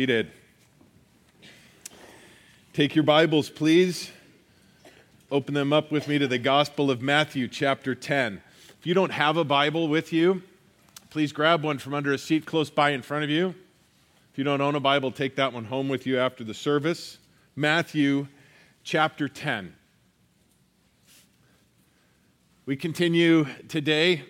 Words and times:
Seated. 0.00 0.30
Take 2.72 2.94
your 2.94 3.02
Bibles, 3.02 3.50
please. 3.50 4.12
Open 5.28 5.54
them 5.54 5.72
up 5.72 5.90
with 5.90 6.06
me 6.06 6.20
to 6.20 6.28
the 6.28 6.38
Gospel 6.38 6.88
of 6.88 7.02
Matthew, 7.02 7.48
chapter 7.48 7.96
10. 7.96 8.40
If 8.78 8.86
you 8.86 8.94
don't 8.94 9.10
have 9.10 9.36
a 9.36 9.42
Bible 9.42 9.88
with 9.88 10.12
you, 10.12 10.44
please 11.10 11.32
grab 11.32 11.64
one 11.64 11.78
from 11.78 11.94
under 11.94 12.12
a 12.12 12.18
seat 12.18 12.46
close 12.46 12.70
by 12.70 12.90
in 12.90 13.02
front 13.02 13.24
of 13.24 13.30
you. 13.30 13.56
If 14.30 14.38
you 14.38 14.44
don't 14.44 14.60
own 14.60 14.76
a 14.76 14.80
Bible, 14.80 15.10
take 15.10 15.34
that 15.34 15.52
one 15.52 15.64
home 15.64 15.88
with 15.88 16.06
you 16.06 16.16
after 16.16 16.44
the 16.44 16.54
service. 16.54 17.18
Matthew, 17.56 18.28
chapter 18.84 19.28
10. 19.28 19.74
We 22.66 22.76
continue 22.76 23.46
today 23.66 24.22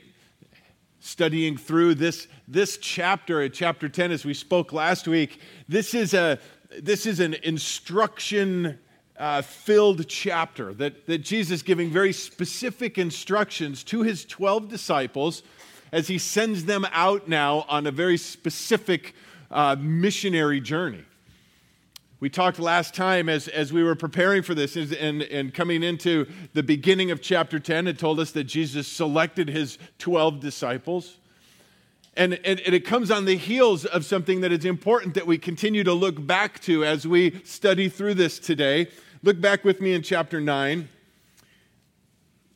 studying 1.00 1.56
through 1.56 1.94
this, 1.94 2.28
this 2.46 2.78
chapter, 2.78 3.42
at 3.42 3.52
chapter 3.52 3.88
10, 3.88 4.10
as 4.10 4.24
we 4.24 4.34
spoke 4.34 4.72
last 4.72 5.06
week. 5.06 5.40
This 5.68 5.94
is, 5.94 6.14
a, 6.14 6.38
this 6.80 7.06
is 7.06 7.20
an 7.20 7.34
instruction 7.42 8.78
uh, 9.16 9.42
filled 9.42 10.06
chapter 10.08 10.72
that, 10.74 11.06
that 11.06 11.18
Jesus 11.18 11.62
giving 11.62 11.90
very 11.90 12.12
specific 12.12 12.98
instructions 12.98 13.82
to 13.84 14.02
his 14.02 14.24
12 14.24 14.68
disciples 14.68 15.42
as 15.92 16.08
he 16.08 16.18
sends 16.18 16.64
them 16.64 16.86
out 16.92 17.28
now 17.28 17.64
on 17.68 17.86
a 17.86 17.90
very 17.90 18.16
specific 18.16 19.14
uh, 19.50 19.76
missionary 19.78 20.60
journey. 20.60 21.04
We 22.20 22.28
talked 22.28 22.58
last 22.58 22.94
time 22.94 23.28
as, 23.28 23.46
as 23.46 23.72
we 23.72 23.84
were 23.84 23.94
preparing 23.94 24.42
for 24.42 24.52
this 24.52 24.74
and, 24.74 25.22
and 25.22 25.54
coming 25.54 25.84
into 25.84 26.26
the 26.52 26.64
beginning 26.64 27.12
of 27.12 27.22
chapter 27.22 27.60
10, 27.60 27.86
it 27.86 27.96
told 27.96 28.18
us 28.18 28.32
that 28.32 28.44
Jesus 28.44 28.88
selected 28.88 29.48
his 29.48 29.78
12 29.98 30.40
disciples. 30.40 31.18
And, 32.16 32.34
and, 32.44 32.58
and, 32.58 32.74
it 32.74 32.84
comes 32.84 33.12
on 33.12 33.26
the 33.26 33.36
heels 33.36 33.84
of 33.84 34.04
something 34.04 34.40
that 34.40 34.50
is 34.50 34.64
important 34.64 35.14
that 35.14 35.28
we 35.28 35.38
continue 35.38 35.84
to 35.84 35.92
look 35.92 36.26
back 36.26 36.58
to 36.62 36.84
as 36.84 37.06
we 37.06 37.40
study 37.44 37.88
through 37.88 38.14
this 38.14 38.40
today. 38.40 38.88
Look 39.22 39.40
back 39.40 39.64
with 39.64 39.80
me 39.80 39.92
in 39.92 40.02
chapter 40.02 40.40
9, 40.40 40.88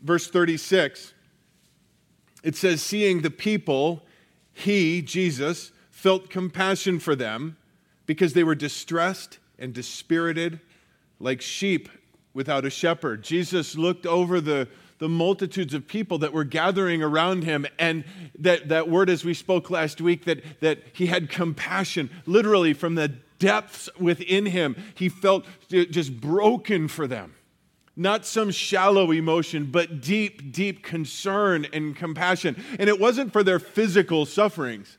verse 0.01 0.29
36. 0.29 1.15
It 2.43 2.57
says, 2.57 2.83
Seeing 2.83 3.23
the 3.23 3.31
people, 3.31 4.03
he, 4.53 5.01
Jesus, 5.01 5.71
felt 5.93 6.29
compassion 6.29 6.99
for 6.99 7.15
them 7.15 7.57
because 8.07 8.33
they 8.33 8.43
were 8.43 8.57
distressed 8.57 9.39
and 9.63 9.73
dispirited, 9.73 10.61
like 11.21 11.41
sheep 11.41 11.89
without 12.35 12.65
a 12.65 12.71
shepherd. 12.71 13.23
Jesus 13.23 13.77
looked 13.77 14.07
over 14.07 14.41
the, 14.41 14.69
the 14.99 15.09
multitudes 15.09 15.73
of 15.73 15.87
people 15.87 16.19
that 16.19 16.33
were 16.33 16.45
gathering 16.45 17.03
around 17.03 17.45
him, 17.45 17.67
and 17.79 18.05
that, 18.39 18.69
that 18.69 18.89
word, 18.89 19.09
as 19.09 19.25
we 19.25 19.35
spoke 19.35 19.71
last 19.71 20.01
week, 20.01 20.25
that, 20.25 20.43
that 20.61 20.83
he 20.93 21.07
had 21.07 21.31
compassion, 21.31 22.11
literally 22.27 22.75
from 22.75 22.97
the 22.97 23.09
depths 23.39 23.89
within 23.99 24.47
him, 24.47 24.77
he 24.95 25.09
felt 25.09 25.47
just 25.69 26.21
broken 26.21 26.89
for 26.89 27.07
them. 27.07 27.35
Not 27.95 28.25
some 28.25 28.51
shallow 28.51 29.11
emotion, 29.11 29.69
but 29.71 30.01
deep, 30.01 30.51
deep 30.51 30.83
concern 30.83 31.67
and 31.73 31.95
compassion. 31.95 32.63
And 32.79 32.89
it 32.89 32.99
wasn't 32.99 33.33
for 33.33 33.43
their 33.43 33.59
physical 33.59 34.25
sufferings. 34.25 34.97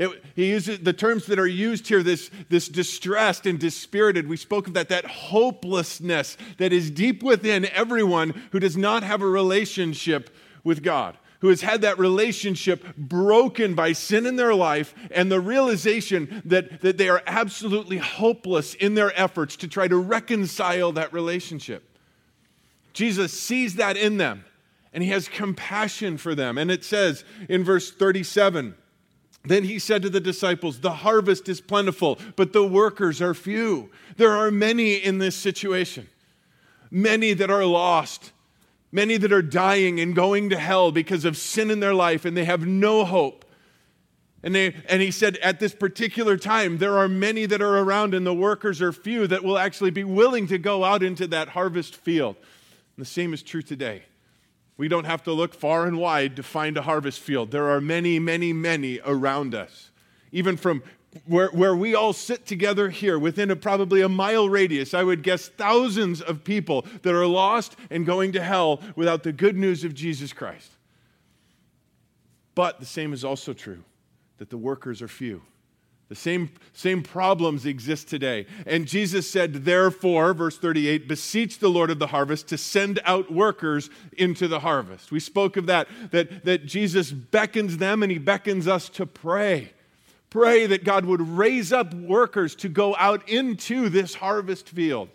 It, 0.00 0.24
he 0.34 0.48
uses 0.48 0.78
the 0.78 0.94
terms 0.94 1.26
that 1.26 1.38
are 1.38 1.46
used 1.46 1.86
here 1.86 2.02
this, 2.02 2.30
this 2.48 2.70
distressed 2.70 3.44
and 3.44 3.58
dispirited. 3.58 4.26
We 4.26 4.38
spoke 4.38 4.66
of 4.66 4.72
that, 4.72 4.88
that 4.88 5.04
hopelessness 5.04 6.38
that 6.56 6.72
is 6.72 6.90
deep 6.90 7.22
within 7.22 7.66
everyone 7.66 8.30
who 8.52 8.60
does 8.60 8.78
not 8.78 9.02
have 9.02 9.20
a 9.20 9.26
relationship 9.26 10.34
with 10.64 10.82
God, 10.82 11.18
who 11.40 11.48
has 11.48 11.60
had 11.60 11.82
that 11.82 11.98
relationship 11.98 12.96
broken 12.96 13.74
by 13.74 13.92
sin 13.92 14.24
in 14.24 14.36
their 14.36 14.54
life 14.54 14.94
and 15.10 15.30
the 15.30 15.38
realization 15.38 16.40
that, 16.46 16.80
that 16.80 16.96
they 16.96 17.10
are 17.10 17.22
absolutely 17.26 17.98
hopeless 17.98 18.72
in 18.72 18.94
their 18.94 19.12
efforts 19.20 19.54
to 19.56 19.68
try 19.68 19.86
to 19.86 19.98
reconcile 19.98 20.92
that 20.92 21.12
relationship. 21.12 21.84
Jesus 22.94 23.38
sees 23.38 23.74
that 23.74 23.98
in 23.98 24.16
them 24.16 24.46
and 24.94 25.04
he 25.04 25.10
has 25.10 25.28
compassion 25.28 26.16
for 26.16 26.34
them. 26.34 26.56
And 26.56 26.70
it 26.70 26.84
says 26.84 27.22
in 27.50 27.64
verse 27.64 27.90
37, 27.90 28.76
then 29.44 29.64
he 29.64 29.78
said 29.78 30.02
to 30.02 30.10
the 30.10 30.20
disciples, 30.20 30.80
The 30.80 30.90
harvest 30.90 31.48
is 31.48 31.60
plentiful, 31.60 32.18
but 32.36 32.52
the 32.52 32.66
workers 32.66 33.22
are 33.22 33.34
few. 33.34 33.90
There 34.16 34.32
are 34.32 34.50
many 34.50 34.94
in 34.94 35.18
this 35.18 35.34
situation, 35.34 36.08
many 36.90 37.32
that 37.32 37.50
are 37.50 37.64
lost, 37.64 38.32
many 38.92 39.16
that 39.16 39.32
are 39.32 39.42
dying 39.42 39.98
and 39.98 40.14
going 40.14 40.50
to 40.50 40.58
hell 40.58 40.92
because 40.92 41.24
of 41.24 41.36
sin 41.36 41.70
in 41.70 41.80
their 41.80 41.94
life, 41.94 42.24
and 42.24 42.36
they 42.36 42.44
have 42.44 42.66
no 42.66 43.04
hope. 43.04 43.46
And, 44.42 44.54
they, 44.54 44.74
and 44.88 45.00
he 45.00 45.10
said, 45.10 45.38
At 45.38 45.58
this 45.58 45.74
particular 45.74 46.36
time, 46.36 46.76
there 46.76 46.98
are 46.98 47.08
many 47.08 47.46
that 47.46 47.62
are 47.62 47.78
around, 47.78 48.12
and 48.12 48.26
the 48.26 48.34
workers 48.34 48.82
are 48.82 48.92
few 48.92 49.26
that 49.26 49.42
will 49.42 49.58
actually 49.58 49.90
be 49.90 50.04
willing 50.04 50.46
to 50.48 50.58
go 50.58 50.84
out 50.84 51.02
into 51.02 51.26
that 51.28 51.48
harvest 51.48 51.96
field. 51.96 52.36
And 52.36 53.06
the 53.06 53.10
same 53.10 53.32
is 53.32 53.42
true 53.42 53.62
today. 53.62 54.02
We 54.80 54.88
don't 54.88 55.04
have 55.04 55.22
to 55.24 55.34
look 55.34 55.52
far 55.52 55.84
and 55.86 55.98
wide 55.98 56.36
to 56.36 56.42
find 56.42 56.74
a 56.78 56.80
harvest 56.80 57.20
field. 57.20 57.50
There 57.50 57.68
are 57.68 57.82
many, 57.82 58.18
many, 58.18 58.54
many 58.54 58.98
around 59.04 59.54
us. 59.54 59.90
Even 60.32 60.56
from 60.56 60.82
where, 61.26 61.48
where 61.48 61.76
we 61.76 61.94
all 61.94 62.14
sit 62.14 62.46
together 62.46 62.88
here, 62.88 63.18
within 63.18 63.50
a, 63.50 63.56
probably 63.56 64.00
a 64.00 64.08
mile 64.08 64.48
radius, 64.48 64.94
I 64.94 65.02
would 65.02 65.22
guess 65.22 65.48
thousands 65.48 66.22
of 66.22 66.44
people 66.44 66.86
that 67.02 67.14
are 67.14 67.26
lost 67.26 67.76
and 67.90 68.06
going 68.06 68.32
to 68.32 68.42
hell 68.42 68.80
without 68.96 69.22
the 69.22 69.32
good 69.32 69.54
news 69.54 69.84
of 69.84 69.92
Jesus 69.92 70.32
Christ. 70.32 70.70
But 72.54 72.80
the 72.80 72.86
same 72.86 73.12
is 73.12 73.22
also 73.22 73.52
true 73.52 73.84
that 74.38 74.48
the 74.48 74.56
workers 74.56 75.02
are 75.02 75.08
few. 75.08 75.42
The 76.10 76.16
same, 76.16 76.50
same 76.72 77.04
problems 77.04 77.64
exist 77.64 78.08
today. 78.08 78.46
And 78.66 78.84
Jesus 78.84 79.30
said, 79.30 79.64
therefore, 79.64 80.34
verse 80.34 80.58
38, 80.58 81.06
beseech 81.06 81.60
the 81.60 81.68
Lord 81.68 81.88
of 81.88 82.00
the 82.00 82.08
harvest 82.08 82.48
to 82.48 82.58
send 82.58 82.98
out 83.04 83.32
workers 83.32 83.90
into 84.18 84.48
the 84.48 84.58
harvest. 84.58 85.12
We 85.12 85.20
spoke 85.20 85.56
of 85.56 85.66
that, 85.66 85.86
that, 86.10 86.44
that 86.44 86.66
Jesus 86.66 87.12
beckons 87.12 87.76
them 87.76 88.02
and 88.02 88.10
he 88.10 88.18
beckons 88.18 88.66
us 88.66 88.88
to 88.88 89.06
pray. 89.06 89.72
Pray 90.30 90.66
that 90.66 90.82
God 90.82 91.04
would 91.04 91.22
raise 91.22 91.72
up 91.72 91.94
workers 91.94 92.56
to 92.56 92.68
go 92.68 92.96
out 92.96 93.28
into 93.28 93.88
this 93.88 94.16
harvest 94.16 94.68
field. 94.68 95.10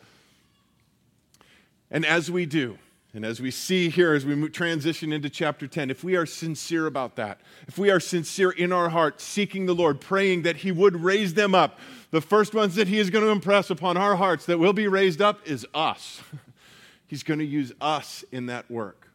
And 1.91 2.05
as 2.05 2.31
we 2.31 2.45
do, 2.45 2.77
and 3.15 3.23
as 3.23 3.39
we 3.39 3.49
see 3.49 3.87
here, 3.87 4.13
as 4.13 4.25
we 4.25 4.49
transition 4.49 5.13
into 5.13 5.29
chapter 5.29 5.67
10, 5.67 5.89
if 5.89 6.03
we 6.03 6.17
are 6.17 6.25
sincere 6.25 6.85
about 6.85 7.15
that, 7.15 7.39
if 7.65 7.77
we 7.77 7.89
are 7.89 8.01
sincere 8.01 8.51
in 8.51 8.73
our 8.73 8.89
heart, 8.89 9.21
seeking 9.21 9.65
the 9.65 9.73
Lord, 9.73 10.01
praying 10.01 10.41
that 10.41 10.57
He 10.57 10.71
would 10.73 11.01
raise 11.01 11.33
them 11.33 11.55
up, 11.55 11.79
the 12.11 12.19
first 12.19 12.53
ones 12.53 12.75
that 12.75 12.89
He 12.89 12.99
is 12.99 13.09
going 13.09 13.23
to 13.23 13.31
impress 13.31 13.69
upon 13.69 13.95
our 13.95 14.17
hearts 14.17 14.45
that 14.47 14.59
will 14.59 14.73
be 14.73 14.89
raised 14.89 15.21
up 15.21 15.39
is 15.47 15.65
us. 15.73 16.21
He's 17.07 17.23
going 17.23 17.39
to 17.39 17.45
use 17.45 17.71
us 17.79 18.25
in 18.33 18.47
that 18.47 18.69
work. 18.69 19.07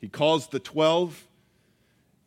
He 0.00 0.08
calls 0.08 0.48
the 0.48 0.58
12, 0.58 1.24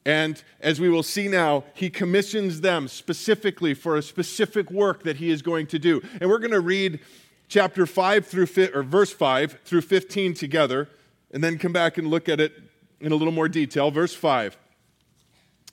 and 0.06 0.42
as 0.62 0.80
we 0.80 0.88
will 0.88 1.04
see 1.04 1.28
now, 1.28 1.66
He 1.74 1.90
commissions 1.90 2.62
them 2.62 2.88
specifically 2.88 3.74
for 3.74 3.98
a 3.98 4.02
specific 4.02 4.72
work 4.72 5.04
that 5.04 5.18
He 5.18 5.30
is 5.30 5.42
going 5.42 5.68
to 5.68 5.78
do. 5.78 6.02
And 6.22 6.30
we're 6.30 6.40
going 6.40 6.52
to 6.52 6.62
read 6.62 7.02
chapter 7.48 7.86
5 7.86 8.26
through 8.26 8.48
or 8.74 8.84
verse 8.84 9.12
5 9.12 9.60
through 9.64 9.82
15 9.82 10.34
together 10.34 10.90
and 11.32 11.44
then 11.44 11.58
come 11.58 11.74
back 11.74 11.98
and 11.98 12.08
look 12.08 12.30
at 12.30 12.40
it 12.40 12.54
in 13.00 13.12
a 13.12 13.16
little 13.16 13.34
more 13.34 13.50
detail. 13.50 13.92
Verse 13.92 14.14
5. 14.14 14.58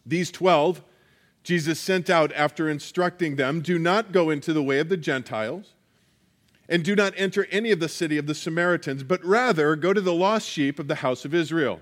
These 0.04 0.30
12 0.30 0.82
Jesus 1.42 1.80
sent 1.80 2.08
out 2.08 2.32
after 2.34 2.68
instructing 2.68 3.36
them, 3.36 3.60
do 3.60 3.78
not 3.78 4.12
go 4.12 4.30
into 4.30 4.52
the 4.52 4.62
way 4.62 4.78
of 4.78 4.88
the 4.88 4.96
Gentiles 4.96 5.74
and 6.68 6.84
do 6.84 6.94
not 6.94 7.12
enter 7.16 7.46
any 7.50 7.72
of 7.72 7.80
the 7.80 7.88
city 7.88 8.16
of 8.16 8.26
the 8.26 8.34
Samaritans, 8.34 9.02
but 9.02 9.24
rather 9.24 9.74
go 9.74 9.92
to 9.92 10.00
the 10.00 10.14
lost 10.14 10.48
sheep 10.48 10.78
of 10.78 10.88
the 10.88 10.96
house 10.96 11.24
of 11.24 11.34
Israel. 11.34 11.80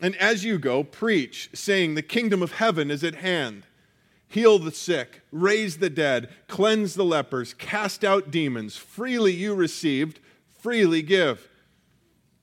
And 0.00 0.16
as 0.16 0.44
you 0.44 0.58
go, 0.58 0.84
preach, 0.84 1.50
saying, 1.52 1.94
The 1.94 2.02
kingdom 2.02 2.42
of 2.42 2.52
heaven 2.52 2.90
is 2.90 3.04
at 3.04 3.16
hand 3.16 3.64
heal 4.32 4.58
the 4.58 4.72
sick, 4.72 5.20
raise 5.30 5.76
the 5.76 5.90
dead, 5.90 6.30
cleanse 6.48 6.94
the 6.94 7.04
lepers, 7.04 7.52
cast 7.52 8.02
out 8.02 8.30
demons. 8.30 8.78
Freely 8.78 9.32
you 9.32 9.54
received, 9.54 10.20
freely 10.58 11.02
give. 11.02 11.48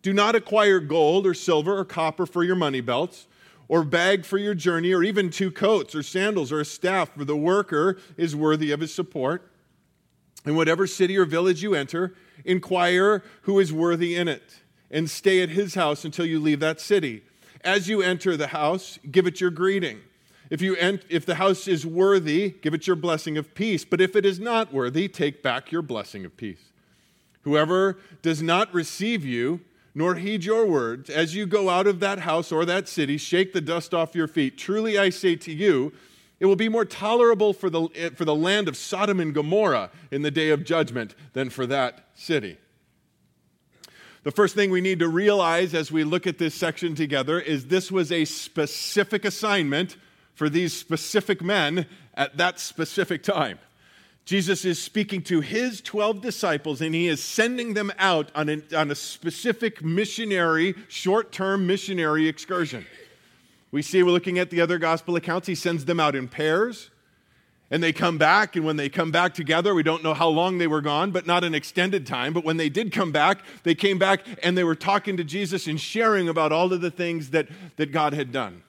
Do 0.03 0.13
not 0.13 0.36
acquire 0.36 0.80
gold 0.80 1.25
or 1.25 1.33
silver 1.33 1.75
or 1.75 1.83
copper 1.83 2.27
for 2.27 2.44
your 2.44 2.56
money 2.56 2.80
belts, 2.80 3.25
or 3.68 3.83
bag 3.83 4.24
for 4.24 4.38
your 4.38 4.53
journey, 4.53 4.94
or 4.94 5.03
even 5.03 5.31
two 5.31 5.50
coats 5.50 5.95
or 5.95 6.03
sandals 6.03 6.51
or 6.51 6.59
a 6.59 6.65
staff, 6.65 7.09
for 7.15 7.25
the 7.25 7.36
worker 7.36 7.97
is 8.18 8.35
worthy 8.35 8.71
of 8.71 8.81
his 8.81 8.94
support. 8.94 9.51
In 10.45 10.56
whatever 10.56 10.85
city 10.85 11.18
or 11.18 11.25
village 11.25 11.63
you 11.63 11.74
enter, 11.74 12.13
inquire 12.45 13.24
who 13.42 13.59
is 13.59 13.74
worthy 13.74 14.15
in 14.15 14.27
it, 14.27 14.59
and 14.92 15.09
stay 15.09 15.42
at 15.42 15.50
his 15.50 15.74
house 15.74 16.06
until 16.06 16.25
you 16.25 16.39
leave 16.39 16.59
that 16.59 16.80
city. 16.80 17.24
As 17.62 17.89
you 17.89 18.03
enter 18.03 18.38
the 18.38 18.47
house, 18.47 19.00
give 19.09 19.25
it 19.25 19.42
your 19.42 19.50
greeting. 19.50 20.01
If, 20.50 20.62
you 20.62 20.75
ent- 20.78 21.06
if 21.10 21.25
the 21.25 21.36
house 21.36 21.68
is 21.68 21.86
worthy, 21.86 22.50
give 22.50 22.74
it 22.74 22.88
your 22.88 22.96
blessing 22.96 23.38
of 23.38 23.54
peace. 23.54 23.86
But 23.86 24.01
if 24.01 24.16
it 24.16 24.25
is 24.25 24.40
not 24.40 24.74
worthy, 24.74 25.07
take 25.07 25.44
back 25.44 25.72
your 25.72 25.84
blessing 25.84 26.25
of 26.25 26.36
peace. 26.38 26.72
Whoever 27.42 27.98
does 28.22 28.42
not 28.42 28.74
receive 28.74 29.24
you, 29.24 29.62
nor 29.94 30.16
heed 30.16 30.44
your 30.44 30.66
words, 30.66 31.10
as 31.10 31.36
you 31.36 31.46
go 31.46 31.69
out 31.69 31.88
of 31.88 32.00
that 32.00 32.19
house 32.19 32.51
or 32.51 32.66
that 32.66 32.88
city, 32.88 33.18
shake 33.18 33.54
the 33.54 33.62
dust 33.62 33.94
off 33.94 34.16
your 34.16 34.28
feet. 34.28 34.57
Truly 34.57 34.98
I 34.98 35.10
say 35.10 35.36
to 35.38 35.54
you, 35.54 35.94
It 36.40 36.46
will 36.46 36.56
be 36.56 36.69
more 36.69 36.86
tolerable 36.86 37.54
for 37.54 37.69
the, 37.69 37.90
eh, 37.95 38.10
for 38.12 38.24
the 38.24 38.36
land 38.36 38.69
of 38.69 38.78
Sodom 38.78 39.19
and 39.19 39.34
Gomorrah 39.34 39.92
in 40.10 40.22
the 40.22 40.31
day 40.31 40.52
of 40.52 40.63
judgment 40.63 41.13
than 41.34 41.50
for 41.50 41.66
that 41.68 42.07
city. 42.16 42.57
The 44.24 44.31
first 44.31 44.56
thing 44.56 44.72
we 44.72 44.81
need 44.81 45.00
to 45.00 45.10
realize 45.10 45.74
as 45.74 45.92
we 45.92 46.04
look 46.04 46.28
at 46.28 46.38
this 46.38 46.56
section 46.56 46.95
together 46.95 47.40
is 47.40 47.66
this 47.66 47.92
was 47.92 48.12
a 48.12 48.25
specific 48.25 49.25
assignment 49.25 49.98
for 50.39 50.50
these 50.50 50.71
specific 50.71 51.41
men 51.41 51.86
at 52.13 52.38
that 52.38 52.62
specific 52.62 53.21
time. 53.21 53.59
Jesus 54.24 54.63
is 54.63 54.81
speaking 54.81 55.21
to 55.24 55.41
his 55.41 55.81
12 55.81 56.21
disciples 56.21 56.80
and 56.80 56.95
he 56.95 57.09
is 57.09 57.21
sending 57.21 57.74
them 57.74 57.91
out 58.00 58.31
on 58.33 58.47
a, 58.47 58.62
on 58.74 58.89
a 58.89 58.95
specific 58.95 59.83
missionary, 59.83 60.75
short 60.88 61.33
term 61.33 61.68
missionary 61.68 62.30
excursion. 62.30 62.86
We 63.71 63.81
see, 63.81 64.01
we're 64.01 64.12
looking 64.12 64.39
at 64.39 64.50
the 64.50 64.62
other 64.62 64.77
gospel 64.77 65.18
accounts, 65.18 65.45
he 65.45 65.56
sends 65.56 65.83
them 65.83 66.00
out 66.00 66.15
in 66.15 66.30
pairs. 66.30 66.89
And 67.69 67.83
they 67.83 67.92
come 67.92 68.18
back, 68.18 68.56
and 68.56 68.65
when 68.65 68.77
they 68.77 68.89
come 68.89 69.12
back 69.12 69.33
together, 69.33 69.75
we 69.75 69.83
don't 69.83 70.03
know 70.03 70.15
how 70.15 70.30
long 70.30 70.57
they 70.57 70.68
were 70.68 70.81
gone, 70.81 71.12
but 71.12 71.27
not 71.27 71.44
an 71.44 71.53
extended 71.53 72.07
time. 72.07 72.33
But 72.33 72.44
when 72.45 72.57
they 72.57 72.69
did 72.69 72.92
come 72.94 73.12
back, 73.12 73.42
they 73.63 73.75
came 73.75 74.00
back 74.00 74.25
and 74.42 74.57
they 74.57 74.63
were 74.63 74.74
talking 74.74 75.18
to 75.18 75.24
Jesus 75.24 75.68
and 75.68 75.80
sharing 75.80 76.30
about 76.30 76.51
all 76.53 76.71
of 76.71 76.81
the 76.81 76.89
things 76.89 77.31
that, 77.31 77.47
that 77.75 77.92
God 77.92 78.13
had 78.13 78.31
done. 78.31 78.63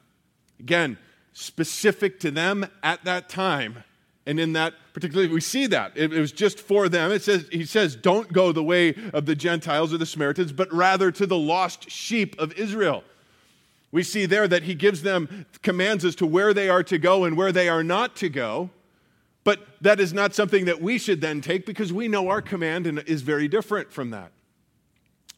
Again, 0.59 0.99
specific 1.33 2.21
to 2.21 2.31
them 2.31 2.67
at 2.83 3.05
that 3.05 3.29
time. 3.29 3.85
And 4.27 4.39
in 4.39 4.53
that 4.53 4.75
particularly, 4.93 5.33
we 5.33 5.41
see 5.41 5.67
that. 5.69 5.93
It, 5.97 6.13
it 6.13 6.21
was 6.21 6.33
just 6.33 6.61
for 6.61 6.89
them. 6.89 7.11
It 7.11 7.23
says, 7.23 7.49
he 7.51 7.65
says, 7.65 7.97
don't 7.97 8.33
go 8.33 8.53
the 8.53 8.63
way 8.63 8.95
of 9.13 9.27
the 9.27 9.35
Gentiles 9.35 9.93
or 9.93 9.99
the 9.99 10.07
Samaritans, 10.07 10.53
but 10.53 10.73
rather 10.73 11.11
to 11.13 11.27
the 11.27 11.39
lost 11.39 11.91
sheep 11.91 12.39
of 12.39 12.53
Israel. 12.55 13.03
We 13.93 14.03
see 14.03 14.27
there 14.27 14.47
that 14.47 14.65
he 14.65 14.75
gives 14.75 15.03
them 15.03 15.47
commands 15.63 16.05
as 16.05 16.15
to 16.17 16.27
where 16.27 16.55
they 16.55 16.69
are 16.69 16.83
to 16.85 16.99
go 16.99 17.25
and 17.25 17.37
where 17.37 17.51
they 17.51 17.69
are 17.69 17.83
not 17.83 18.15
to 18.17 18.29
go. 18.29 18.71
But 19.43 19.67
that 19.81 19.99
is 20.01 20.13
not 20.13 20.35
something 20.35 20.67
that 20.67 20.81
we 20.81 20.99
should 20.99 21.21
then 21.21 21.41
take 21.41 21.65
because 21.65 21.93
we 21.93 22.07
know 22.07 22.29
our 22.29 22.43
command 22.43 22.87
is 23.07 23.23
very 23.23 23.49
different 23.49 23.93
from 23.93 24.11
that. 24.11 24.33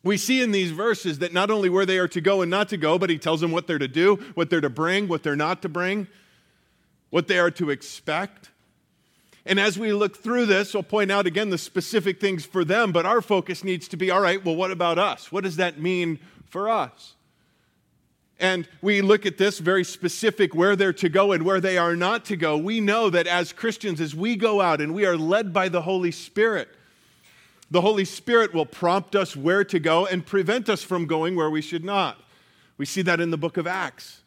We 0.04 0.16
see 0.16 0.42
in 0.42 0.50
these 0.50 0.72
verses 0.72 1.20
that 1.20 1.32
not 1.32 1.50
only 1.50 1.68
where 1.68 1.86
they 1.86 1.98
are 1.98 2.08
to 2.08 2.20
go 2.20 2.42
and 2.42 2.50
not 2.50 2.68
to 2.70 2.76
go, 2.76 2.98
but 2.98 3.08
he 3.08 3.18
tells 3.18 3.40
them 3.40 3.52
what 3.52 3.66
they're 3.66 3.78
to 3.78 3.88
do, 3.88 4.16
what 4.34 4.50
they're 4.50 4.60
to 4.60 4.70
bring, 4.70 5.06
what 5.06 5.22
they're 5.22 5.36
not 5.36 5.62
to 5.62 5.68
bring, 5.68 6.08
what 7.10 7.28
they 7.28 7.38
are 7.38 7.52
to 7.52 7.70
expect. 7.70 8.50
And 9.46 9.60
as 9.60 9.78
we 9.78 9.92
look 9.92 10.16
through 10.16 10.46
this, 10.46 10.74
I'll 10.74 10.82
point 10.82 11.12
out 11.12 11.26
again 11.26 11.50
the 11.50 11.58
specific 11.58 12.20
things 12.20 12.44
for 12.44 12.64
them, 12.64 12.90
but 12.90 13.06
our 13.06 13.22
focus 13.22 13.62
needs 13.62 13.86
to 13.88 13.96
be 13.96 14.10
all 14.10 14.20
right, 14.20 14.44
well, 14.44 14.56
what 14.56 14.70
about 14.70 14.98
us? 14.98 15.30
What 15.30 15.44
does 15.44 15.56
that 15.56 15.80
mean 15.80 16.18
for 16.48 16.68
us? 16.68 17.14
and 18.42 18.68
we 18.82 19.02
look 19.02 19.24
at 19.24 19.38
this 19.38 19.60
very 19.60 19.84
specific 19.84 20.52
where 20.52 20.74
they're 20.74 20.92
to 20.92 21.08
go 21.08 21.30
and 21.30 21.44
where 21.44 21.60
they 21.60 21.78
are 21.78 21.94
not 21.94 22.24
to 22.24 22.36
go, 22.36 22.58
we 22.58 22.80
know 22.80 23.08
that 23.08 23.28
as 23.28 23.52
Christians, 23.52 24.00
as 24.00 24.16
we 24.16 24.34
go 24.34 24.60
out 24.60 24.80
and 24.80 24.92
we 24.92 25.06
are 25.06 25.16
led 25.16 25.52
by 25.52 25.68
the 25.68 25.82
Holy 25.82 26.10
Spirit, 26.10 26.68
the 27.72 27.80
Holy 27.80 28.04
Spirit 28.04 28.52
will 28.52 28.66
prompt 28.66 29.16
us 29.16 29.34
where 29.34 29.64
to 29.64 29.78
go 29.78 30.04
and 30.04 30.26
prevent 30.26 30.68
us 30.68 30.82
from 30.82 31.06
going 31.06 31.34
where 31.34 31.48
we 31.48 31.62
should 31.62 31.84
not. 31.84 32.20
We 32.76 32.84
see 32.84 33.00
that 33.00 33.18
in 33.18 33.30
the 33.30 33.38
book 33.38 33.56
of 33.56 33.66
Acts. 33.66 34.20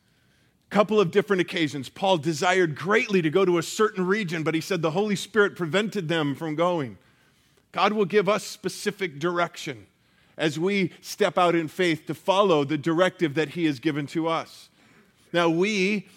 A 0.72 0.74
couple 0.74 1.00
of 1.00 1.12
different 1.12 1.44
occasions. 1.44 1.88
Paul 1.88 2.18
desired 2.18 2.76
greatly 2.76 3.22
to 3.22 3.30
go 3.30 3.46
to 3.46 3.60
a 3.60 3.64
certain 3.64 4.08
region, 4.08 4.42
but 4.42 4.56
he 4.56 4.62
said 4.62 4.82
the 4.82 4.92
Holy 4.92 5.16
Spirit 5.16 5.56
prevented 5.56 6.08
them 6.08 6.34
from 6.34 6.56
going. 6.56 6.98
God 7.72 7.94
will 7.94 8.06
give 8.06 8.28
us 8.28 8.44
specific 8.44 9.20
direction 9.20 9.86
as 10.38 10.58
we 10.58 10.92
step 11.02 11.38
out 11.38 11.54
in 11.54 11.68
faith 11.68 12.08
to 12.08 12.16
follow 12.16 12.64
the 12.64 12.80
directive 12.80 13.36
that 13.36 13.50
He 13.50 13.66
has 13.66 13.80
given 13.80 14.08
to 14.08 14.28
us. 14.28 14.70
Now, 15.32 15.50
we 15.50 16.08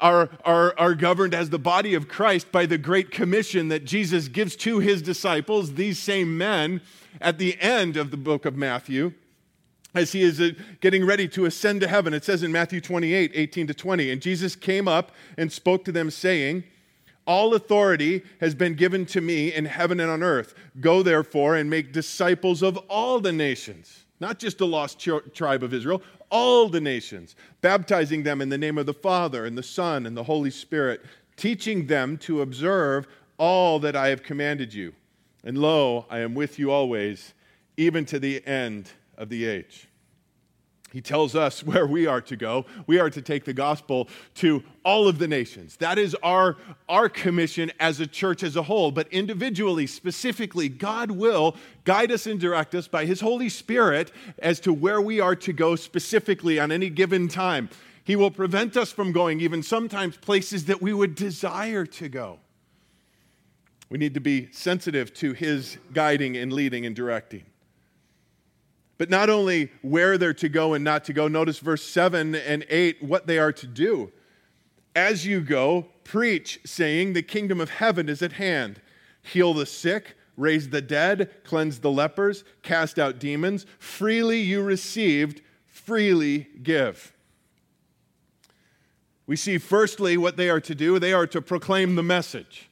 are, 0.00 0.30
are, 0.44 0.74
are 0.78 0.94
governed 0.94 1.34
as 1.34 1.50
the 1.50 1.58
body 1.58 1.94
of 1.94 2.08
Christ 2.08 2.50
by 2.50 2.66
the 2.66 2.78
great 2.78 3.10
commission 3.10 3.68
that 3.68 3.84
Jesus 3.84 4.28
gives 4.28 4.56
to 4.56 4.78
His 4.78 5.02
disciples, 5.02 5.74
these 5.74 5.98
same 5.98 6.36
men, 6.38 6.80
at 7.20 7.38
the 7.38 7.60
end 7.60 7.96
of 7.96 8.10
the 8.10 8.16
book 8.16 8.44
of 8.44 8.56
Matthew. 8.56 9.12
As 9.92 10.12
he 10.12 10.22
is 10.22 10.40
uh, 10.40 10.50
getting 10.80 11.04
ready 11.04 11.26
to 11.28 11.46
ascend 11.46 11.80
to 11.80 11.88
heaven, 11.88 12.14
it 12.14 12.24
says 12.24 12.44
in 12.44 12.52
Matthew 12.52 12.80
28 12.80 13.32
18 13.34 13.66
to 13.66 13.74
20, 13.74 14.12
and 14.12 14.22
Jesus 14.22 14.54
came 14.54 14.86
up 14.86 15.10
and 15.36 15.50
spoke 15.50 15.84
to 15.84 15.92
them, 15.92 16.10
saying, 16.10 16.62
all 17.26 17.54
authority 17.54 18.22
has 18.40 18.54
been 18.54 18.74
given 18.74 19.06
to 19.06 19.20
me 19.20 19.54
in 19.54 19.64
heaven 19.66 20.00
and 20.00 20.10
on 20.10 20.22
earth. 20.22 20.54
Go 20.80 21.02
therefore 21.02 21.54
and 21.54 21.70
make 21.70 21.92
disciples 21.92 22.62
of 22.62 22.76
all 22.88 23.20
the 23.20 23.32
nations, 23.32 24.04
not 24.20 24.38
just 24.38 24.58
the 24.58 24.66
lost 24.66 25.00
tribe 25.34 25.62
of 25.62 25.74
Israel, 25.74 26.02
all 26.30 26.68
the 26.68 26.80
nations, 26.80 27.34
baptizing 27.60 28.22
them 28.22 28.40
in 28.40 28.48
the 28.48 28.58
name 28.58 28.78
of 28.78 28.86
the 28.86 28.94
Father 28.94 29.46
and 29.46 29.58
the 29.58 29.62
Son 29.62 30.06
and 30.06 30.16
the 30.16 30.24
Holy 30.24 30.50
Spirit, 30.50 31.02
teaching 31.36 31.86
them 31.86 32.16
to 32.18 32.42
observe 32.42 33.08
all 33.38 33.78
that 33.80 33.96
I 33.96 34.08
have 34.08 34.22
commanded 34.22 34.72
you. 34.72 34.94
And 35.42 35.58
lo, 35.58 36.06
I 36.10 36.18
am 36.18 36.34
with 36.34 36.58
you 36.58 36.70
always, 36.70 37.32
even 37.76 38.04
to 38.06 38.18
the 38.18 38.46
end 38.46 38.90
of 39.16 39.30
the 39.30 39.46
age. 39.46 39.88
He 40.92 41.00
tells 41.00 41.36
us 41.36 41.62
where 41.64 41.86
we 41.86 42.06
are 42.06 42.20
to 42.22 42.36
go. 42.36 42.66
We 42.86 42.98
are 42.98 43.10
to 43.10 43.22
take 43.22 43.44
the 43.44 43.52
gospel 43.52 44.08
to 44.36 44.62
all 44.84 45.08
of 45.08 45.18
the 45.18 45.28
nations. 45.28 45.76
That 45.76 45.98
is 45.98 46.16
our, 46.22 46.56
our 46.88 47.08
commission 47.08 47.72
as 47.80 48.00
a 48.00 48.06
church 48.06 48.42
as 48.42 48.56
a 48.56 48.62
whole. 48.62 48.90
But 48.90 49.08
individually, 49.08 49.86
specifically, 49.86 50.68
God 50.68 51.10
will 51.10 51.56
guide 51.84 52.10
us 52.12 52.26
and 52.26 52.40
direct 52.40 52.74
us 52.74 52.88
by 52.88 53.04
His 53.04 53.20
Holy 53.20 53.48
Spirit 53.48 54.12
as 54.38 54.60
to 54.60 54.72
where 54.72 55.00
we 55.00 55.20
are 55.20 55.36
to 55.36 55.52
go 55.52 55.76
specifically 55.76 56.58
on 56.58 56.72
any 56.72 56.90
given 56.90 57.28
time. 57.28 57.68
He 58.02 58.16
will 58.16 58.30
prevent 58.30 58.76
us 58.76 58.90
from 58.90 59.12
going 59.12 59.40
even 59.40 59.62
sometimes 59.62 60.16
places 60.16 60.64
that 60.64 60.82
we 60.82 60.92
would 60.92 61.14
desire 61.14 61.86
to 61.86 62.08
go. 62.08 62.38
We 63.88 63.98
need 63.98 64.14
to 64.14 64.20
be 64.20 64.50
sensitive 64.52 65.12
to 65.14 65.32
His 65.32 65.78
guiding 65.92 66.36
and 66.36 66.52
leading 66.52 66.86
and 66.86 66.96
directing. 66.96 67.44
But 69.00 69.08
not 69.08 69.30
only 69.30 69.72
where 69.80 70.18
they're 70.18 70.34
to 70.34 70.48
go 70.50 70.74
and 70.74 70.84
not 70.84 71.06
to 71.06 71.14
go, 71.14 71.26
notice 71.26 71.58
verse 71.58 71.82
7 71.82 72.34
and 72.34 72.66
8 72.68 73.02
what 73.02 73.26
they 73.26 73.38
are 73.38 73.50
to 73.50 73.66
do. 73.66 74.12
As 74.94 75.24
you 75.24 75.40
go, 75.40 75.86
preach, 76.04 76.60
saying, 76.66 77.14
The 77.14 77.22
kingdom 77.22 77.62
of 77.62 77.70
heaven 77.70 78.10
is 78.10 78.20
at 78.20 78.32
hand. 78.32 78.82
Heal 79.22 79.54
the 79.54 79.64
sick, 79.64 80.18
raise 80.36 80.68
the 80.68 80.82
dead, 80.82 81.30
cleanse 81.44 81.78
the 81.78 81.90
lepers, 81.90 82.44
cast 82.62 82.98
out 82.98 83.18
demons. 83.18 83.64
Freely 83.78 84.40
you 84.40 84.60
received, 84.60 85.40
freely 85.64 86.48
give. 86.62 87.14
We 89.26 89.36
see, 89.36 89.56
firstly, 89.56 90.18
what 90.18 90.36
they 90.36 90.50
are 90.50 90.60
to 90.60 90.74
do 90.74 90.98
they 90.98 91.14
are 91.14 91.26
to 91.28 91.40
proclaim 91.40 91.94
the 91.94 92.02
message. 92.02 92.69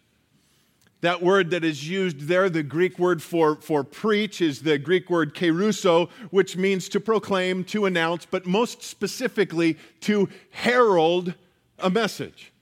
That 1.00 1.23
word 1.23 1.50
that 1.50 1.65
is 1.65 1.89
used 1.89 2.23
there, 2.23 2.50
the 2.50 2.65
Greek 2.65 2.99
word 2.99 3.23
for, 3.23 3.57
for 3.57 3.85
preach, 3.85 4.40
is 4.40 4.62
the 4.62 4.78
Greek 4.78 5.09
word 5.09 5.33
kerusso, 5.33 6.11
which 6.31 6.57
means 6.57 6.88
to 6.88 6.99
proclaim, 6.99 7.62
to 7.64 7.87
announce, 7.87 8.26
but 8.26 8.47
most 8.47 8.83
specifically 8.83 9.78
to 10.00 10.28
herald 10.50 11.35
a 11.78 11.88
message. 11.88 12.52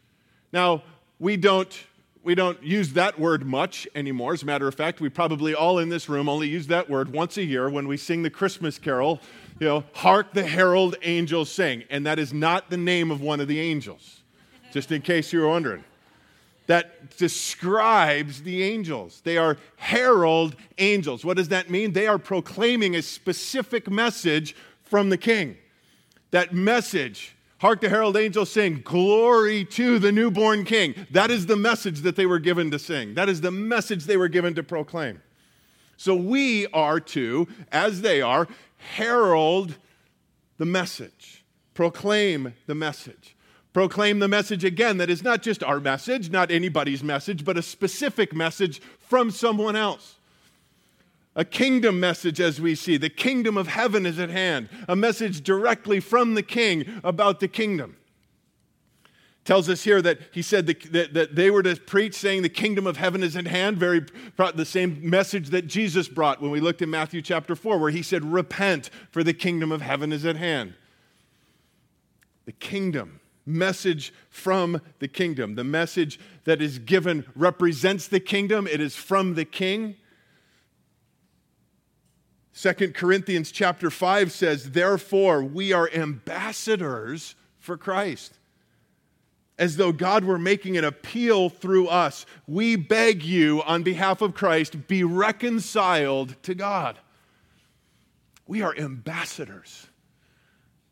Now, 0.53 0.83
we 1.19 1.39
don't, 1.39 1.75
we 2.23 2.35
don't 2.35 2.63
use 2.63 2.93
that 2.93 3.19
word 3.19 3.47
much 3.47 3.89
anymore. 3.95 4.35
As 4.35 4.43
a 4.43 4.47
matter 4.47 4.69
of 4.69 4.75
fact, 4.75 5.01
we 5.01 5.09
probably 5.09 5.55
all 5.55 5.79
in 5.79 5.89
this 5.89 6.07
room 6.07 6.29
only 6.29 6.49
use 6.49 6.67
that 6.67 6.91
word 6.91 7.11
once 7.11 7.39
a 7.39 7.45
year 7.45 7.71
when 7.71 7.89
we 7.89 7.97
sing 7.97 8.23
the 8.23 8.29
Christmas 8.29 8.79
carol, 8.79 9.23
you 9.59 9.67
know, 9.67 9.85
hark 9.95 10.35
the 10.35 10.47
herald 10.47 10.97
angels 11.01 11.51
sing. 11.51 11.85
And 11.89 12.05
that 12.05 12.19
is 12.19 12.35
not 12.35 12.69
the 12.69 12.77
name 12.77 13.11
of 13.11 13.23
one 13.23 13.41
of 13.41 13.49
the 13.49 13.61
angels, 13.61 14.21
just 14.73 14.93
in 14.93 15.01
case 15.01 15.33
you 15.33 15.41
were 15.41 15.49
wondering 15.49 15.85
that 16.67 17.17
describes 17.17 18.43
the 18.43 18.63
angels. 18.63 19.21
They 19.25 19.39
are 19.39 19.57
herald 19.77 20.57
angels. 20.79 21.25
What 21.25 21.37
does 21.37 21.49
that 21.49 21.71
mean? 21.71 21.93
They 21.93 22.07
are 22.07 22.19
proclaiming 22.19 22.97
a 22.97 23.03
specific 23.03 23.91
message 23.91 24.55
from 24.83 25.11
the 25.11 25.19
king. 25.19 25.57
That 26.33 26.53
message, 26.53 27.37
hark 27.59 27.81
the 27.81 27.89
herald 27.89 28.17
angels 28.17 28.51
sing, 28.51 28.83
glory 28.85 29.65
to 29.67 29.99
the 29.99 30.13
newborn 30.13 30.65
king. 30.65 31.07
That 31.11 31.31
is 31.31 31.47
the 31.47 31.57
message 31.57 32.01
that 32.01 32.17
they 32.17 32.27
were 32.27 32.41
given 32.41 32.71
to 32.73 32.79
sing. 32.79 33.15
That 33.15 33.29
is 33.29 33.41
the 33.41 33.53
message 33.53 34.05
they 34.05 34.17
were 34.17 34.29
given 34.29 34.55
to 34.55 34.63
proclaim. 34.63 35.23
So 35.97 36.15
we 36.15 36.67
are 36.69 37.01
to, 37.01 37.49
as 37.73 38.03
they 38.03 38.21
are, 38.21 38.49
herald 38.77 39.77
the 40.59 40.67
message, 40.67 41.45
proclaim 41.75 42.55
the 42.67 42.75
message 42.75 43.36
proclaim 43.77 44.21
the 44.21 44.27
message 44.27 44.65
again 44.65 44.97
that 44.97 45.11
is 45.11 45.23
not 45.23 45.43
just 45.43 45.63
our 45.63 45.79
message, 45.79 46.31
not 46.31 46.51
anybody's 46.51 47.03
message, 47.03 47.45
but 47.45 47.59
a 47.59 47.63
specific 47.63 48.35
message 48.35 48.81
from 48.99 49.31
someone 49.31 49.77
else. 49.77 50.15
A 51.35 51.45
kingdom 51.45 52.01
message, 52.01 52.41
as 52.41 52.59
we 52.59 52.75
see. 52.75 52.97
The 52.97 53.11
kingdom 53.11 53.59
of 53.59 53.69
heaven 53.69 54.07
is 54.07 54.19
at 54.19 54.31
hand. 54.31 54.71
A 54.89 54.97
message 54.97 55.43
directly 55.43 56.01
from 56.01 56.33
the 56.33 56.43
king 56.43 56.87
about 57.05 57.39
the 57.39 57.49
kingdom. 57.49 57.99
Tells 59.45 59.69
us 59.69 59.85
here 59.85 60.01
that 60.01 60.21
he 60.33 60.41
said 60.41 60.67
that, 60.69 61.13
that 61.13 61.35
they 61.35 61.51
were 61.51 61.63
to 61.63 61.77
preach, 61.77 62.15
saying 62.15 62.41
the 62.41 62.49
kingdom 62.49 62.87
of 62.87 62.97
heaven 62.97 63.23
is 63.23 63.37
at 63.37 63.47
hand. 63.47 63.77
Very 63.77 64.07
the 64.55 64.65
same 64.65 64.99
message 65.03 65.51
that 65.51 65.67
Jesus 65.67 66.09
brought 66.09 66.41
when 66.41 66.51
we 66.51 66.61
looked 66.61 66.81
in 66.81 66.89
Matthew 66.89 67.21
chapter 67.21 67.55
4, 67.55 67.77
where 67.77 67.91
he 67.91 68.03
said, 68.03 68.25
Repent, 68.25 68.89
for 69.11 69.23
the 69.23 69.35
kingdom 69.35 69.71
of 69.71 69.83
heaven 69.83 70.15
is 70.15 70.25
at 70.25 70.37
hand. 70.37 70.73
The 72.47 72.53
kingdom 72.53 73.21
message 73.47 74.13
from 74.29 74.83
the 74.99 75.09
kingdom. 75.09 75.55
The 75.55 75.65
message 75.65 76.19
that 76.45 76.61
is 76.61 76.81
given 76.81 77.25
represents 77.35 78.09
the 78.09 78.21
kingdom, 78.21 78.67
it 78.67 78.81
is 78.81 78.97
from 78.97 79.35
the 79.35 79.45
king. 79.45 79.97
2 82.55 82.93
Corinthians 82.93 83.53
chapter 83.53 83.91
5 83.91 84.33
says, 84.33 84.73
Therefore, 84.73 85.43
we 85.43 85.73
are 85.73 85.89
ambassadors 85.95 87.35
for 87.59 87.77
Christ. 87.77 88.33
As 89.59 89.77
though 89.77 89.93
God 89.93 90.25
were 90.25 90.39
making 90.39 90.77
an 90.77 90.85
appeal 90.85 91.49
through 91.49 91.89
us, 91.89 92.27
we 92.47 92.77
beg 92.77 93.23
you 93.23 93.63
on 93.63 93.83
behalf 93.83 94.21
of 94.21 94.35
Christ, 94.35 94.87
be 94.87 95.05
reconciled 95.05 96.35
to 96.43 96.55
God. 96.55 96.99
We 98.47 98.63
are 98.63 98.77
ambassadors. 98.77 99.87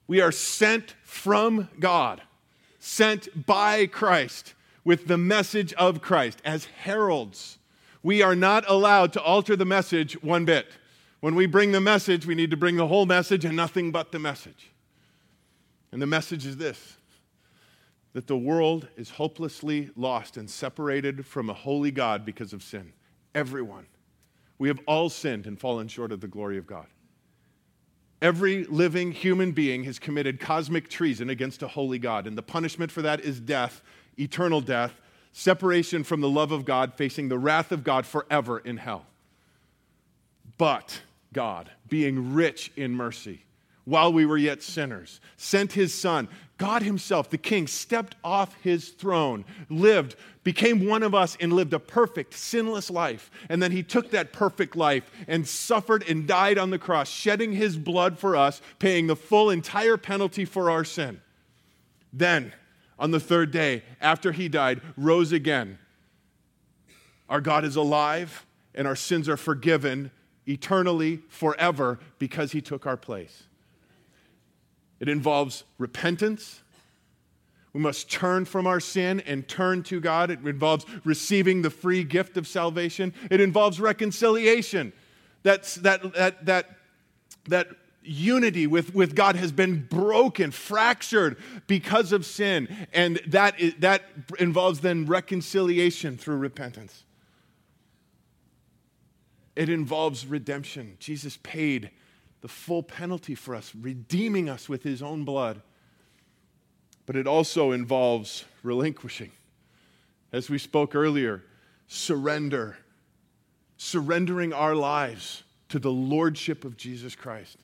We 0.06 0.20
are 0.20 0.32
sent 0.32 0.94
from 1.02 1.68
God 1.78 2.20
sent 2.84 3.46
by 3.46 3.86
Christ 3.86 4.52
with 4.84 5.06
the 5.06 5.16
message 5.16 5.72
of 5.74 6.02
Christ 6.02 6.42
as 6.44 6.66
heralds. 6.66 7.58
We 8.02 8.20
are 8.20 8.36
not 8.36 8.68
allowed 8.68 9.14
to 9.14 9.22
alter 9.22 9.56
the 9.56 9.64
message 9.64 10.22
one 10.22 10.44
bit. 10.44 10.66
When 11.20 11.34
we 11.34 11.46
bring 11.46 11.72
the 11.72 11.80
message, 11.80 12.26
we 12.26 12.34
need 12.34 12.50
to 12.50 12.58
bring 12.58 12.76
the 12.76 12.86
whole 12.86 13.06
message 13.06 13.46
and 13.46 13.56
nothing 13.56 13.90
but 13.90 14.12
the 14.12 14.18
message. 14.18 14.70
And 15.92 16.02
the 16.02 16.06
message 16.06 16.44
is 16.44 16.58
this 16.58 16.98
that 18.12 18.26
the 18.26 18.36
world 18.36 18.86
is 18.96 19.10
hopelessly 19.10 19.90
lost 19.96 20.36
and 20.36 20.48
separated 20.48 21.26
from 21.26 21.50
a 21.50 21.54
holy 21.54 21.90
God 21.90 22.24
because 22.24 22.52
of 22.52 22.62
sin. 22.62 22.92
Everyone. 23.34 23.86
We 24.58 24.68
have 24.68 24.78
all 24.86 25.08
sinned 25.08 25.46
and 25.46 25.58
fallen 25.58 25.88
short 25.88 26.12
of 26.12 26.20
the 26.20 26.28
glory 26.28 26.58
of 26.58 26.66
God. 26.66 26.86
Every 28.24 28.64
living 28.64 29.12
human 29.12 29.52
being 29.52 29.84
has 29.84 29.98
committed 29.98 30.40
cosmic 30.40 30.88
treason 30.88 31.28
against 31.28 31.62
a 31.62 31.68
holy 31.68 31.98
God, 31.98 32.26
and 32.26 32.38
the 32.38 32.42
punishment 32.42 32.90
for 32.90 33.02
that 33.02 33.20
is 33.20 33.38
death, 33.38 33.82
eternal 34.18 34.62
death, 34.62 34.98
separation 35.32 36.04
from 36.04 36.22
the 36.22 36.28
love 36.30 36.50
of 36.50 36.64
God, 36.64 36.94
facing 36.94 37.28
the 37.28 37.36
wrath 37.36 37.70
of 37.70 37.84
God 37.84 38.06
forever 38.06 38.60
in 38.60 38.78
hell. 38.78 39.04
But 40.56 41.02
God, 41.34 41.70
being 41.90 42.32
rich 42.32 42.72
in 42.76 42.94
mercy, 42.94 43.44
while 43.84 44.10
we 44.10 44.24
were 44.24 44.38
yet 44.38 44.62
sinners, 44.62 45.20
sent 45.36 45.74
his 45.74 45.92
son. 45.92 46.26
God 46.56 46.82
himself, 46.82 47.30
the 47.30 47.38
king, 47.38 47.66
stepped 47.66 48.14
off 48.23 48.54
his 48.62 48.90
throne, 48.90 49.44
lived, 49.68 50.14
became 50.44 50.87
one 50.87 51.02
of 51.02 51.14
us, 51.14 51.37
and 51.40 51.52
lived 51.52 51.73
a 51.73 51.80
perfect, 51.80 52.34
sinless 52.34 52.90
life. 52.90 53.30
And 53.49 53.61
then 53.61 53.73
he 53.73 53.82
took 53.82 54.11
that 54.11 54.32
perfect 54.32 54.76
life 54.76 55.11
and 55.26 55.49
suffered 55.49 56.04
and 56.08 56.28
died 56.28 56.56
on 56.56 56.70
the 56.70 56.78
cross, 56.78 57.08
shedding 57.08 57.52
his 57.52 57.76
blood 57.76 58.18
for 58.18 58.37
us, 58.37 58.62
paying 58.78 59.08
the 59.08 59.16
full, 59.16 59.50
entire 59.50 59.96
penalty 59.96 60.44
for 60.44 60.70
our 60.70 60.84
sin. 60.84 61.20
Then, 62.12 62.52
on 63.00 63.11
the 63.11 63.20
third 63.20 63.50
day, 63.50 63.82
after 64.00 64.30
he 64.30 64.49
died, 64.49 64.80
rose 64.96 65.32
again. 65.32 65.78
Our 67.28 67.40
God 67.40 67.64
is 67.64 67.75
alive, 67.75 68.46
and 68.76 68.87
our 68.87 68.96
sins 68.96 69.28
are 69.28 69.37
forgiven 69.37 70.12
eternally, 70.46 71.20
forever, 71.28 71.99
because 72.18 72.52
he 72.52 72.61
took 72.61 72.87
our 72.87 72.96
place. 72.96 73.44
It 75.04 75.11
involves 75.11 75.64
repentance. 75.76 76.62
We 77.75 77.80
must 77.82 78.11
turn 78.11 78.46
from 78.46 78.66
our 78.66 78.80
sin 78.80 79.20
and 79.20 79.46
turn 79.46 79.82
to 79.82 80.00
God. 80.00 80.30
It 80.30 80.38
involves 80.46 80.87
receiving 81.04 81.61
the 81.61 81.68
free 81.68 82.04
gift 82.04 82.38
of 82.38 82.46
salvation. 82.46 83.12
It 83.30 83.38
involves 83.38 83.78
reconciliation. 83.78 84.94
That's, 85.42 85.75
that, 85.75 86.14
that, 86.14 86.46
that, 86.46 86.70
that 87.50 87.68
unity 88.02 88.66
with, 88.66 88.94
with 88.94 89.14
God 89.14 89.37
has 89.37 89.52
been 89.52 89.84
broken, 89.84 90.50
fractured 90.50 91.37
because 91.66 92.11
of 92.12 92.25
sin. 92.25 92.75
And 92.94 93.20
that, 93.26 93.61
is, 93.61 93.75
that 93.80 94.04
involves 94.38 94.80
then 94.80 95.04
reconciliation 95.04 96.16
through 96.16 96.37
repentance. 96.37 97.04
It 99.54 99.68
involves 99.68 100.26
redemption. 100.26 100.96
Jesus 100.99 101.38
paid 101.42 101.90
the 102.44 102.48
full 102.48 102.82
penalty 102.82 103.34
for 103.34 103.54
us, 103.54 103.72
redeeming 103.74 104.50
us 104.50 104.68
with 104.68 104.82
his 104.82 105.00
own 105.00 105.24
blood. 105.24 105.62
But 107.06 107.16
it 107.16 107.26
also 107.26 107.72
involves 107.72 108.44
relinquishing. 108.62 109.30
As 110.30 110.50
we 110.50 110.58
spoke 110.58 110.94
earlier, 110.94 111.42
surrender, 111.88 112.76
surrendering 113.78 114.52
our 114.52 114.74
lives 114.74 115.42
to 115.70 115.78
the 115.78 115.90
lordship 115.90 116.66
of 116.66 116.76
Jesus 116.76 117.14
Christ. 117.14 117.56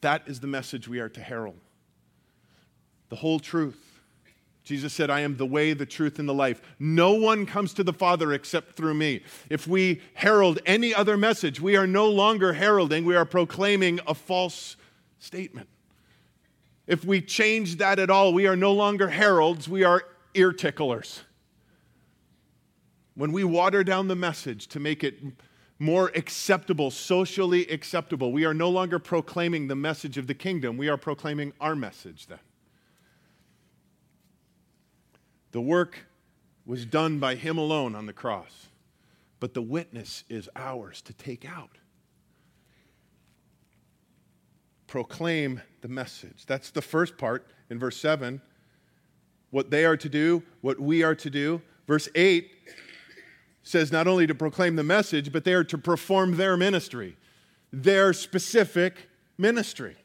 That 0.00 0.22
is 0.26 0.40
the 0.40 0.48
message 0.48 0.88
we 0.88 0.98
are 0.98 1.10
to 1.10 1.20
herald. 1.20 1.60
The 3.10 3.16
whole 3.16 3.38
truth. 3.38 3.87
Jesus 4.68 4.92
said, 4.92 5.08
I 5.08 5.20
am 5.20 5.38
the 5.38 5.46
way, 5.46 5.72
the 5.72 5.86
truth, 5.86 6.18
and 6.18 6.28
the 6.28 6.34
life. 6.34 6.60
No 6.78 7.14
one 7.14 7.46
comes 7.46 7.72
to 7.72 7.82
the 7.82 7.94
Father 7.94 8.34
except 8.34 8.76
through 8.76 8.92
me. 8.92 9.22
If 9.48 9.66
we 9.66 10.02
herald 10.12 10.58
any 10.66 10.94
other 10.94 11.16
message, 11.16 11.58
we 11.58 11.74
are 11.74 11.86
no 11.86 12.06
longer 12.06 12.52
heralding, 12.52 13.06
we 13.06 13.16
are 13.16 13.24
proclaiming 13.24 13.98
a 14.06 14.12
false 14.12 14.76
statement. 15.20 15.70
If 16.86 17.02
we 17.02 17.22
change 17.22 17.76
that 17.76 17.98
at 17.98 18.10
all, 18.10 18.34
we 18.34 18.46
are 18.46 18.56
no 18.56 18.74
longer 18.74 19.08
heralds, 19.08 19.70
we 19.70 19.84
are 19.84 20.02
ear 20.34 20.52
ticklers. 20.52 21.22
When 23.14 23.32
we 23.32 23.44
water 23.44 23.82
down 23.82 24.08
the 24.08 24.16
message 24.16 24.66
to 24.68 24.80
make 24.80 25.02
it 25.02 25.18
more 25.78 26.12
acceptable, 26.14 26.90
socially 26.90 27.66
acceptable, 27.68 28.32
we 28.32 28.44
are 28.44 28.52
no 28.52 28.68
longer 28.68 28.98
proclaiming 28.98 29.68
the 29.68 29.76
message 29.76 30.18
of 30.18 30.26
the 30.26 30.34
kingdom, 30.34 30.76
we 30.76 30.90
are 30.90 30.98
proclaiming 30.98 31.54
our 31.58 31.74
message 31.74 32.26
then. 32.26 32.40
The 35.52 35.60
work 35.60 35.98
was 36.66 36.84
done 36.84 37.18
by 37.18 37.34
him 37.34 37.56
alone 37.56 37.94
on 37.94 38.06
the 38.06 38.12
cross, 38.12 38.68
but 39.40 39.54
the 39.54 39.62
witness 39.62 40.24
is 40.28 40.48
ours 40.54 41.00
to 41.02 41.12
take 41.12 41.48
out. 41.48 41.78
Proclaim 44.86 45.62
the 45.80 45.88
message. 45.88 46.44
That's 46.46 46.70
the 46.70 46.82
first 46.82 47.16
part 47.18 47.46
in 47.70 47.78
verse 47.78 47.96
7. 47.96 48.40
What 49.50 49.70
they 49.70 49.84
are 49.84 49.96
to 49.96 50.08
do, 50.08 50.42
what 50.60 50.78
we 50.78 51.02
are 51.02 51.14
to 51.14 51.30
do. 51.30 51.62
Verse 51.86 52.08
8 52.14 52.50
says 53.62 53.92
not 53.92 54.06
only 54.06 54.26
to 54.26 54.34
proclaim 54.34 54.76
the 54.76 54.84
message, 54.84 55.32
but 55.32 55.44
they 55.44 55.54
are 55.54 55.64
to 55.64 55.78
perform 55.78 56.36
their 56.36 56.56
ministry, 56.56 57.16
their 57.72 58.12
specific 58.12 59.08
ministry. 59.36 59.96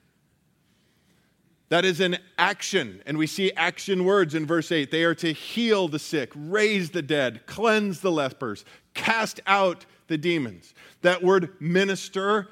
That 1.74 1.86
is 1.86 2.02
an 2.02 2.20
action, 2.38 3.02
and 3.08 3.18
we 3.18 3.26
see 3.26 3.52
action 3.54 4.06
words 4.06 4.36
in 4.36 4.46
verse 4.46 4.72
8. 4.72 4.92
They 4.92 5.04
are 5.06 5.16
to 5.16 5.34
heal 5.34 5.88
the 5.88 5.98
sick, 5.98 6.32
raise 6.36 6.92
the 6.92 7.02
dead, 7.02 7.48
cleanse 7.48 8.02
the 8.02 8.12
lepers, 8.12 8.64
cast 8.94 9.42
out 9.48 9.88
the 10.06 10.20
demons. 10.20 10.76
That 11.02 11.24
word 11.24 11.60
minister 11.60 12.50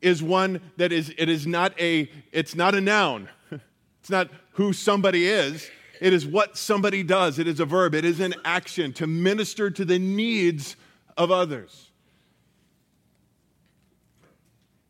is 0.00 0.22
one 0.22 0.62
that 0.78 0.92
is 0.92 1.12
it 1.18 1.28
is 1.28 1.46
not 1.46 1.78
a 1.78 2.10
it's 2.32 2.54
not 2.54 2.74
a 2.74 2.80
noun. 2.80 3.28
It's 4.00 4.08
not 4.08 4.30
who 4.52 4.72
somebody 4.72 5.26
is. 5.26 5.70
It 6.00 6.14
is 6.14 6.26
what 6.26 6.56
somebody 6.56 7.02
does. 7.02 7.38
It 7.38 7.46
is 7.46 7.60
a 7.60 7.66
verb. 7.66 7.94
It 7.94 8.06
is 8.06 8.18
an 8.18 8.34
action 8.46 8.94
to 8.94 9.06
minister 9.06 9.68
to 9.68 9.84
the 9.84 9.98
needs 9.98 10.76
of 11.18 11.30
others. 11.30 11.90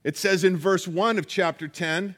It 0.05 0.17
says 0.17 0.45
in 0.45 0.57
verse 0.57 0.87
1 0.87 1.19
of 1.19 1.27
chapter 1.27 1.67
10 1.67 2.15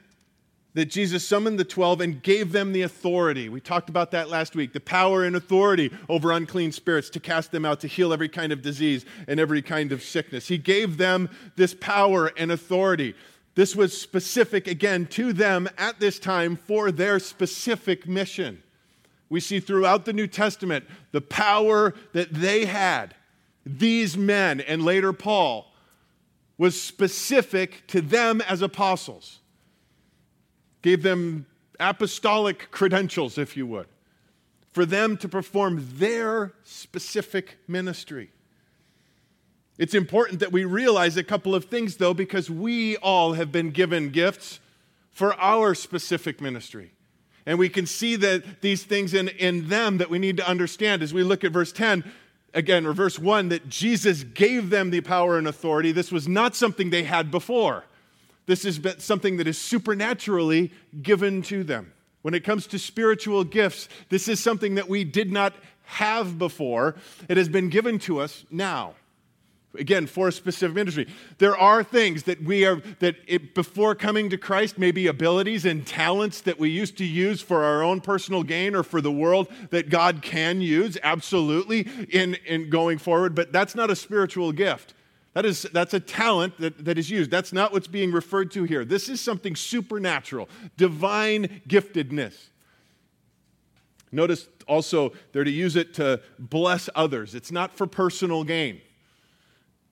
that 0.77 0.91
Jesus 0.91 1.27
summoned 1.27 1.59
the 1.59 1.65
12 1.65 2.03
and 2.03 2.23
gave 2.23 2.53
them 2.53 2.75
the 2.75 2.83
authority. 2.83 3.49
We 3.49 3.63
talked 3.63 3.89
about 3.89 4.11
that 4.11 4.29
last 4.29 4.55
week 4.55 4.75
the 4.75 4.81
power 4.81 5.25
and 5.25 5.35
authority 5.35 5.91
over 6.07 6.33
unclean 6.33 6.71
spirits 6.71 7.09
to 7.11 7.21
cast 7.21 7.51
them 7.51 7.65
out, 7.65 7.81
to 7.81 7.87
heal 7.87 8.13
every 8.13 8.29
kind 8.29 8.53
of 8.53 8.61
disease 8.61 9.07
and 9.27 9.41
every 9.41 9.63
kind 9.63 9.91
of 9.91 10.03
sickness. 10.03 10.49
He 10.49 10.59
gave 10.59 10.99
them 10.99 11.31
this 11.57 11.73
power 11.73 12.31
and 12.37 12.53
authority. 12.53 13.15
This 13.55 13.75
was 13.75 13.99
specific, 13.99 14.67
again, 14.69 15.07
to 15.07 15.33
them 15.33 15.67
at 15.79 15.99
this 15.99 16.19
time 16.19 16.57
for 16.57 16.93
their 16.93 17.21
specific 17.21 18.07
mission. 18.07 18.63
We 19.31 19.41
see 19.41 19.61
throughout 19.61 20.05
the 20.05 20.13
New 20.13 20.27
Testament 20.27 20.85
the 21.11 21.23
power 21.23 21.95
that 22.13 22.35
they 22.35 22.67
had, 22.67 23.15
these 23.65 24.19
men, 24.19 24.61
and 24.61 24.85
later 24.85 25.15
Paul, 25.15 25.73
was 26.59 26.79
specific 26.79 27.87
to 27.87 28.03
them 28.03 28.43
as 28.43 28.61
apostles 28.61 29.39
gave 30.87 31.03
them 31.03 31.45
apostolic 31.81 32.71
credentials, 32.71 33.39
if 33.39 33.57
you 33.57 33.67
would, 33.67 33.89
for 34.71 34.87
them 34.87 35.17
to 35.17 35.29
perform 35.29 35.85
their 35.95 36.53
specific 36.63 37.59
ministry. 37.67 38.31
It's 39.79 39.95
important 39.95 40.39
that 40.39 40.53
we 40.53 40.65
realize 40.65 41.17
a 41.17 41.25
couple 41.25 41.57
of 41.57 41.65
things, 41.65 41.97
though, 41.97 42.15
because 42.15 42.49
we 42.49 42.97
all 42.99 43.33
have 43.33 43.51
been 43.51 43.73
given 43.73 44.11
gifts 44.11 44.61
for 45.11 45.35
our 45.41 45.75
specific 45.75 46.41
ministry. 46.41 46.93
And 47.47 47.59
we 47.59 47.69
can 47.69 47.87
see 47.87 48.15
that 48.15 48.61
these 48.61 48.85
things 48.85 49.13
in, 49.13 49.27
in 49.27 49.69
them 49.69 49.99
that 49.99 50.09
we 50.09 50.21
need 50.21 50.37
to 50.37 50.49
understand 50.49 51.03
as 51.03 51.13
we 51.13 51.25
look 51.25 51.43
at 51.43 51.51
verse 51.51 51.73
10, 51.73 52.05
again, 52.55 52.87
or 52.87 52.93
verse 52.93 53.19
1, 53.19 53.49
that 53.49 53.69
Jesus 53.69 54.23
gave 54.23 54.71
them 54.71 54.91
the 54.91 55.01
power 55.01 55.37
and 55.37 55.49
authority. 55.49 55.91
This 55.91 56.13
was 56.13 56.29
not 56.29 56.55
something 56.55 56.91
they 56.91 57.03
had 57.03 57.33
before. 57.33 57.83
This 58.47 58.65
is 58.65 58.81
something 58.99 59.37
that 59.39 59.47
is 59.47 59.59
supernaturally 59.59 60.73
given 61.03 61.43
to 61.43 61.65
them. 61.65 61.93
When 62.23 62.35
it 62.35 62.45
comes 62.45 62.67
to 62.69 62.79
spiritual 62.79 63.45
gifts, 63.45 63.89
this 64.09 64.29
is 64.29 64.41
something 64.41 64.77
that 64.77 64.89
we 64.89 65.05
did 65.05 65.31
not 65.31 65.55
have 65.85 66.39
before. 66.39 66.97
It 67.29 67.37
has 67.37 67.49
been 67.49 67.69
given 67.69 67.99
to 68.01 68.21
us 68.21 68.45
now. 68.51 68.95
Again, 69.79 70.07
for 70.07 70.29
a 70.29 70.33
specific 70.33 70.75
ministry. 70.75 71.07
There 71.39 71.57
are 71.57 71.85
things 71.85 72.23
that 72.25 72.43
we 72.43 72.65
are, 72.65 72.83
that 73.01 73.17
it, 73.27 73.55
before 73.55 73.95
coming 73.95 74.31
to 74.31 74.39
Christ, 74.39 74.79
maybe 74.79 75.07
abilities 75.07 75.65
and 75.65 75.87
talents 75.87 76.41
that 76.43 76.59
we 76.59 76.71
used 76.71 76.97
to 76.99 77.05
use 77.05 77.43
for 77.43 77.63
our 77.63 77.83
own 77.83 78.01
personal 78.01 78.43
gain 78.43 78.75
or 78.75 78.83
for 78.83 79.01
the 79.01 79.13
world 79.13 79.49
that 79.71 79.91
God 79.91 80.23
can 80.23 80.61
use, 80.61 80.97
absolutely, 81.03 81.81
in, 82.11 82.37
in 82.47 82.71
going 82.71 82.99
forward, 82.99 83.35
but 83.35 83.53
that's 83.53 83.75
not 83.75 83.91
a 83.91 83.97
spiritual 83.97 84.51
gift. 84.51 84.95
That 85.37 85.45
is, 85.45 85.65
that's 85.65 85.93
a 85.93 86.01
talent 86.01 86.57
that, 86.61 86.87
that 86.87 86.97
is 86.97 87.11
used. 87.11 87.31
That's 87.31 87.53
not 87.53 87.71
what's 87.71 87.89
being 87.89 88.11
referred 88.11 88.51
to 88.53 88.65
here. 88.65 88.87
This 88.87 89.11
is 89.11 89.21
something 89.21 89.55
supernatural, 89.55 90.49
divine 90.79 91.61
giftedness. 91.69 92.35
Notice 94.11 94.49
also 94.67 95.13
they're 95.33 95.45
to 95.45 95.51
use 95.51 95.77
it 95.77 95.93
to 95.97 96.23
bless 96.39 96.89
others. 96.95 97.35
It's 97.35 97.53
not 97.53 97.77
for 97.77 97.87
personal 97.87 98.45
gain. 98.45 98.81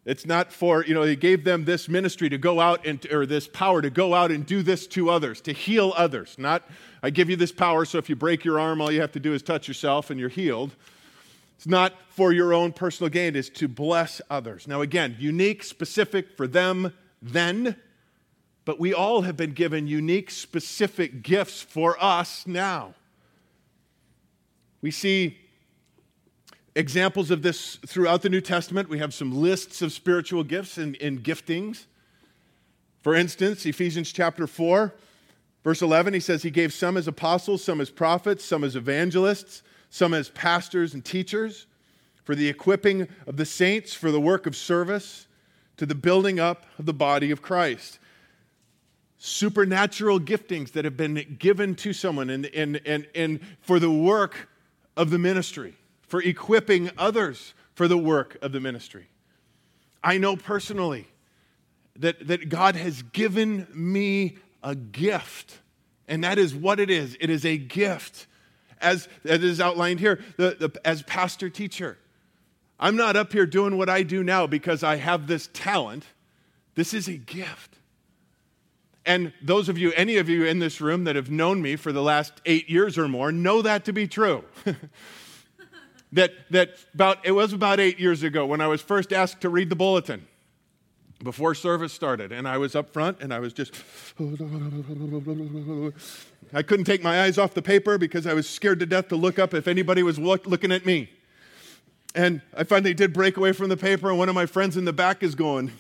It's 0.07 0.25
not 0.25 0.51
for, 0.51 0.83
you 0.83 0.95
know, 0.95 1.03
he 1.03 1.15
gave 1.15 1.45
them 1.45 1.67
this 1.67 1.91
ministry 1.91 2.31
to 2.31 2.39
go 2.39 2.59
out 2.59 2.87
and, 2.87 3.07
or 3.13 3.27
this 3.27 3.47
power 3.47 3.83
to 3.83 3.91
go 3.91 4.15
out 4.15 4.31
and 4.31 4.47
do 4.47 4.63
this 4.63 4.87
to 4.87 5.11
others, 5.11 5.43
to 5.43 5.53
heal 5.53 5.93
others. 5.95 6.37
Not, 6.39 6.63
I 7.03 7.11
give 7.11 7.29
you 7.29 7.37
this 7.37 7.53
power, 7.53 7.85
so 7.85 7.99
if 7.99 8.09
you 8.09 8.17
break 8.17 8.47
your 8.47 8.59
arm, 8.59 8.81
all 8.81 8.91
you 8.91 9.03
have 9.03 9.13
to 9.13 9.21
do 9.21 9.35
is 9.35 9.43
touch 9.43 9.69
yourself 9.69 10.09
and 10.09 10.19
you're 10.19 10.31
healed. 10.31 10.75
It's 11.57 11.67
not 11.67 11.95
for 12.11 12.33
your 12.33 12.53
own 12.53 12.73
personal 12.73 13.11
gain, 13.11 13.37
it's 13.37 13.49
to 13.51 13.69
bless 13.69 14.21
others. 14.29 14.67
Now, 14.67 14.81
again, 14.81 15.17
unique, 15.19 15.63
specific 15.63 16.37
for 16.37 16.47
them 16.47 16.93
then, 17.23 17.77
but 18.65 18.81
we 18.81 18.93
all 18.93 19.23
have 19.23 19.37
been 19.37 19.53
given 19.53 19.87
unique, 19.87 20.31
specific 20.31 21.23
gifts 21.23 21.63
for 21.63 21.97
us 22.03 22.47
now. 22.47 22.95
We 24.81 24.91
see 24.91 25.39
examples 26.75 27.31
of 27.31 27.43
this 27.43 27.77
throughout 27.87 28.23
the 28.23 28.29
New 28.29 28.41
Testament. 28.41 28.89
We 28.89 28.99
have 28.99 29.15
some 29.15 29.33
lists 29.33 29.81
of 29.81 29.93
spiritual 29.93 30.45
gifts 30.45 30.77
and, 30.77 30.97
and 31.01 31.23
giftings. 31.23 31.85
For 33.03 33.15
instance, 33.15 33.65
Ephesians 33.67 34.13
chapter 34.13 34.47
4, 34.47 34.95
verse 35.63 35.83
11, 35.83 36.15
he 36.15 36.21
says, 36.21 36.43
He 36.43 36.51
gave 36.51 36.73
some 36.73 36.97
as 36.97 37.07
apostles, 37.07 37.63
some 37.63 37.81
as 37.81 37.91
prophets, 37.91 38.45
some 38.45 38.65
as 38.65 38.77
evangelists 38.77 39.63
some 39.95 40.13
as 40.13 40.29
pastors 40.31 40.93
and 40.93 41.05
teachers, 41.05 41.67
for 42.25 42.35
the 42.35 42.49
equipping 42.49 43.07
of 43.29 43.37
the 43.37 43.47
saints 43.47 43.95
for 43.95 44.11
the 44.11 44.19
work 44.19 44.45
of 44.45 44.57
service, 44.57 45.29
to 45.77 45.87
the 45.87 45.95
building 45.95 46.41
up 46.41 46.67
of 46.81 46.87
the 46.87 46.93
body 46.93 47.31
of 47.31 47.41
Christ. 47.41 48.01
Supernatural 49.19 50.19
giftings 50.19 50.73
that 50.73 50.85
have 50.85 50.97
been 50.97 51.37
given 51.39 51.77
to 51.77 51.93
someone 51.93 52.29
and, 52.29 52.47
and, 52.47 52.81
and, 52.85 53.07
and 53.15 53.39
for 53.61 53.79
the 53.79 53.91
work 53.91 54.49
of 54.97 55.11
the 55.11 55.19
ministry, 55.19 55.77
for 56.03 56.21
equipping 56.21 56.91
others 56.99 57.55
for 57.75 57.87
the 57.87 57.97
work 57.97 58.37
of 58.43 58.51
the 58.51 58.59
ministry. 58.59 59.07
I 60.03 60.19
know 60.19 60.35
personally 60.35 61.07
that, 61.95 62.27
that 62.27 62.49
God 62.49 62.75
has 62.75 63.03
given 63.03 63.69
me 63.73 64.39
a 64.61 64.75
gift, 64.75 65.61
and 66.09 66.25
that 66.25 66.37
is 66.37 66.53
what 66.53 66.81
it 66.81 66.91
is 66.91 67.17
it 67.21 67.31
is 67.31 67.45
a 67.45 67.57
gift 67.57 68.27
as 68.81 69.09
it 69.25 69.45
is 69.45 69.61
outlined 69.61 70.01
here, 70.01 70.21
the, 70.37 70.57
the, 70.59 70.81
as 70.85 71.03
pastor 71.03 71.49
teacher. 71.49 71.99
I'm 72.79 72.97
not 72.97 73.17
up 73.17 73.33
here 73.33 73.47
doing 73.47 73.79
what 73.79 73.89
I 73.89 74.03
do 74.03 74.23
now 74.25 74.47
because 74.47 74.83
I 74.83 74.97
have 74.97 75.27
this 75.27 75.49
talent. 75.53 76.05
This 76.75 76.93
is 76.93 77.09
a 77.09 77.15
gift. 77.15 77.79
And 79.07 79.33
those 79.43 79.69
of 79.69 79.79
you, 79.79 79.93
any 79.93 80.17
of 80.17 80.29
you 80.29 80.45
in 80.45 80.59
this 80.59 80.81
room 80.81 81.05
that 81.05 81.15
have 81.15 81.31
known 81.31 81.61
me 81.61 81.77
for 81.77 81.93
the 81.93 82.03
last 82.03 82.41
eight 82.47 82.69
years 82.69 82.97
or 82.97 83.07
more, 83.07 83.31
know 83.31 83.63
that 83.63 83.85
to 83.85 83.93
be 83.93 84.09
true. 84.09 84.45
that, 86.13 86.33
that 86.51 86.71
about, 86.95 87.25
it 87.25 87.33
was 87.33 87.53
about 87.53 87.81
eight 87.81 88.01
years 88.01 88.23
ago 88.23 88.47
when 88.47 88.61
I 88.61 88.67
was 88.67 88.81
first 88.81 89.13
asked 89.13 89.43
to 89.43 89.49
read 89.49 89.69
the 89.69 89.77
bulletin 89.77 90.27
before 91.23 91.55
service 91.55 91.93
started. 91.93 92.33
And 92.33 92.47
I 92.49 92.59
was 92.59 92.75
up 92.75 92.93
front 92.93 93.21
and 93.21 93.33
I 93.33 93.39
was 93.39 93.53
just 93.53 93.75
I 96.53 96.63
couldn't 96.63 96.85
take 96.85 97.03
my 97.03 97.23
eyes 97.23 97.39
off 97.39 97.55
the 97.55 97.63
paper 97.63 97.99
because 97.99 98.27
I 98.27 98.35
was 98.35 98.49
scared 98.49 98.81
to 98.81 98.87
death 98.87 99.09
to 99.09 99.17
look 99.17 99.39
up 99.39 99.55
if 99.55 99.67
anybody 99.67 100.03
was 100.03 100.19
look, 100.19 100.47
looking 100.47 100.73
at 100.73 100.87
me. 100.87 101.11
And 102.15 102.43
I 102.57 102.63
finally 102.63 102.95
did 102.95 103.13
break 103.13 103.37
away 103.37 103.53
from 103.53 103.69
the 103.69 103.77
paper, 103.77 104.09
and 104.09 104.17
one 104.17 104.29
of 104.29 104.37
my 104.37 104.47
friends 104.47 104.77
in 104.77 104.85
the 104.85 104.93
back 104.93 105.25
is 105.25 105.35
going, 105.35 105.73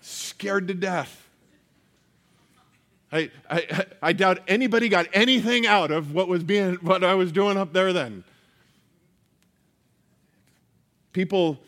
scared 0.00 0.66
to 0.68 0.74
death. 0.74 1.28
I, 3.12 3.30
I, 3.50 3.84
I 4.00 4.12
doubt 4.14 4.38
anybody 4.48 4.88
got 4.88 5.08
anything 5.12 5.66
out 5.66 5.90
of 5.90 6.14
what 6.14 6.28
was 6.28 6.42
being 6.42 6.76
what 6.76 7.04
I 7.04 7.14
was 7.14 7.32
doing 7.32 7.58
up 7.58 7.72
there 7.74 7.92
then. 7.92 8.24
People 11.12 11.60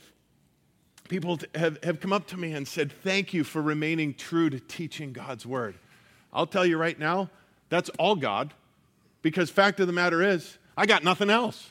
people 1.08 1.38
have, 1.54 1.78
have 1.82 2.00
come 2.00 2.12
up 2.12 2.26
to 2.28 2.38
me 2.38 2.52
and 2.52 2.66
said, 2.66 2.90
Thank 2.90 3.34
you 3.34 3.44
for 3.44 3.60
remaining 3.60 4.14
true 4.14 4.48
to 4.48 4.58
teaching 4.58 5.12
God's 5.12 5.44
word. 5.44 5.74
I'll 6.32 6.46
tell 6.46 6.64
you 6.64 6.78
right 6.78 6.98
now, 6.98 7.28
that's 7.68 7.90
all 7.98 8.16
God, 8.16 8.54
because 9.20 9.50
fact 9.50 9.78
of 9.80 9.86
the 9.86 9.92
matter 9.92 10.22
is, 10.22 10.56
I 10.76 10.86
got 10.86 11.04
nothing 11.04 11.28
else. 11.28 11.70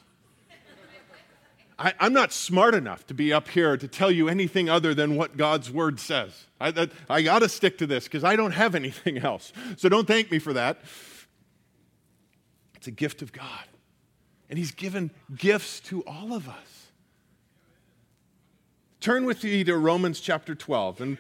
I, 1.79 1.93
am 1.99 2.13
not 2.13 2.31
smart 2.31 2.75
enough 2.75 3.07
to 3.07 3.15
be 3.15 3.33
up 3.33 3.47
here 3.47 3.75
to 3.75 3.87
tell 3.87 4.11
you 4.11 4.29
anything 4.29 4.69
other 4.69 4.93
than 4.93 5.15
what 5.15 5.35
God's 5.35 5.71
word 5.71 5.99
says. 5.99 6.45
I, 6.59 6.87
I 7.09 7.23
got 7.23 7.39
to 7.39 7.49
stick 7.49 7.79
to 7.79 7.87
this 7.87 8.03
because 8.03 8.23
I 8.23 8.35
don't 8.35 8.51
have 8.51 8.75
anything 8.75 9.17
else. 9.23 9.51
So 9.77 9.89
don't 9.89 10.07
thank 10.07 10.29
me 10.29 10.37
for 10.37 10.53
that. 10.53 10.79
It's 12.75 12.85
a 12.85 12.91
gift 12.91 13.23
of 13.23 13.31
God. 13.31 13.65
And 14.47 14.59
He's 14.59 14.69
given 14.69 15.09
gifts 15.35 15.79
to 15.81 16.01
all 16.01 16.33
of 16.33 16.47
us. 16.47 16.80
Turn 19.01 19.25
with 19.25 19.43
me 19.43 19.63
to 19.63 19.75
Romans 19.77 20.19
chapter 20.19 20.53
12. 20.53 21.01
And 21.01 21.17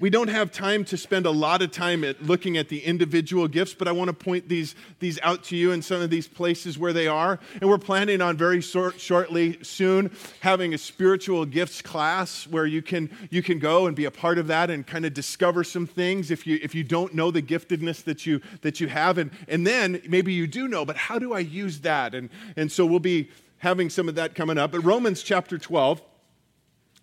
we 0.00 0.08
don't 0.08 0.28
have 0.28 0.50
time 0.50 0.82
to 0.86 0.96
spend 0.96 1.26
a 1.26 1.30
lot 1.30 1.60
of 1.60 1.70
time 1.70 2.02
at 2.02 2.22
looking 2.22 2.56
at 2.56 2.70
the 2.70 2.82
individual 2.82 3.46
gifts, 3.48 3.74
but 3.74 3.86
I 3.86 3.92
want 3.92 4.08
to 4.08 4.14
point 4.14 4.48
these, 4.48 4.74
these 4.98 5.20
out 5.20 5.44
to 5.44 5.56
you 5.56 5.72
in 5.72 5.82
some 5.82 6.00
of 6.00 6.08
these 6.08 6.26
places 6.26 6.78
where 6.78 6.94
they 6.94 7.06
are. 7.06 7.38
And 7.60 7.68
we're 7.68 7.76
planning 7.76 8.22
on 8.22 8.38
very 8.38 8.62
short, 8.62 8.98
shortly 8.98 9.62
soon 9.62 10.10
having 10.40 10.72
a 10.72 10.78
spiritual 10.78 11.44
gifts 11.44 11.82
class 11.82 12.46
where 12.46 12.64
you 12.64 12.80
can, 12.80 13.10
you 13.28 13.42
can 13.42 13.58
go 13.58 13.88
and 13.88 13.94
be 13.94 14.06
a 14.06 14.10
part 14.10 14.38
of 14.38 14.46
that 14.46 14.70
and 14.70 14.86
kind 14.86 15.04
of 15.04 15.12
discover 15.12 15.64
some 15.64 15.86
things 15.86 16.30
if 16.30 16.46
you, 16.46 16.58
if 16.62 16.74
you 16.74 16.82
don't 16.82 17.14
know 17.14 17.30
the 17.30 17.42
giftedness 17.42 18.04
that 18.04 18.24
you, 18.24 18.40
that 18.62 18.80
you 18.80 18.88
have. 18.88 19.18
And, 19.18 19.32
and 19.48 19.66
then 19.66 20.00
maybe 20.08 20.32
you 20.32 20.46
do 20.46 20.66
know, 20.66 20.86
but 20.86 20.96
how 20.96 21.18
do 21.18 21.34
I 21.34 21.40
use 21.40 21.80
that? 21.80 22.14
And, 22.14 22.30
and 22.56 22.72
so 22.72 22.86
we'll 22.86 23.00
be 23.00 23.28
having 23.58 23.90
some 23.90 24.08
of 24.08 24.14
that 24.14 24.34
coming 24.34 24.56
up. 24.56 24.72
But 24.72 24.82
Romans 24.82 25.22
chapter 25.22 25.58
12. 25.58 26.00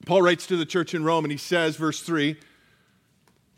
Paul 0.06 0.22
writes 0.22 0.46
to 0.48 0.58
the 0.58 0.66
church 0.66 0.94
in 0.94 1.04
Rome 1.04 1.26
and 1.26 1.32
he 1.32 1.38
says, 1.38 1.76
verse 1.76 2.02
3 2.02 2.38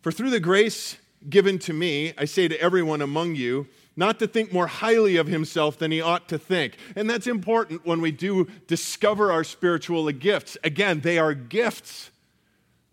For 0.01 0.11
through 0.11 0.29
the 0.29 0.39
grace 0.39 0.97
given 1.29 1.59
to 1.59 1.73
me, 1.73 2.13
I 2.17 2.25
say 2.25 2.47
to 2.47 2.59
everyone 2.61 3.01
among 3.01 3.35
you, 3.35 3.67
not 3.95 4.19
to 4.19 4.27
think 4.27 4.53
more 4.53 4.67
highly 4.67 5.17
of 5.17 5.27
himself 5.27 5.79
than 5.79 5.91
he 5.91 5.99
ought 5.99 6.29
to 6.29 6.37
think. 6.37 6.77
And 6.95 7.09
that's 7.09 7.25
important 7.25 7.85
when 7.85 7.99
we 7.99 8.11
do 8.11 8.47
discover 8.67 9.31
our 9.31 9.43
spiritual 9.43 10.09
gifts. 10.11 10.55
Again, 10.63 11.01
they 11.01 11.17
are 11.17 11.33
gifts. 11.33 12.11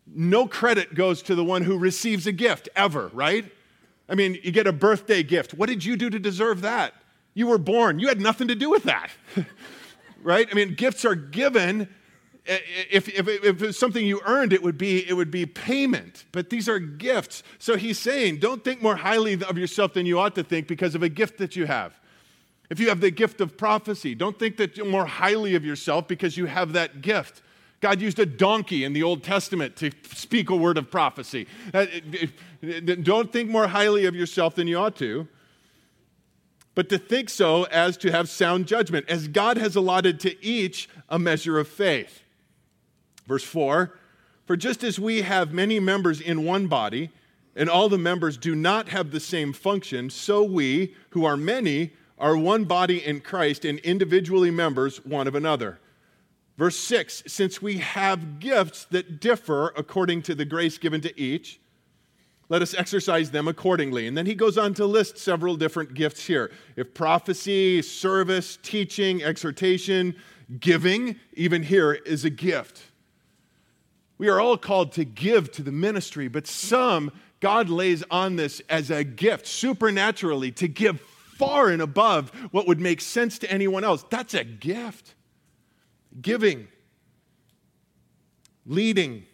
No 0.07 0.47
credit 0.47 0.95
goes 0.95 1.23
to 1.23 1.35
the 1.35 1.45
one 1.45 1.62
who 1.62 1.79
receives 1.79 2.27
a 2.27 2.33
gift, 2.33 2.71
ever, 2.75 3.11
right? 3.12 3.51
I 4.09 4.14
mean, 4.14 4.38
you 4.43 4.51
get 4.51 4.67
a 4.67 4.73
birthday 4.73 5.23
gift. 5.23 5.55
What 5.55 5.69
did 5.69 5.85
you 5.85 5.97
do 5.97 6.09
to 6.09 6.19
deserve 6.19 6.62
that? 6.62 6.95
You 7.35 7.49
were 7.49 7.59
born, 7.59 7.99
you 7.99 8.09
had 8.09 8.21
nothing 8.21 8.49
to 8.49 8.55
do 8.55 8.71
with 8.71 8.85
that, 8.85 9.11
right? 10.23 10.49
I 10.51 10.55
mean, 10.55 10.75
gifts 10.75 11.05
are 11.05 11.14
given 11.14 11.88
if, 12.46 13.09
if, 13.09 13.26
if 13.26 13.62
it's 13.62 13.78
something 13.78 14.04
you 14.04 14.20
earned, 14.24 14.52
it 14.52 14.62
would, 14.62 14.76
be, 14.76 15.09
it 15.09 15.14
would 15.14 15.30
be 15.30 15.46
payment. 15.46 16.24
But 16.30 16.50
these 16.50 16.68
are 16.68 16.78
gifts. 16.78 17.42
So 17.59 17.76
he's 17.76 17.98
saying, 17.98 18.38
don't 18.38 18.62
think 18.62 18.83
more 18.83 18.96
highly 18.96 19.35
of 19.35 19.57
yourself 19.57 19.94
than 19.94 20.04
you 20.04 20.18
ought 20.18 20.35
to 20.35 20.44
think 20.44 20.68
because 20.68 20.94
of 20.94 21.02
a 21.02 21.09
gift 21.09 21.38
that 21.38 21.57
you 21.57 21.66
have. 21.66 21.98
If 22.70 22.80
you 22.80 22.88
have 22.88 23.00
the 23.00 23.11
gift 23.11 23.40
of 23.40 23.57
prophecy, 23.57 24.14
don't 24.14 24.38
think 24.38 24.57
that 24.57 24.76
you're 24.76 24.87
more 24.87 25.07
highly 25.07 25.54
of 25.54 25.64
yourself 25.64 26.09
because 26.09 26.37
you 26.37 26.46
have 26.46 26.72
that 26.72 27.02
gift. 27.02 27.42
God 27.80 28.00
used 28.00 28.18
a 28.18 28.26
donkey 28.26 28.85
in 28.85 28.94
the 28.94 29.02
Old 29.02 29.22
Testament 29.22 29.76
to 29.76 29.90
speak 30.12 30.48
a 30.48 30.57
word 30.57 30.78
of 30.78 30.90
prophecy. 30.90 31.46
Uh, 31.72 31.87
don't 33.02 33.30
think 33.30 33.50
more 33.50 33.68
highly 33.68 34.07
of 34.07 34.14
yourself 34.14 34.54
than 34.54 34.66
you 34.66 34.78
ought 34.78 34.96
to, 34.96 35.28
but 36.74 36.88
to 36.88 36.98
think 36.98 37.28
so 37.28 37.64
as 37.64 37.96
to 37.98 38.11
have 38.11 38.28
sound 38.28 38.66
judgment, 38.66 39.07
as 39.09 39.28
God 39.28 39.59
has 39.59 39.76
allotted 39.76 40.18
to 40.20 40.44
each 40.44 40.88
a 41.09 41.18
measure 41.18 41.59
of 41.59 41.68
faith. 41.68 42.24
Verse 43.27 43.45
4 43.45 43.99
For 44.47 44.57
just 44.57 44.85
as 44.85 44.99
we 44.99 45.23
have 45.23 45.53
many 45.53 45.81
members 45.81 46.21
in 46.21 46.45
one 46.45 46.67
body, 46.67 47.11
and 47.57 47.69
all 47.69 47.89
the 47.89 47.99
members 47.99 48.37
do 48.37 48.55
not 48.55 48.89
have 48.89 49.11
the 49.11 49.21
same 49.21 49.53
function, 49.53 50.11
so 50.11 50.43
we, 50.43 50.95
who 51.11 51.25
are 51.25 51.37
many, 51.37 51.93
are 52.19 52.37
one 52.37 52.65
body 52.65 53.05
in 53.05 53.21
Christ 53.21 53.65
and 53.65 53.79
individually 53.81 54.51
members 54.51 55.05
one 55.05 55.27
of 55.27 55.35
another. 55.35 55.79
Verse 56.57 56.79
6 56.79 57.25
Since 57.27 57.61
we 57.61 57.79
have 57.79 58.41
gifts 58.41 58.85
that 58.87 59.21
differ 59.21 59.73
according 59.77 60.23
to 60.23 60.35
the 60.35 60.45
grace 60.45 60.79
given 60.79 61.01
to 61.03 61.21
each, 61.21 61.61
Let 62.49 62.61
us 62.63 62.75
exercise 62.75 63.31
them 63.31 63.49
accordingly. 63.49 64.07
And 64.07 64.17
then 64.17 64.27
he 64.27 64.35
goes 64.35 64.59
on 64.59 64.75
to 64.75 64.85
list 64.85 65.17
several 65.19 65.57
different 65.57 65.95
gifts 65.95 66.27
here. 66.27 66.51
If 66.77 66.93
prophecy, 66.93 67.81
service, 67.83 68.59
teaching, 68.63 69.23
exhortation, 69.23 70.15
giving, 70.61 71.17
even 71.33 71.63
here 71.63 71.95
is 71.95 72.25
a 72.25 72.31
gift. 72.31 72.83
We 74.18 74.29
are 74.29 74.40
all 74.40 74.57
called 74.57 74.92
to 74.92 75.05
give 75.05 75.50
to 75.53 75.62
the 75.62 75.72
ministry, 75.72 76.29
but 76.29 76.46
some 76.46 77.11
God 77.40 77.68
lays 77.68 78.03
on 78.11 78.37
this 78.37 78.62
as 78.68 78.90
a 78.90 79.05
gift, 79.05 79.46
supernaturally, 79.46 80.53
to 80.53 80.68
give 80.68 81.00
far 81.00 81.68
and 81.68 81.83
above 81.83 82.31
what 82.53 82.66
would 82.66 82.81
make 82.81 83.00
sense 83.00 83.38
to 83.40 83.50
anyone 83.50 83.85
else. 83.85 84.05
That's 84.09 84.35
a 84.35 84.44
gift. 84.44 85.14
Giving, 86.22 86.68
leading, 88.66 89.24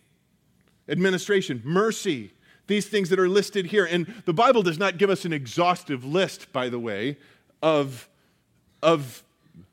administration, 0.89 1.61
mercy, 1.63 2.33
these 2.67 2.87
things 2.87 3.11
that 3.11 3.19
are 3.19 3.29
listed 3.29 3.67
here. 3.67 3.85
And 3.85 4.07
the 4.25 4.33
Bible 4.33 4.63
does 4.63 4.79
not 4.79 4.97
give 4.97 5.11
us 5.11 5.25
an 5.25 5.33
exhaustive 5.33 6.05
list, 6.05 6.53
by 6.53 6.69
the 6.69 6.79
way, 6.79 7.19
of, 7.63 8.09
of 8.83 9.23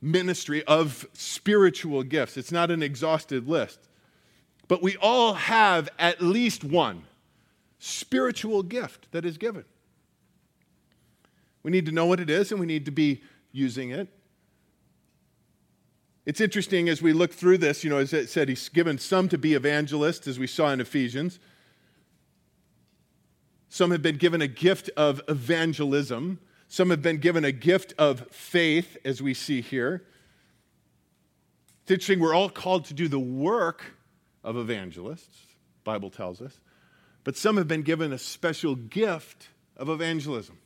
ministry, 0.01 0.63
of 0.65 1.07
spiritual 1.13 2.03
gifts. 2.03 2.37
It's 2.37 2.51
not 2.51 2.71
an 2.71 2.83
exhaustive 2.83 3.47
list. 3.47 3.86
But 4.67 4.81
we 4.81 4.97
all 4.97 5.33
have 5.33 5.89
at 5.97 6.21
least 6.21 6.63
one 6.63 7.03
spiritual 7.79 8.63
gift 8.63 9.11
that 9.11 9.25
is 9.25 9.37
given. 9.37 9.65
We 11.63 11.71
need 11.71 11.85
to 11.85 11.91
know 11.91 12.05
what 12.05 12.19
it 12.19 12.29
is 12.29 12.51
and 12.51 12.59
we 12.59 12.65
need 12.65 12.85
to 12.85 12.91
be 12.91 13.21
using 13.51 13.91
it. 13.91 14.07
It's 16.25 16.41
interesting 16.41 16.89
as 16.89 17.01
we 17.01 17.13
look 17.13 17.31
through 17.33 17.59
this, 17.59 17.83
you 17.83 17.89
know, 17.89 17.97
as 17.97 18.11
it 18.11 18.29
said, 18.29 18.49
he's 18.49 18.67
given 18.67 18.97
some 18.97 19.29
to 19.29 19.37
be 19.37 19.53
evangelists, 19.53 20.27
as 20.27 20.37
we 20.37 20.47
saw 20.47 20.71
in 20.71 20.81
Ephesians. 20.81 21.39
Some 23.69 23.91
have 23.91 24.01
been 24.01 24.17
given 24.17 24.41
a 24.41 24.47
gift 24.47 24.89
of 24.97 25.21
evangelism. 25.29 26.39
Some 26.67 26.89
have 26.89 27.01
been 27.01 27.19
given 27.19 27.45
a 27.45 27.53
gift 27.53 27.93
of 27.97 28.27
faith, 28.29 28.97
as 29.05 29.21
we 29.21 29.33
see 29.33 29.61
here. 29.61 30.03
It's 31.83 31.91
interesting, 31.91 32.19
we're 32.19 32.35
all 32.35 32.49
called 32.49 32.83
to 32.85 32.93
do 32.93 33.07
the 33.07 33.19
work 33.19 33.96
of 34.47 34.57
evangelists, 34.57 35.37
Bible 35.83 36.09
tells 36.09 36.41
us. 36.41 36.59
But 37.23 37.37
some 37.37 37.57
have 37.57 37.67
been 37.67 37.83
given 37.83 38.11
a 38.11 38.17
special 38.17 38.75
gift 38.75 39.49
of 39.75 39.89
evangelism. 39.89 40.57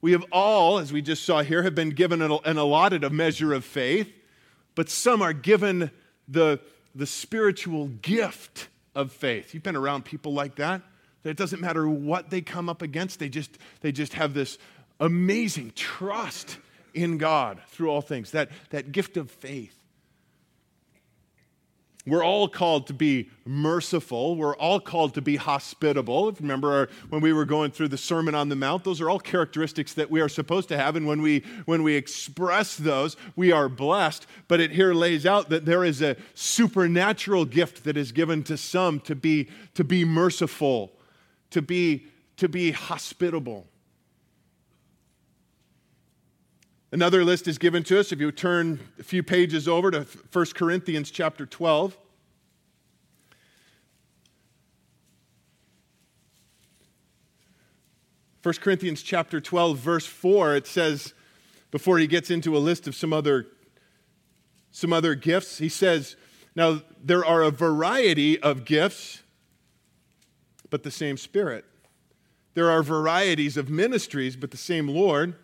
We 0.00 0.12
have 0.12 0.24
all, 0.32 0.78
as 0.78 0.92
we 0.92 1.02
just 1.02 1.24
saw 1.24 1.42
here, 1.42 1.62
have 1.62 1.74
been 1.74 1.90
given 1.90 2.22
an 2.22 2.56
allotted 2.56 3.04
a 3.04 3.10
measure 3.10 3.52
of 3.52 3.64
faith 3.64 4.10
but 4.74 4.88
some 4.88 5.22
are 5.22 5.32
given 5.32 5.90
the, 6.28 6.60
the 6.94 7.06
spiritual 7.06 7.88
gift 7.88 8.68
of 8.94 9.12
faith. 9.12 9.54
You've 9.54 9.62
been 9.62 9.76
around 9.76 10.04
people 10.04 10.32
like 10.32 10.56
that. 10.56 10.82
It 11.24 11.36
doesn't 11.36 11.60
matter 11.60 11.88
what 11.88 12.30
they 12.30 12.40
come 12.40 12.68
up 12.68 12.82
against, 12.82 13.20
they 13.20 13.28
just, 13.28 13.56
they 13.80 13.92
just 13.92 14.14
have 14.14 14.34
this 14.34 14.58
amazing 14.98 15.72
trust 15.76 16.58
in 16.94 17.16
God 17.16 17.60
through 17.68 17.90
all 17.90 18.00
things, 18.00 18.32
that, 18.32 18.50
that 18.70 18.92
gift 18.92 19.16
of 19.16 19.30
faith. 19.30 19.76
We're 22.04 22.24
all 22.24 22.48
called 22.48 22.88
to 22.88 22.94
be 22.94 23.30
merciful. 23.44 24.34
We're 24.34 24.56
all 24.56 24.80
called 24.80 25.14
to 25.14 25.22
be 25.22 25.36
hospitable. 25.36 26.32
Remember 26.32 26.72
our, 26.72 26.88
when 27.10 27.22
we 27.22 27.32
were 27.32 27.44
going 27.44 27.70
through 27.70 27.88
the 27.88 27.98
Sermon 27.98 28.34
on 28.34 28.48
the 28.48 28.56
Mount, 28.56 28.82
those 28.82 29.00
are 29.00 29.08
all 29.08 29.20
characteristics 29.20 29.94
that 29.94 30.10
we 30.10 30.20
are 30.20 30.28
supposed 30.28 30.68
to 30.70 30.76
have. 30.76 30.96
And 30.96 31.06
when 31.06 31.22
we, 31.22 31.44
when 31.64 31.84
we 31.84 31.94
express 31.94 32.76
those, 32.76 33.16
we 33.36 33.52
are 33.52 33.68
blessed. 33.68 34.26
But 34.48 34.58
it 34.58 34.72
here 34.72 34.94
lays 34.94 35.24
out 35.26 35.48
that 35.50 35.64
there 35.64 35.84
is 35.84 36.02
a 36.02 36.16
supernatural 36.34 37.44
gift 37.44 37.84
that 37.84 37.96
is 37.96 38.10
given 38.10 38.42
to 38.44 38.56
some 38.56 38.98
to 39.00 39.14
be, 39.14 39.48
to 39.74 39.84
be 39.84 40.04
merciful, 40.04 40.92
to 41.50 41.62
be, 41.62 42.08
to 42.36 42.48
be 42.48 42.72
hospitable. 42.72 43.68
Another 46.92 47.24
list 47.24 47.48
is 47.48 47.56
given 47.56 47.82
to 47.84 47.98
us. 47.98 48.12
If 48.12 48.20
you 48.20 48.30
turn 48.30 48.78
a 48.98 49.02
few 49.02 49.22
pages 49.22 49.66
over 49.66 49.90
to 49.90 50.06
1 50.30 50.46
Corinthians 50.54 51.10
chapter 51.10 51.46
12. 51.46 51.96
First 58.42 58.60
Corinthians 58.60 59.02
chapter 59.02 59.40
12 59.40 59.78
verse 59.78 60.04
4 60.04 60.56
it 60.56 60.66
says 60.66 61.14
before 61.70 61.98
he 61.98 62.08
gets 62.08 62.28
into 62.28 62.56
a 62.56 62.58
list 62.58 62.88
of 62.88 62.94
some 62.96 63.12
other 63.12 63.46
some 64.72 64.92
other 64.92 65.14
gifts 65.14 65.58
he 65.58 65.68
says 65.68 66.16
now 66.56 66.82
there 67.00 67.24
are 67.24 67.42
a 67.42 67.52
variety 67.52 68.38
of 68.42 68.64
gifts 68.64 69.22
but 70.70 70.82
the 70.82 70.90
same 70.90 71.16
spirit. 71.16 71.64
There 72.54 72.68
are 72.68 72.82
varieties 72.82 73.56
of 73.56 73.70
ministries 73.70 74.34
but 74.34 74.50
the 74.50 74.56
same 74.56 74.88
Lord 74.88 75.36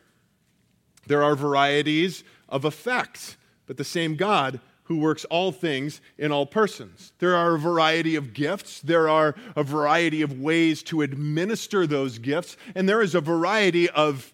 there 1.08 1.22
are 1.22 1.34
varieties 1.34 2.24
of 2.48 2.64
effects, 2.64 3.36
but 3.66 3.76
the 3.76 3.84
same 3.84 4.16
God 4.16 4.60
who 4.84 4.96
works 4.96 5.26
all 5.26 5.52
things 5.52 6.00
in 6.16 6.32
all 6.32 6.46
persons. 6.46 7.12
There 7.18 7.36
are 7.36 7.56
a 7.56 7.58
variety 7.58 8.16
of 8.16 8.32
gifts, 8.32 8.80
there 8.80 9.08
are 9.08 9.34
a 9.54 9.62
variety 9.62 10.22
of 10.22 10.40
ways 10.40 10.82
to 10.84 11.02
administer 11.02 11.86
those 11.86 12.18
gifts, 12.18 12.56
and 12.74 12.88
there 12.88 13.02
is 13.02 13.14
a 13.14 13.20
variety 13.20 13.90
of 13.90 14.32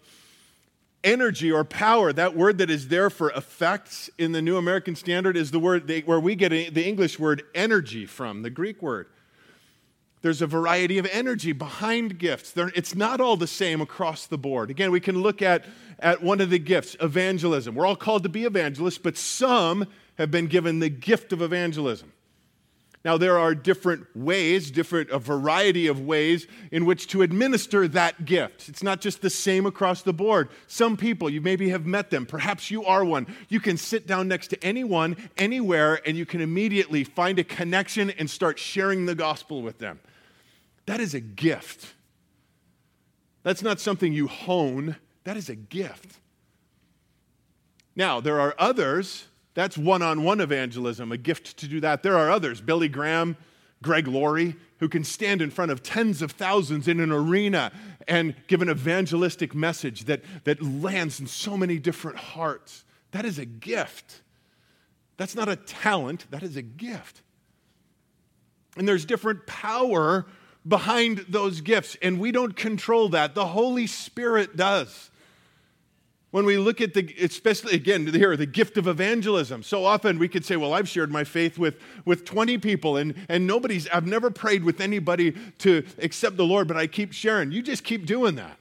energy 1.03 1.51
or 1.51 1.65
power. 1.65 2.13
That 2.13 2.35
word 2.35 2.57
that 2.59 2.69
is 2.69 2.87
there 2.87 3.09
for 3.09 3.31
effects 3.31 4.09
in 4.17 4.31
the 4.31 4.41
New 4.41 4.55
American 4.57 4.95
Standard 4.95 5.35
is 5.35 5.51
the 5.51 5.59
word 5.59 5.89
where 6.05 6.19
we 6.19 6.35
get 6.35 6.49
the 6.49 6.87
English 6.87 7.19
word 7.19 7.43
energy 7.53 8.05
from, 8.05 8.41
the 8.41 8.49
Greek 8.49 8.81
word. 8.81 9.07
There's 10.25 10.41
a 10.41 10.47
variety 10.47 10.97
of 10.97 11.07
energy 11.11 11.51
behind 11.51 12.17
gifts. 12.17 12.53
it's 12.55 12.95
not 12.95 13.21
all 13.21 13.37
the 13.37 13.45
same 13.45 13.79
across 13.79 14.25
the 14.25 14.39
board. 14.39 14.71
Again, 14.71 14.89
we 14.89 14.99
can 14.99 15.21
look 15.21 15.43
at, 15.43 15.65
at 15.99 16.23
one 16.23 16.41
of 16.41 16.49
the 16.49 16.57
gifts, 16.57 16.97
evangelism. 16.99 17.75
We're 17.75 17.85
all 17.85 17.95
called 17.95 18.23
to 18.23 18.29
be 18.29 18.43
evangelists, 18.43 18.97
but 18.97 19.17
some 19.17 19.85
have 20.17 20.31
been 20.31 20.47
given 20.47 20.79
the 20.79 20.89
gift 20.89 21.31
of 21.31 21.43
evangelism. 21.43 22.11
Now, 23.03 23.17
there 23.17 23.37
are 23.37 23.53
different 23.53 24.07
ways, 24.15 24.71
different, 24.71 25.11
a 25.11 25.19
variety 25.19 25.85
of 25.85 26.01
ways 26.01 26.47
in 26.71 26.87
which 26.87 27.05
to 27.09 27.21
administer 27.21 27.87
that 27.89 28.25
gift. 28.25 28.67
It's 28.67 28.81
not 28.81 29.01
just 29.01 29.21
the 29.21 29.29
same 29.29 29.67
across 29.67 30.01
the 30.01 30.11
board. 30.11 30.49
Some 30.65 30.97
people, 30.97 31.29
you 31.29 31.39
maybe 31.39 31.69
have 31.69 31.85
met 31.85 32.09
them, 32.09 32.25
perhaps 32.25 32.71
you 32.71 32.83
are 32.83 33.05
one. 33.05 33.27
You 33.47 33.59
can 33.59 33.77
sit 33.77 34.07
down 34.07 34.27
next 34.27 34.47
to 34.47 34.63
anyone, 34.63 35.17
anywhere, 35.37 36.01
and 36.03 36.17
you 36.17 36.25
can 36.25 36.41
immediately 36.41 37.03
find 37.03 37.37
a 37.37 37.43
connection 37.43 38.09
and 38.09 38.27
start 38.27 38.57
sharing 38.57 39.05
the 39.05 39.13
gospel 39.13 39.61
with 39.61 39.77
them. 39.77 39.99
That 40.85 40.99
is 40.99 41.13
a 41.13 41.19
gift. 41.19 41.93
That's 43.43 43.61
not 43.61 43.79
something 43.79 44.13
you 44.13 44.27
hone, 44.27 44.95
that 45.23 45.37
is 45.37 45.49
a 45.49 45.55
gift. 45.55 46.19
Now, 47.95 48.19
there 48.19 48.39
are 48.39 48.55
others, 48.57 49.25
that's 49.53 49.77
one 49.77 50.01
on 50.01 50.23
one 50.23 50.41
evangelism, 50.41 51.11
a 51.11 51.17
gift 51.17 51.57
to 51.57 51.67
do 51.67 51.79
that. 51.81 52.03
There 52.03 52.17
are 52.17 52.29
others, 52.29 52.59
Billy 52.59 52.89
Graham, 52.89 53.37
Greg 53.81 54.07
Laurie, 54.07 54.55
who 54.79 54.89
can 54.89 55.03
stand 55.03 55.41
in 55.41 55.51
front 55.51 55.71
of 55.71 55.81
tens 55.81 56.21
of 56.21 56.31
thousands 56.31 56.87
in 56.87 56.99
an 56.99 57.11
arena 57.11 57.71
and 58.07 58.35
give 58.47 58.61
an 58.61 58.69
evangelistic 58.69 59.55
message 59.55 60.05
that, 60.05 60.21
that 60.43 60.61
lands 60.61 61.19
in 61.19 61.27
so 61.27 61.55
many 61.55 61.79
different 61.79 62.17
hearts. 62.17 62.83
That 63.11 63.25
is 63.25 63.39
a 63.39 63.45
gift. 63.45 64.21
That's 65.17 65.35
not 65.35 65.47
a 65.47 65.55
talent, 65.55 66.25
that 66.31 66.43
is 66.43 66.57
a 66.57 66.61
gift. 66.61 67.21
And 68.75 68.87
there's 68.87 69.05
different 69.05 69.47
power 69.47 70.25
behind 70.67 71.25
those 71.29 71.61
gifts, 71.61 71.95
and 72.01 72.19
we 72.19 72.31
don't 72.31 72.55
control 72.55 73.09
that. 73.09 73.35
The 73.35 73.47
Holy 73.47 73.87
Spirit 73.87 74.55
does. 74.55 75.11
When 76.31 76.45
we 76.45 76.57
look 76.57 76.81
at 76.81 76.93
the, 76.93 77.15
especially 77.21 77.75
again 77.75 78.07
here, 78.07 78.35
the 78.35 78.45
gift 78.45 78.77
of 78.77 78.87
evangelism, 78.87 79.63
so 79.63 79.85
often 79.85 80.19
we 80.19 80.27
could 80.27 80.43
say, 80.43 80.57
Well, 80.57 80.73
I've 80.73 80.89
shared 80.89 81.09
my 81.09 81.23
faith 81.23 81.57
with, 81.57 81.79
with 82.03 82.25
20 82.25 82.57
people, 82.57 82.97
and, 82.97 83.15
and 83.29 83.47
nobody's, 83.47 83.87
I've 83.87 84.05
never 84.05 84.29
prayed 84.29 84.63
with 84.65 84.81
anybody 84.81 85.33
to 85.59 85.85
accept 85.99 86.35
the 86.35 86.45
Lord, 86.45 86.67
but 86.67 86.75
I 86.75 86.87
keep 86.87 87.13
sharing. 87.13 87.53
You 87.53 87.61
just 87.61 87.85
keep 87.85 88.05
doing 88.05 88.35
that. 88.35 88.57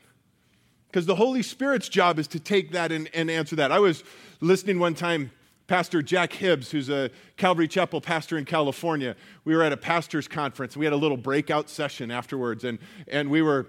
Because 0.86 1.06
the 1.06 1.16
Holy 1.16 1.42
Spirit's 1.42 1.88
job 1.88 2.20
is 2.20 2.28
to 2.28 2.38
take 2.38 2.70
that 2.70 2.92
and, 2.92 3.10
and 3.12 3.28
answer 3.28 3.56
that. 3.56 3.72
I 3.72 3.80
was 3.80 4.04
listening 4.40 4.78
one 4.78 4.94
time 4.94 5.32
Pastor 5.66 6.03
Jack 6.03 6.33
Hibbs, 6.35 6.70
who's 6.70 6.90
a 6.90 7.11
Calvary 7.38 7.68
Chapel 7.68 8.00
pastor 8.00 8.37
in 8.37 8.44
California, 8.44 9.16
we 9.44 9.57
were 9.57 9.62
at 9.62 9.72
a 9.72 9.77
pastor's 9.79 10.29
conference. 10.29 10.77
We 10.77 10.85
had 10.85 10.92
a 10.92 10.96
little 10.96 11.16
breakout 11.16 11.70
session 11.70 12.11
afterwards, 12.11 12.64
and, 12.64 12.79
and 13.09 13.31
we 13.31 13.40
were 13.40 13.68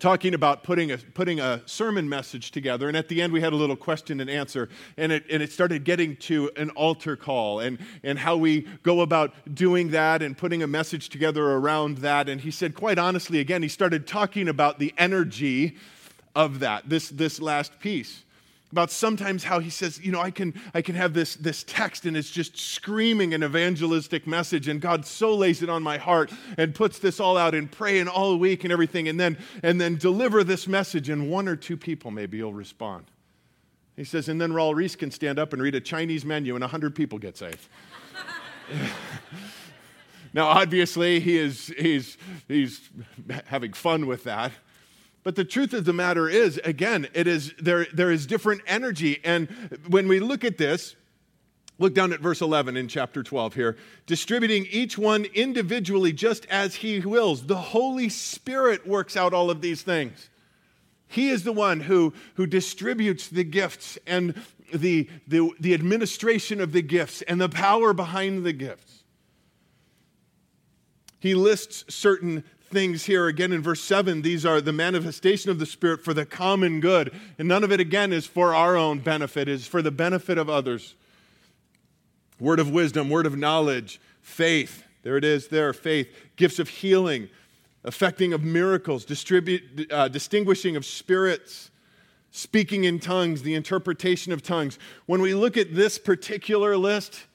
talking 0.00 0.34
about 0.34 0.64
putting 0.64 0.90
a, 0.90 0.98
putting 0.98 1.38
a 1.38 1.62
sermon 1.64 2.08
message 2.08 2.50
together. 2.50 2.88
And 2.88 2.96
at 2.96 3.06
the 3.06 3.22
end, 3.22 3.32
we 3.32 3.40
had 3.40 3.52
a 3.52 3.56
little 3.56 3.76
question 3.76 4.20
and 4.20 4.28
answer. 4.28 4.68
And 4.96 5.12
it, 5.12 5.24
and 5.30 5.40
it 5.40 5.52
started 5.52 5.84
getting 5.84 6.16
to 6.16 6.50
an 6.56 6.70
altar 6.70 7.14
call 7.14 7.60
and, 7.60 7.78
and 8.02 8.18
how 8.18 8.36
we 8.36 8.62
go 8.82 9.02
about 9.02 9.32
doing 9.54 9.90
that 9.90 10.22
and 10.22 10.36
putting 10.36 10.64
a 10.64 10.66
message 10.66 11.08
together 11.08 11.44
around 11.44 11.98
that. 11.98 12.28
And 12.28 12.40
he 12.40 12.50
said, 12.50 12.74
quite 12.74 12.98
honestly, 12.98 13.38
again, 13.38 13.62
he 13.62 13.68
started 13.68 14.08
talking 14.08 14.48
about 14.48 14.80
the 14.80 14.92
energy 14.98 15.76
of 16.34 16.58
that, 16.60 16.88
this, 16.88 17.08
this 17.10 17.40
last 17.40 17.78
piece. 17.78 18.24
About 18.72 18.90
sometimes 18.90 19.44
how 19.44 19.60
he 19.60 19.68
says, 19.68 20.00
you 20.02 20.10
know, 20.10 20.20
I 20.20 20.30
can, 20.30 20.58
I 20.72 20.80
can 20.80 20.94
have 20.94 21.12
this, 21.12 21.36
this 21.36 21.62
text 21.62 22.06
and 22.06 22.16
it's 22.16 22.30
just 22.30 22.56
screaming 22.56 23.34
an 23.34 23.44
evangelistic 23.44 24.26
message, 24.26 24.66
and 24.66 24.80
God 24.80 25.04
so 25.04 25.34
lays 25.34 25.62
it 25.62 25.68
on 25.68 25.82
my 25.82 25.98
heart 25.98 26.32
and 26.56 26.74
puts 26.74 26.98
this 26.98 27.20
all 27.20 27.36
out 27.36 27.54
and 27.54 27.70
pray 27.70 27.98
and 27.98 28.08
all 28.08 28.38
week 28.38 28.64
and 28.64 28.72
everything, 28.72 29.08
and 29.08 29.20
then, 29.20 29.36
and 29.62 29.78
then 29.78 29.96
deliver 29.96 30.42
this 30.42 30.66
message, 30.66 31.10
and 31.10 31.30
one 31.30 31.48
or 31.48 31.54
two 31.54 31.76
people 31.76 32.10
maybe 32.10 32.42
will 32.42 32.54
respond. 32.54 33.04
He 33.94 34.04
says, 34.04 34.30
and 34.30 34.40
then 34.40 34.52
Raul 34.52 34.74
Ries 34.74 34.96
can 34.96 35.10
stand 35.10 35.38
up 35.38 35.52
and 35.52 35.60
read 35.60 35.74
a 35.74 35.80
Chinese 35.80 36.24
menu, 36.24 36.54
and 36.54 36.62
100 36.62 36.94
people 36.94 37.18
get 37.18 37.36
saved. 37.36 37.68
now, 40.32 40.46
obviously, 40.46 41.20
he 41.20 41.36
is, 41.36 41.66
he's, 41.78 42.16
he's 42.48 42.88
having 43.44 43.74
fun 43.74 44.06
with 44.06 44.24
that. 44.24 44.52
But 45.24 45.36
the 45.36 45.44
truth 45.44 45.72
of 45.72 45.84
the 45.84 45.92
matter 45.92 46.28
is, 46.28 46.60
again, 46.64 47.08
it 47.14 47.26
is 47.26 47.54
there, 47.58 47.86
there 47.92 48.10
is 48.10 48.26
different 48.26 48.62
energy. 48.66 49.20
And 49.24 49.48
when 49.88 50.08
we 50.08 50.18
look 50.18 50.44
at 50.44 50.58
this, 50.58 50.96
look 51.78 51.94
down 51.94 52.12
at 52.12 52.20
verse 52.20 52.40
11 52.40 52.76
in 52.76 52.88
chapter 52.88 53.22
12 53.22 53.54
here, 53.54 53.76
distributing 54.06 54.66
each 54.70 54.98
one 54.98 55.24
individually 55.26 56.12
just 56.12 56.46
as 56.46 56.76
he 56.76 57.00
wills. 57.00 57.46
The 57.46 57.56
Holy 57.56 58.08
Spirit 58.08 58.86
works 58.86 59.16
out 59.16 59.32
all 59.32 59.50
of 59.50 59.60
these 59.60 59.82
things. 59.82 60.28
He 61.06 61.28
is 61.28 61.44
the 61.44 61.52
one 61.52 61.80
who, 61.80 62.14
who 62.34 62.46
distributes 62.46 63.28
the 63.28 63.44
gifts 63.44 63.98
and 64.06 64.34
the, 64.72 65.08
the, 65.28 65.50
the 65.60 65.74
administration 65.74 66.60
of 66.60 66.72
the 66.72 66.82
gifts 66.82 67.22
and 67.22 67.40
the 67.40 67.50
power 67.50 67.92
behind 67.92 68.44
the 68.44 68.52
gifts. 68.54 69.04
He 71.20 71.34
lists 71.34 71.84
certain 71.94 72.42
things 72.72 73.04
here 73.04 73.28
again 73.28 73.52
in 73.52 73.62
verse 73.62 73.82
7. 73.82 74.22
These 74.22 74.44
are 74.44 74.60
the 74.60 74.72
manifestation 74.72 75.50
of 75.50 75.58
the 75.58 75.66
Spirit 75.66 76.02
for 76.02 76.14
the 76.14 76.26
common 76.26 76.80
good. 76.80 77.12
And 77.38 77.46
none 77.46 77.62
of 77.62 77.70
it, 77.70 77.78
again, 77.78 78.12
is 78.12 78.26
for 78.26 78.54
our 78.54 78.76
own 78.76 78.98
benefit, 79.00 79.48
it 79.48 79.52
is 79.52 79.66
for 79.66 79.82
the 79.82 79.90
benefit 79.90 80.38
of 80.38 80.50
others. 80.50 80.94
Word 82.40 82.58
of 82.58 82.70
wisdom, 82.70 83.08
word 83.08 83.26
of 83.26 83.36
knowledge, 83.36 84.00
faith. 84.20 84.84
There 85.02 85.16
it 85.16 85.24
is 85.24 85.48
there, 85.48 85.72
faith. 85.72 86.08
Gifts 86.36 86.58
of 86.58 86.68
healing, 86.68 87.28
affecting 87.84 88.32
of 88.32 88.42
miracles, 88.42 89.04
distribute, 89.04 89.86
uh, 89.92 90.08
distinguishing 90.08 90.74
of 90.74 90.84
spirits, 90.84 91.70
speaking 92.32 92.84
in 92.84 92.98
tongues, 92.98 93.42
the 93.42 93.54
interpretation 93.54 94.32
of 94.32 94.42
tongues. 94.42 94.78
When 95.06 95.20
we 95.20 95.34
look 95.34 95.56
at 95.56 95.74
this 95.74 95.98
particular 95.98 96.76
list, 96.76 97.26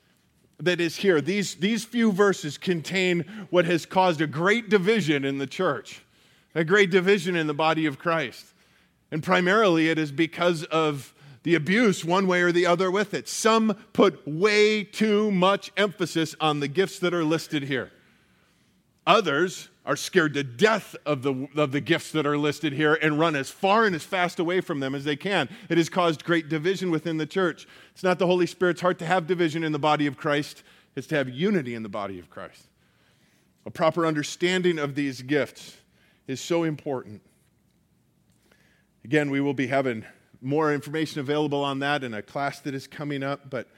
that 0.60 0.82
is 0.82 0.98
here. 0.98 1.22
These, 1.22 1.56
these 1.56 1.86
few 1.86 2.12
verses 2.12 2.58
contain 2.58 3.22
what 3.50 3.66
has 3.66 3.86
caused 3.86 4.22
a 4.22 4.28
great 4.28 4.70
division 4.70 5.24
in 5.24 5.38
the 5.38 5.48
church, 5.48 6.04
a 6.56 6.64
great 6.64 6.90
division 6.90 7.36
in 7.36 7.48
the 7.48 7.54
body 7.54 7.86
of 7.86 8.00
Christ. 8.00 8.54
And 9.12 9.24
primarily 9.24 9.90
it 9.90 9.98
is 9.98 10.12
because 10.12 10.64
of 10.66 11.14
the 11.44 11.56
abuse, 11.56 12.04
one 12.04 12.28
way 12.28 12.42
or 12.42 12.52
the 12.52 12.66
other, 12.66 12.92
with 12.92 13.14
it. 13.14 13.28
Some 13.28 13.78
put 13.94 14.28
way 14.28 14.84
too 14.84 15.32
much 15.32 15.72
emphasis 15.78 16.36
on 16.42 16.60
the 16.60 16.68
gifts 16.68 17.00
that 17.00 17.14
are 17.14 17.24
listed 17.24 17.64
here. 17.64 17.92
Others 19.08 19.70
are 19.86 19.96
scared 19.96 20.34
to 20.34 20.44
death 20.44 20.94
of 21.06 21.24
the, 21.24 21.48
of 21.56 21.72
the 21.72 21.80
gifts 21.80 22.12
that 22.12 22.26
are 22.26 22.38
listed 22.38 22.74
here 22.74 22.96
and 22.96 23.18
run 23.18 23.38
as 23.38 23.50
far 23.50 23.86
and 23.86 23.96
as 23.96 24.04
fast 24.04 24.38
away 24.38 24.60
from 24.60 24.82
them 24.82 24.94
as 24.94 25.06
they 25.06 25.16
can. 25.16 25.48
It 25.70 25.78
has 25.78 25.88
caused 25.88 26.26
great 26.26 26.50
division 26.50 26.92
within 26.92 27.16
the 27.16 27.26
church. 27.26 27.70
It's 27.94 28.04
not 28.04 28.20
the 28.20 28.28
Holy 28.28 28.46
Spirit's 28.46 28.82
heart 28.82 29.00
to 29.00 29.06
have 29.06 29.26
division 29.26 29.64
in 29.64 29.72
the 29.72 29.80
body 29.80 30.08
of 30.08 30.18
Christ, 30.18 30.62
it's 30.98 31.08
to 31.08 31.16
have 31.16 31.30
unity 31.30 31.74
in 31.74 31.84
the 31.84 31.90
body 31.90 32.20
of 32.20 32.30
Christ. 32.30 32.68
A 33.66 33.72
proper 33.72 34.06
understanding 34.06 34.78
of 34.78 34.96
these 34.96 35.22
gifts 35.22 35.78
is 36.28 36.42
so 36.42 36.64
important. 36.64 37.22
Again, 39.06 39.30
we 39.30 39.40
will 39.40 39.54
be 39.54 39.68
having 39.68 40.04
more 40.42 40.74
information 40.74 41.22
available 41.22 41.64
on 41.64 41.80
that 41.80 42.04
in 42.04 42.14
a 42.14 42.22
class 42.22 42.60
that 42.60 42.76
is 42.76 42.88
coming 42.88 43.24
up, 43.24 43.50
but 43.50 43.70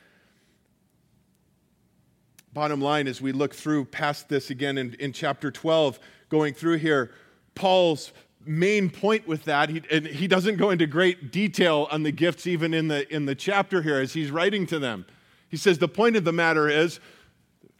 Bottom 2.54 2.82
line, 2.82 3.08
as 3.08 3.22
we 3.22 3.32
look 3.32 3.54
through 3.54 3.86
past 3.86 4.28
this 4.28 4.50
again 4.50 4.78
in, 4.78 4.96
in 4.96 5.14
chapter 5.14 5.52
12, 5.52 6.00
going 6.30 6.54
through 6.54 6.78
here, 6.78 7.12
Paul's 7.54 8.12
main 8.46 8.90
point 8.90 9.28
with 9.28 9.44
that, 9.44 9.70
he, 9.70 9.84
and 9.92 10.08
he 10.08 10.28
doesn't 10.28 10.58
go 10.58 10.72
into 10.72 10.88
great 10.88 11.32
detail 11.32 11.88
on 11.92 12.04
the 12.04 12.12
gifts 12.12 12.48
even 12.48 12.74
in 12.74 12.88
the, 12.88 13.14
in 13.14 13.26
the 13.26 13.36
chapter 13.36 13.82
here 13.82 14.00
as 14.00 14.14
he's 14.14 14.32
writing 14.32 14.66
to 14.68 14.80
them. 14.80 15.06
He 15.50 15.58
says, 15.58 15.78
The 15.78 15.88
point 15.88 16.16
of 16.16 16.24
the 16.24 16.32
matter 16.32 16.68
is, 16.68 17.00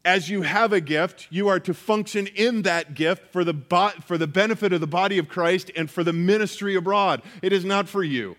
as 0.06 0.30
you 0.30 0.44
have 0.44 0.72
a 0.72 0.82
gift, 0.82 1.28
you 1.30 1.48
are 1.48 1.60
to 1.60 1.74
function 1.74 2.28
in 2.28 2.62
that 2.62 2.94
gift 2.94 3.32
for 3.32 3.44
the, 3.44 3.54
bo- 3.54 3.92
for 4.06 4.18
the 4.18 4.28
benefit 4.28 4.72
of 4.72 4.82
the 4.82 4.88
body 4.88 5.18
of 5.18 5.28
Christ 5.28 5.72
and 5.76 5.90
for 5.90 6.04
the 6.04 6.14
ministry 6.14 6.76
abroad. 6.76 7.22
It 7.42 7.52
is 7.52 7.66
not 7.66 7.90
for 7.90 8.04
you. 8.04 8.36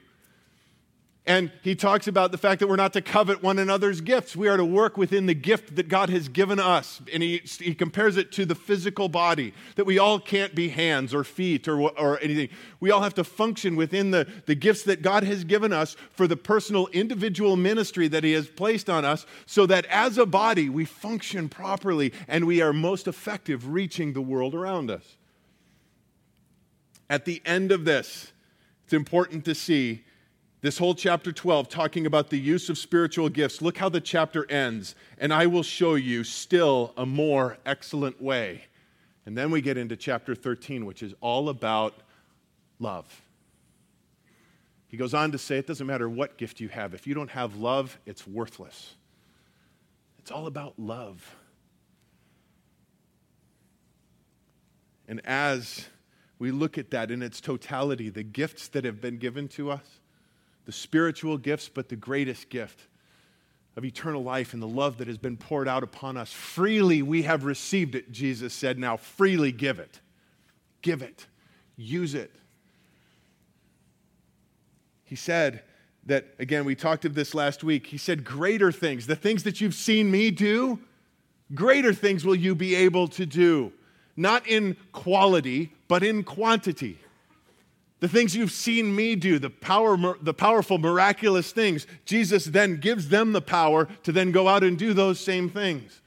And 1.31 1.53
he 1.63 1.77
talks 1.77 2.09
about 2.09 2.33
the 2.33 2.39
fact 2.39 2.59
that 2.59 2.67
we're 2.67 2.75
not 2.75 2.93
to 2.95 3.01
covet 3.01 3.41
one 3.41 3.61
another's 3.61 4.01
gifts. 4.01 4.35
We 4.35 4.49
are 4.49 4.57
to 4.57 4.65
work 4.65 4.97
within 4.97 5.27
the 5.27 5.35
gift 5.35 5.77
that 5.77 5.87
God 5.87 6.11
has 6.11 6.29
given 6.29 6.59
us. 6.59 7.01
And 7.13 7.23
he, 7.23 7.41
he 7.61 7.73
compares 7.73 8.17
it 8.17 8.33
to 8.33 8.45
the 8.45 8.57
physical 8.57 9.09
body, 9.09 9.55
that 9.77 9.85
we 9.85 9.97
all 9.97 10.19
can't 10.19 10.57
be 10.57 10.71
hands 10.71 11.15
or 11.15 11.23
feet 11.23 11.69
or, 11.69 11.97
or 11.97 12.19
anything. 12.21 12.49
We 12.81 12.91
all 12.91 13.03
have 13.03 13.15
to 13.15 13.23
function 13.23 13.77
within 13.77 14.11
the, 14.11 14.27
the 14.47 14.57
gifts 14.57 14.83
that 14.83 15.03
God 15.03 15.23
has 15.23 15.45
given 15.45 15.73
us 15.73 15.95
for 16.11 16.27
the 16.27 16.37
personal, 16.37 16.89
individual 16.89 17.57
ministry 17.57 18.09
that 18.09 18.25
he 18.25 18.33
has 18.33 18.49
placed 18.49 18.91
on 18.91 19.05
us, 19.05 19.25
so 19.47 19.67
that 19.67 19.87
as 19.87 20.19
a 20.19 20.27
body, 20.27 20.69
we 20.69 20.85
function 20.85 21.49
properly 21.49 22.13
and 22.27 22.45
we 22.45 22.61
are 22.61 22.73
most 22.73 23.07
effective 23.07 23.69
reaching 23.69 24.15
the 24.15 24.21
world 24.21 24.53
around 24.53 24.91
us. 24.91 25.17
At 27.09 27.25
the 27.25 27.41
end 27.45 27.71
of 27.71 27.85
this, 27.85 28.33
it's 28.83 28.93
important 28.93 29.45
to 29.45 29.55
see 29.55 30.03
this 30.61 30.77
whole 30.77 30.95
chapter 30.95 31.33
12 31.33 31.69
talking 31.69 32.07
about 32.07 32.29
the 32.29 32.39
use 32.39 32.69
of 32.69 32.77
spiritual 32.77 33.29
gifts. 33.29 33.63
Look 33.63 33.79
how 33.79 33.89
the 33.89 34.01
chapter 34.01 34.51
ends. 34.51 34.95
And 35.19 35.33
I 35.33 35.47
will 35.47 35.63
show 35.63 35.95
you 35.95 36.23
still 36.23 36.93
a 36.97 37.07
more 37.07 37.57
excellent 37.65 38.21
way. 38.21 38.65
And 39.25 39.37
then 39.37 39.51
we 39.51 39.61
get 39.61 39.77
into 39.77 39.97
chapter 39.97 40.35
13, 40.35 40.85
which 40.85 41.03
is 41.03 41.15
all 41.21 41.49
about 41.49 41.95
love. 42.79 43.23
He 44.89 44.97
goes 44.97 45.15
on 45.15 45.31
to 45.33 45.39
say 45.39 45.57
it 45.59 45.67
doesn't 45.67 45.87
matter 45.87 46.09
what 46.09 46.37
gift 46.37 46.61
you 46.61 46.69
have, 46.69 46.95
if 46.95 47.07
you 47.07 47.15
don't 47.15 47.31
have 47.31 47.57
love, 47.57 47.99
it's 48.07 48.27
worthless. 48.27 48.97
It's 50.19 50.33
all 50.33 50.47
about 50.47 50.75
love. 50.79 51.37
And 55.07 55.25
as 55.25 55.87
we 56.41 56.51
look 56.51 56.77
at 56.77 56.91
that 56.91 57.11
in 57.11 57.23
its 57.23 57.41
totality, 57.41 58.11
the 58.11 58.23
gifts 58.25 58.69
that 58.69 58.85
have 58.85 59.01
been 59.01 59.19
given 59.19 59.47
to 59.49 59.71
us, 59.71 60.00
the 60.67 60.73
spiritual 60.73 61.39
gifts, 61.39 61.69
but 61.69 61.89
the 61.89 61.97
greatest 61.97 62.49
gift 62.49 62.87
of 63.77 63.85
eternal 63.85 64.23
life 64.23 64.53
and 64.53 64.63
the 64.63 64.69
love 64.69 64.99
that 64.99 65.09
has 65.09 65.19
been 65.19 65.37
poured 65.37 65.69
out 65.69 65.83
upon 65.83 66.17
us. 66.17 66.33
Freely 66.33 67.03
we 67.03 67.23
have 67.23 67.45
received 67.45 67.95
it, 67.95 68.11
Jesus 68.13 68.53
said. 68.53 68.79
Now 68.79 68.97
freely 68.97 69.53
give 69.53 69.79
it. 69.79 70.01
Give 70.83 71.03
it. 71.03 71.27
Use 71.77 72.15
it. 72.15 72.35
He 75.05 75.17
said 75.17 75.63
that, 76.07 76.35
again, 76.39 76.65
we 76.65 76.75
talked 76.75 77.05
of 77.05 77.15
this 77.15 77.35
last 77.35 77.65
week. 77.65 77.87
He 77.87 77.99
said, 77.99 78.25
Greater 78.25 78.71
things, 78.71 79.07
the 79.07 79.17
things 79.17 79.43
that 79.45 79.61
you've 79.61 79.75
seen 79.75 80.11
me 80.11 80.31
do, 80.31 80.79
greater 81.55 81.93
things 81.93 82.25
will 82.25 82.37
you 82.37 82.55
be 82.55 82.75
able 82.75 83.09
to 83.09 83.27
do. 83.27 83.73
Not 84.17 84.47
in 84.47 84.77
quality, 84.93 85.73
but 85.89 86.03
in 86.03 86.23
quantity. 86.23 86.99
The 88.01 88.09
things 88.09 88.35
you've 88.35 88.51
seen 88.51 88.97
me 88.97 89.15
do, 89.15 89.39
the, 89.39 89.51
power, 89.51 90.17
the 90.21 90.33
powerful, 90.33 90.79
miraculous 90.79 91.53
things, 91.53 91.87
Jesus 92.07 92.47
then 92.47 92.77
gives 92.77 93.11
them 93.11 93.33
the 93.33 93.43
power 93.43 93.89
to 94.05 94.11
then 94.13 94.33
go 94.33 94.49
out 94.49 94.65
and 94.65 94.79
do 94.79 94.95
those 94.95 95.21
same 95.21 95.51
things. 95.51 96.01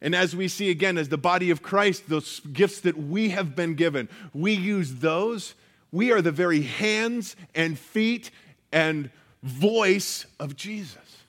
And 0.00 0.14
as 0.14 0.34
we 0.36 0.46
see 0.46 0.70
again, 0.70 0.96
as 0.96 1.08
the 1.08 1.18
body 1.18 1.50
of 1.50 1.62
Christ, 1.62 2.08
those 2.08 2.40
gifts 2.40 2.80
that 2.82 2.96
we 2.96 3.30
have 3.30 3.56
been 3.56 3.74
given, 3.74 4.08
we 4.32 4.52
use 4.52 4.94
those. 4.94 5.54
We 5.90 6.12
are 6.12 6.22
the 6.22 6.30
very 6.30 6.62
hands 6.62 7.34
and 7.56 7.76
feet 7.76 8.30
and 8.72 9.10
voice 9.42 10.26
of 10.38 10.54
Jesus. 10.54 11.24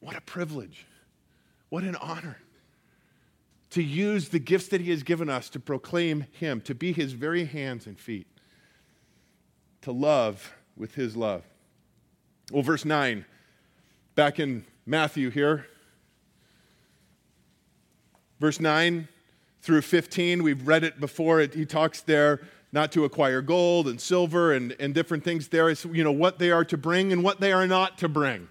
What 0.00 0.16
a 0.16 0.20
privilege. 0.20 0.86
What 1.68 1.84
an 1.84 1.96
honor 1.96 2.38
to 3.70 3.82
use 3.82 4.30
the 4.30 4.38
gifts 4.40 4.68
that 4.68 4.80
He 4.80 4.90
has 4.90 5.04
given 5.04 5.30
us 5.30 5.48
to 5.50 5.60
proclaim 5.60 6.26
Him, 6.32 6.60
to 6.62 6.74
be 6.74 6.92
His 6.92 7.12
very 7.12 7.44
hands 7.44 7.86
and 7.86 7.98
feet 7.98 8.26
to 9.82 9.92
love 9.92 10.52
with 10.76 10.94
his 10.94 11.16
love. 11.16 11.42
Well, 12.52 12.62
verse 12.62 12.84
9, 12.84 13.24
back 14.14 14.40
in 14.40 14.64
Matthew 14.86 15.30
here. 15.30 15.66
Verse 18.40 18.60
9 18.60 19.08
through 19.60 19.82
15, 19.82 20.42
we've 20.42 20.66
read 20.66 20.84
it 20.84 21.00
before. 21.00 21.40
It, 21.40 21.54
he 21.54 21.66
talks 21.66 22.00
there 22.00 22.40
not 22.72 22.92
to 22.92 23.04
acquire 23.04 23.42
gold 23.42 23.88
and 23.88 24.00
silver 24.00 24.52
and, 24.52 24.74
and 24.78 24.94
different 24.94 25.24
things 25.24 25.48
there. 25.48 25.68
It's, 25.68 25.84
you 25.84 26.04
know, 26.04 26.12
what 26.12 26.38
they 26.38 26.50
are 26.50 26.64
to 26.66 26.76
bring 26.76 27.12
and 27.12 27.22
what 27.22 27.40
they 27.40 27.52
are 27.52 27.66
not 27.66 27.98
to 27.98 28.08
bring. 28.08 28.48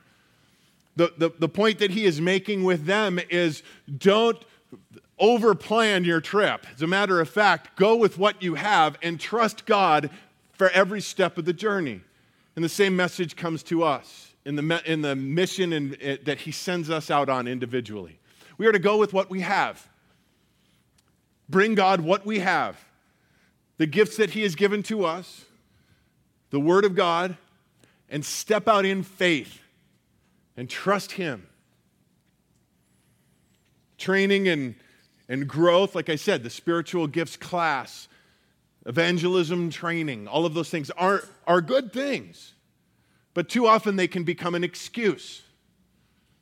The, 0.96 1.14
the, 1.18 1.32
the 1.38 1.50
point 1.50 1.80
that 1.80 1.92
he 1.92 2.06
is 2.06 2.20
making 2.20 2.64
with 2.64 2.86
them 2.86 3.20
is 3.30 3.62
don't 3.98 4.44
overplan 5.20 6.06
your 6.06 6.22
trip. 6.22 6.66
As 6.74 6.82
a 6.82 6.88
matter 6.88 7.20
of 7.20 7.30
fact, 7.30 7.78
go 7.78 7.96
with 7.96 8.18
what 8.18 8.42
you 8.42 8.56
have 8.56 8.98
and 9.02 9.20
trust 9.20 9.66
God 9.66 10.10
for 10.58 10.70
every 10.70 11.02
step 11.02 11.38
of 11.38 11.46
the 11.46 11.54
journey. 11.54 12.02
And 12.56 12.66
the 12.66 12.70
same 12.70 12.96
message 12.96 13.36
comes 13.36 13.64
to 13.64 13.84
us 13.84 14.34
in 14.44 14.56
the, 14.56 14.82
in 14.86 15.02
the 15.02 15.16
mission 15.16 15.72
in, 15.72 15.94
in, 15.96 16.02
eh, 16.02 16.18
that 16.26 16.40
He 16.40 16.52
sends 16.52 16.90
us 16.90 17.12
out 17.12 17.30
on 17.30 17.48
individually. 17.48 18.20
We 18.58 18.66
are 18.66 18.72
to 18.72 18.80
go 18.80 18.98
with 18.98 19.14
what 19.14 19.30
we 19.30 19.42
have. 19.42 19.88
Bring 21.48 21.76
God 21.76 22.02
what 22.02 22.26
we 22.26 22.40
have 22.40 22.84
the 23.78 23.86
gifts 23.86 24.18
that 24.18 24.32
He 24.32 24.42
has 24.42 24.56
given 24.56 24.82
to 24.84 25.06
us, 25.06 25.46
the 26.50 26.60
Word 26.60 26.84
of 26.84 26.96
God, 26.96 27.38
and 28.10 28.26
step 28.26 28.68
out 28.68 28.86
in 28.86 29.04
faith 29.04 29.62
and 30.56 30.68
trust 30.68 31.12
Him. 31.12 31.48
Training 34.00 34.48
and, 34.48 34.74
and 35.30 35.48
growth, 35.48 35.94
like 35.94 36.10
I 36.10 36.16
said, 36.16 36.42
the 36.42 36.50
spiritual 36.50 37.06
gifts 37.06 37.38
class, 37.38 38.08
evangelism 38.88 39.70
training, 39.70 40.28
all 40.28 40.46
of 40.46 40.54
those 40.54 40.70
things 40.70 40.90
are, 40.92 41.24
are 41.46 41.62
good 41.62 41.94
things. 41.94 42.54
But 43.34 43.50
too 43.50 43.68
often 43.68 43.98
they 43.98 44.08
can 44.08 44.24
become 44.24 44.56
an 44.56 44.64
excuse. 44.64 45.44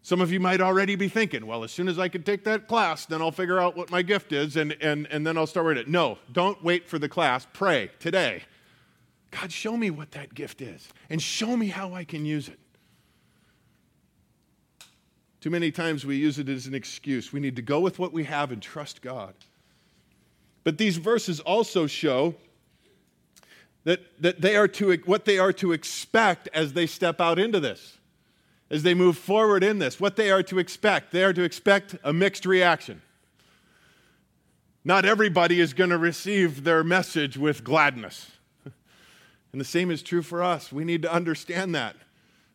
Some 0.03 0.21
of 0.21 0.31
you 0.31 0.39
might 0.39 0.61
already 0.61 0.95
be 0.95 1.09
thinking, 1.09 1.47
well, 1.47 1.63
as 1.63 1.71
soon 1.71 1.87
as 1.87 1.97
I 1.97 2.07
can 2.07 2.21
take 2.21 2.43
that 2.43 2.67
class, 2.67 3.07
then 3.07 3.21
I'll 3.21 3.31
figure 3.31 3.59
out 3.59 3.75
what 3.75 3.89
my 3.89 4.03
gift 4.03 4.31
is 4.31 4.55
and, 4.55 4.77
and, 4.79 5.07
and 5.09 5.25
then 5.25 5.37
I'll 5.37 5.47
start 5.47 5.65
with 5.65 5.77
it. 5.79 5.87
No, 5.87 6.19
don't 6.31 6.63
wait 6.63 6.87
for 6.87 6.99
the 6.99 7.09
class. 7.09 7.47
Pray 7.51 7.89
today. 7.99 8.43
God, 9.31 9.51
show 9.51 9.75
me 9.75 9.89
what 9.89 10.11
that 10.11 10.33
gift 10.33 10.61
is 10.61 10.87
and 11.09 11.21
show 11.21 11.57
me 11.57 11.67
how 11.67 11.93
I 11.93 12.03
can 12.03 12.23
use 12.23 12.47
it. 12.47 12.59
Too 15.41 15.49
many 15.49 15.71
times 15.71 16.05
we 16.05 16.15
use 16.17 16.39
it 16.39 16.49
as 16.49 16.67
an 16.67 16.75
excuse. 16.75 17.33
We 17.33 17.39
need 17.39 17.55
to 17.55 17.61
go 17.61 17.79
with 17.79 17.97
what 17.97 18.13
we 18.13 18.23
have 18.23 18.51
and 18.51 18.61
trust 18.61 19.01
God. 19.01 19.33
But 20.65 20.79
these 20.79 20.97
verses 20.97 21.39
also 21.39 21.87
show 21.87 22.35
that, 23.85 24.01
that 24.19 24.41
they 24.41 24.57
are 24.57 24.67
to, 24.67 24.97
what 25.05 25.23
they 25.23 25.37
are 25.37 25.53
to 25.53 25.71
expect 25.71 26.49
as 26.53 26.73
they 26.73 26.87
step 26.87 27.21
out 27.21 27.37
into 27.37 27.59
this, 27.59 27.99
as 28.71 28.81
they 28.81 28.95
move 28.95 29.15
forward 29.15 29.63
in 29.63 29.77
this, 29.77 29.99
what 29.99 30.15
they 30.15 30.31
are 30.31 30.43
to 30.43 30.57
expect. 30.57 31.11
They 31.11 31.23
are 31.23 31.33
to 31.33 31.43
expect 31.43 31.95
a 32.03 32.11
mixed 32.11 32.47
reaction. 32.47 33.03
Not 34.83 35.05
everybody 35.05 35.61
is 35.61 35.73
going 35.73 35.91
to 35.91 35.99
receive 35.99 36.63
their 36.63 36.83
message 36.83 37.37
with 37.37 37.63
gladness. 37.63 38.31
And 39.51 39.61
the 39.61 39.65
same 39.65 39.89
is 39.89 40.03
true 40.03 40.21
for 40.21 40.43
us. 40.43 40.73
We 40.73 40.83
need 40.83 41.03
to 41.03 41.13
understand 41.13 41.75
that. 41.75 41.95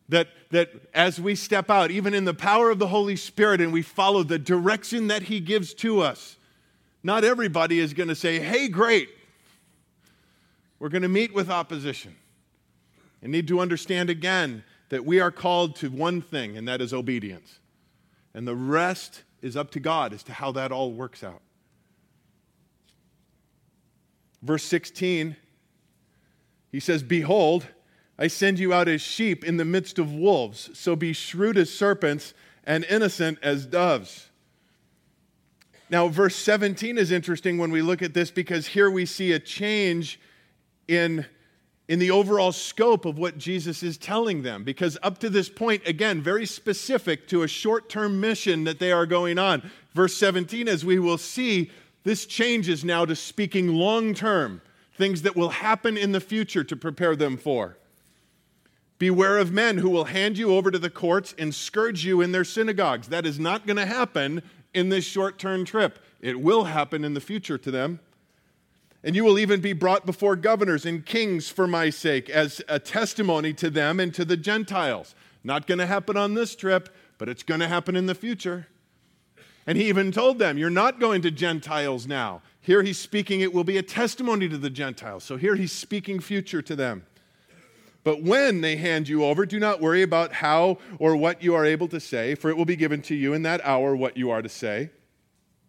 That, 0.09 0.27
that 0.51 0.69
as 0.93 1.19
we 1.19 1.33
step 1.33 1.71
out, 1.71 1.89
even 1.89 2.13
in 2.13 2.25
the 2.25 2.33
power 2.35 2.69
of 2.69 2.77
the 2.77 2.89
Holy 2.89 3.15
Spirit, 3.15 3.59
and 3.59 3.73
we 3.73 3.81
follow 3.81 4.21
the 4.21 4.37
direction 4.37 5.07
that 5.07 5.23
He 5.23 5.39
gives 5.39 5.73
to 5.75 6.01
us, 6.01 6.37
not 7.03 7.23
everybody 7.23 7.79
is 7.79 7.93
going 7.93 8.09
to 8.09 8.15
say, 8.15 8.39
Hey, 8.39 8.67
great. 8.67 9.09
We're 10.79 10.89
going 10.89 11.03
to 11.03 11.07
meet 11.07 11.33
with 11.33 11.49
opposition 11.49 12.15
and 13.21 13.31
need 13.31 13.47
to 13.49 13.59
understand 13.59 14.09
again 14.09 14.63
that 14.89 15.05
we 15.05 15.19
are 15.19 15.31
called 15.31 15.75
to 15.77 15.89
one 15.89 16.21
thing, 16.21 16.57
and 16.57 16.67
that 16.67 16.81
is 16.81 16.91
obedience. 16.91 17.59
And 18.33 18.47
the 18.47 18.55
rest 18.55 19.23
is 19.41 19.55
up 19.55 19.71
to 19.71 19.79
God 19.79 20.11
as 20.11 20.23
to 20.23 20.33
how 20.33 20.51
that 20.53 20.71
all 20.71 20.91
works 20.91 21.23
out. 21.23 21.41
Verse 24.41 24.63
16, 24.63 25.35
he 26.71 26.79
says, 26.79 27.03
Behold, 27.03 27.67
I 28.17 28.27
send 28.27 28.57
you 28.57 28.73
out 28.73 28.87
as 28.87 29.01
sheep 29.01 29.45
in 29.45 29.57
the 29.57 29.65
midst 29.65 29.99
of 29.99 30.11
wolves, 30.11 30.71
so 30.73 30.95
be 30.95 31.13
shrewd 31.13 31.57
as 31.57 31.71
serpents 31.71 32.33
and 32.63 32.83
innocent 32.85 33.37
as 33.43 33.65
doves. 33.65 34.30
Now, 35.91 36.07
verse 36.07 36.37
17 36.37 36.97
is 36.97 37.11
interesting 37.11 37.57
when 37.57 37.69
we 37.69 37.81
look 37.81 38.01
at 38.01 38.13
this 38.13 38.31
because 38.31 38.65
here 38.65 38.89
we 38.89 39.05
see 39.05 39.33
a 39.33 39.39
change 39.39 40.21
in, 40.87 41.25
in 41.89 41.99
the 41.99 42.11
overall 42.11 42.53
scope 42.53 43.03
of 43.03 43.17
what 43.17 43.37
Jesus 43.37 43.83
is 43.83 43.97
telling 43.97 44.41
them. 44.41 44.63
Because 44.63 44.97
up 45.03 45.17
to 45.17 45.29
this 45.29 45.49
point, 45.49 45.85
again, 45.85 46.21
very 46.21 46.45
specific 46.45 47.27
to 47.27 47.43
a 47.43 47.47
short 47.47 47.89
term 47.89 48.21
mission 48.21 48.63
that 48.63 48.79
they 48.79 48.93
are 48.93 49.05
going 49.05 49.37
on. 49.37 49.69
Verse 49.93 50.15
17, 50.15 50.69
as 50.69 50.85
we 50.85 50.97
will 50.97 51.17
see, 51.17 51.69
this 52.05 52.25
changes 52.25 52.85
now 52.85 53.03
to 53.03 53.13
speaking 53.13 53.67
long 53.67 54.13
term, 54.13 54.61
things 54.95 55.23
that 55.23 55.35
will 55.35 55.49
happen 55.49 55.97
in 55.97 56.13
the 56.13 56.21
future 56.21 56.63
to 56.63 56.75
prepare 56.77 57.17
them 57.17 57.35
for. 57.35 57.77
Beware 58.97 59.39
of 59.39 59.51
men 59.51 59.79
who 59.79 59.89
will 59.89 60.05
hand 60.05 60.37
you 60.37 60.55
over 60.55 60.71
to 60.71 60.79
the 60.79 60.89
courts 60.89 61.35
and 61.37 61.53
scourge 61.53 62.05
you 62.05 62.21
in 62.21 62.31
their 62.31 62.45
synagogues. 62.45 63.09
That 63.09 63.25
is 63.25 63.39
not 63.39 63.65
going 63.65 63.77
to 63.77 63.85
happen 63.85 64.41
in 64.73 64.89
this 64.89 65.05
short 65.05 65.37
term 65.37 65.65
trip. 65.65 65.99
It 66.19 66.39
will 66.39 66.65
happen 66.65 67.03
in 67.03 67.13
the 67.13 67.21
future 67.21 67.57
to 67.57 67.71
them. 67.71 67.99
And 69.03 69.15
you 69.15 69.23
will 69.23 69.39
even 69.39 69.61
be 69.61 69.73
brought 69.73 70.05
before 70.05 70.35
governors 70.35 70.85
and 70.85 71.03
kings 71.05 71.49
for 71.49 71.65
my 71.65 71.89
sake 71.89 72.29
as 72.29 72.61
a 72.67 72.77
testimony 72.77 73.51
to 73.53 73.69
them 73.71 73.99
and 73.99 74.13
to 74.13 74.23
the 74.23 74.37
Gentiles. 74.37 75.15
Not 75.43 75.65
going 75.65 75.79
to 75.79 75.87
happen 75.87 76.17
on 76.17 76.35
this 76.35 76.55
trip, 76.55 76.89
but 77.17 77.27
it's 77.27 77.41
going 77.41 77.61
to 77.61 77.67
happen 77.67 77.95
in 77.95 78.05
the 78.05 78.13
future. 78.13 78.67
And 79.65 79.77
he 79.77 79.89
even 79.89 80.11
told 80.11 80.37
them, 80.37 80.57
You're 80.57 80.69
not 80.69 80.99
going 80.99 81.21
to 81.23 81.31
Gentiles 81.31 82.05
now. 82.05 82.41
Here 82.59 82.83
he's 82.83 82.99
speaking, 82.99 83.41
it 83.41 83.53
will 83.53 83.63
be 83.63 83.77
a 83.77 83.83
testimony 83.83 84.47
to 84.49 84.57
the 84.57 84.69
Gentiles. 84.69 85.23
So 85.23 85.37
here 85.37 85.55
he's 85.55 85.71
speaking 85.71 86.19
future 86.19 86.61
to 86.61 86.75
them. 86.75 87.05
But 88.03 88.23
when 88.23 88.61
they 88.61 88.77
hand 88.77 89.07
you 89.07 89.23
over, 89.23 89.45
do 89.45 89.59
not 89.59 89.79
worry 89.79 90.01
about 90.01 90.33
how 90.33 90.79
or 90.97 91.15
what 91.15 91.43
you 91.43 91.53
are 91.53 91.65
able 91.65 91.87
to 91.89 91.99
say, 91.99 92.35
for 92.35 92.49
it 92.49 92.57
will 92.57 92.65
be 92.65 92.75
given 92.75 93.01
to 93.03 93.15
you 93.15 93.33
in 93.33 93.43
that 93.43 93.61
hour 93.63 93.95
what 93.95 94.17
you 94.17 94.31
are 94.31 94.41
to 94.41 94.49
say. 94.49 94.89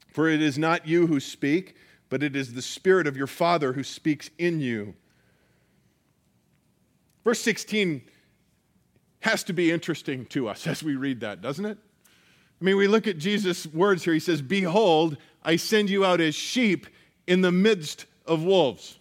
For 0.08 0.28
it 0.28 0.40
is 0.40 0.58
not 0.58 0.86
you 0.86 1.06
who 1.06 1.20
speak, 1.20 1.76
but 2.08 2.22
it 2.22 2.34
is 2.34 2.54
the 2.54 2.62
Spirit 2.62 3.06
of 3.06 3.16
your 3.16 3.26
Father 3.26 3.74
who 3.74 3.82
speaks 3.82 4.30
in 4.38 4.60
you. 4.60 4.94
Verse 7.24 7.40
16 7.40 8.02
has 9.20 9.44
to 9.44 9.52
be 9.52 9.70
interesting 9.70 10.26
to 10.26 10.48
us 10.48 10.66
as 10.66 10.82
we 10.82 10.96
read 10.96 11.20
that, 11.20 11.42
doesn't 11.42 11.64
it? 11.64 11.78
I 12.60 12.64
mean, 12.64 12.76
we 12.76 12.88
look 12.88 13.06
at 13.06 13.18
Jesus' 13.18 13.66
words 13.66 14.04
here. 14.04 14.14
He 14.14 14.20
says, 14.20 14.40
Behold, 14.40 15.16
I 15.42 15.56
send 15.56 15.90
you 15.90 16.04
out 16.04 16.20
as 16.20 16.34
sheep 16.34 16.86
in 17.26 17.40
the 17.40 17.52
midst 17.52 18.06
of 18.26 18.42
wolves. 18.42 18.98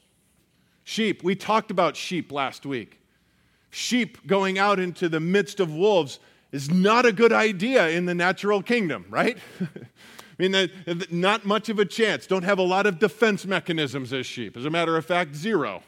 Sheep. 0.84 1.24
We 1.24 1.36
talked 1.36 1.72
about 1.72 1.96
sheep 1.96 2.32
last 2.32 2.66
week 2.66 3.01
sheep 3.72 4.28
going 4.28 4.60
out 4.60 4.80
into 4.80 5.10
the 5.10 5.20
midst 5.20 5.60
of 5.60 5.74
wolves 5.74 6.20
is 6.52 6.70
not 6.70 7.06
a 7.06 7.12
good 7.12 7.34
idea 7.34 7.90
in 7.90 8.06
the 8.06 8.14
natural 8.14 8.62
kingdom, 8.62 9.06
right? 9.10 9.38
I 10.40 10.48
mean, 10.48 10.70
not 11.10 11.46
much 11.46 11.70
of 11.70 11.80
a 11.80 11.86
chance. 11.86 12.28
Don't 12.28 12.44
have 12.44 12.60
a 12.60 12.64
lot 12.64 12.86
of 12.86 13.00
defense 13.00 13.46
mechanisms 13.46 14.12
as 14.12 14.26
sheep. 14.26 14.58
As 14.58 14.66
a 14.66 14.70
matter 14.70 14.98
of 14.98 15.06
fact, 15.06 15.36
zero. 15.36 15.84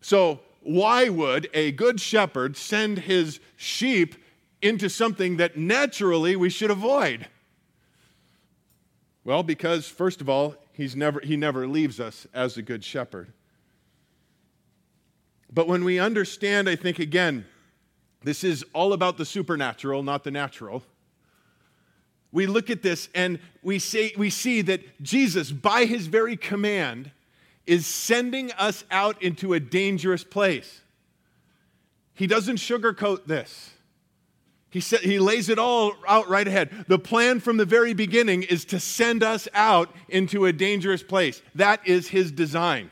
So, 0.00 0.40
why 0.60 1.08
would 1.08 1.48
a 1.54 1.72
good 1.72 2.00
shepherd 2.00 2.56
send 2.56 2.98
his 3.00 3.40
sheep 3.56 4.16
into 4.62 4.88
something 4.88 5.36
that 5.36 5.56
naturally 5.56 6.36
we 6.36 6.50
should 6.50 6.70
avoid? 6.70 7.26
Well, 9.24 9.42
because, 9.42 9.88
first 9.88 10.20
of 10.20 10.28
all, 10.28 10.54
he's 10.72 10.94
never, 10.94 11.20
he 11.20 11.36
never 11.36 11.66
leaves 11.66 11.98
us 11.98 12.26
as 12.32 12.56
a 12.56 12.62
good 12.62 12.84
shepherd. 12.84 13.32
But 15.52 15.68
when 15.68 15.84
we 15.84 15.98
understand, 15.98 16.68
I 16.68 16.76
think, 16.76 16.98
again, 16.98 17.46
this 18.22 18.42
is 18.42 18.64
all 18.72 18.92
about 18.92 19.16
the 19.16 19.24
supernatural, 19.24 20.02
not 20.02 20.24
the 20.24 20.30
natural. 20.30 20.82
We 22.32 22.46
look 22.46 22.70
at 22.70 22.82
this 22.82 23.08
and 23.14 23.38
we, 23.62 23.78
say, 23.78 24.12
we 24.16 24.30
see 24.30 24.62
that 24.62 25.02
Jesus, 25.02 25.52
by 25.52 25.84
his 25.84 26.06
very 26.08 26.36
command, 26.36 27.12
is 27.66 27.86
sending 27.86 28.52
us 28.52 28.84
out 28.90 29.20
into 29.22 29.54
a 29.54 29.60
dangerous 29.60 30.24
place. 30.24 30.80
He 32.14 32.26
doesn't 32.26 32.56
sugarcoat 32.56 33.26
this. 33.26 33.70
He, 34.70 34.80
sa- 34.80 34.98
he 34.98 35.18
lays 35.18 35.48
it 35.48 35.58
all 35.58 35.94
out 36.06 36.28
right 36.28 36.46
ahead. 36.46 36.84
The 36.88 36.98
plan 36.98 37.40
from 37.40 37.56
the 37.56 37.64
very 37.64 37.94
beginning 37.94 38.42
is 38.42 38.64
to 38.66 38.80
send 38.80 39.22
us 39.22 39.48
out 39.54 39.94
into 40.08 40.46
a 40.46 40.52
dangerous 40.52 41.02
place. 41.02 41.40
That 41.54 41.86
is 41.86 42.08
his 42.08 42.32
design. 42.32 42.90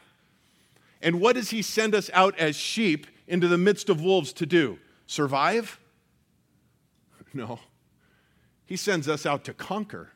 And 1.05 1.21
what 1.21 1.37
does 1.37 1.51
he 1.51 1.61
send 1.61 1.95
us 1.95 2.11
out 2.15 2.37
as 2.39 2.57
sheep 2.57 3.07
into 3.29 3.47
the 3.47 3.59
midst 3.59 3.91
of 3.91 4.01
wolves 4.01 4.33
to 4.33 4.47
do? 4.47 4.79
Survive? 5.07 5.79
No. 7.37 7.59
He 8.65 8.77
sends 8.77 9.09
us 9.09 9.27
out 9.27 9.43
to 9.47 9.53
conquer. 9.53 10.13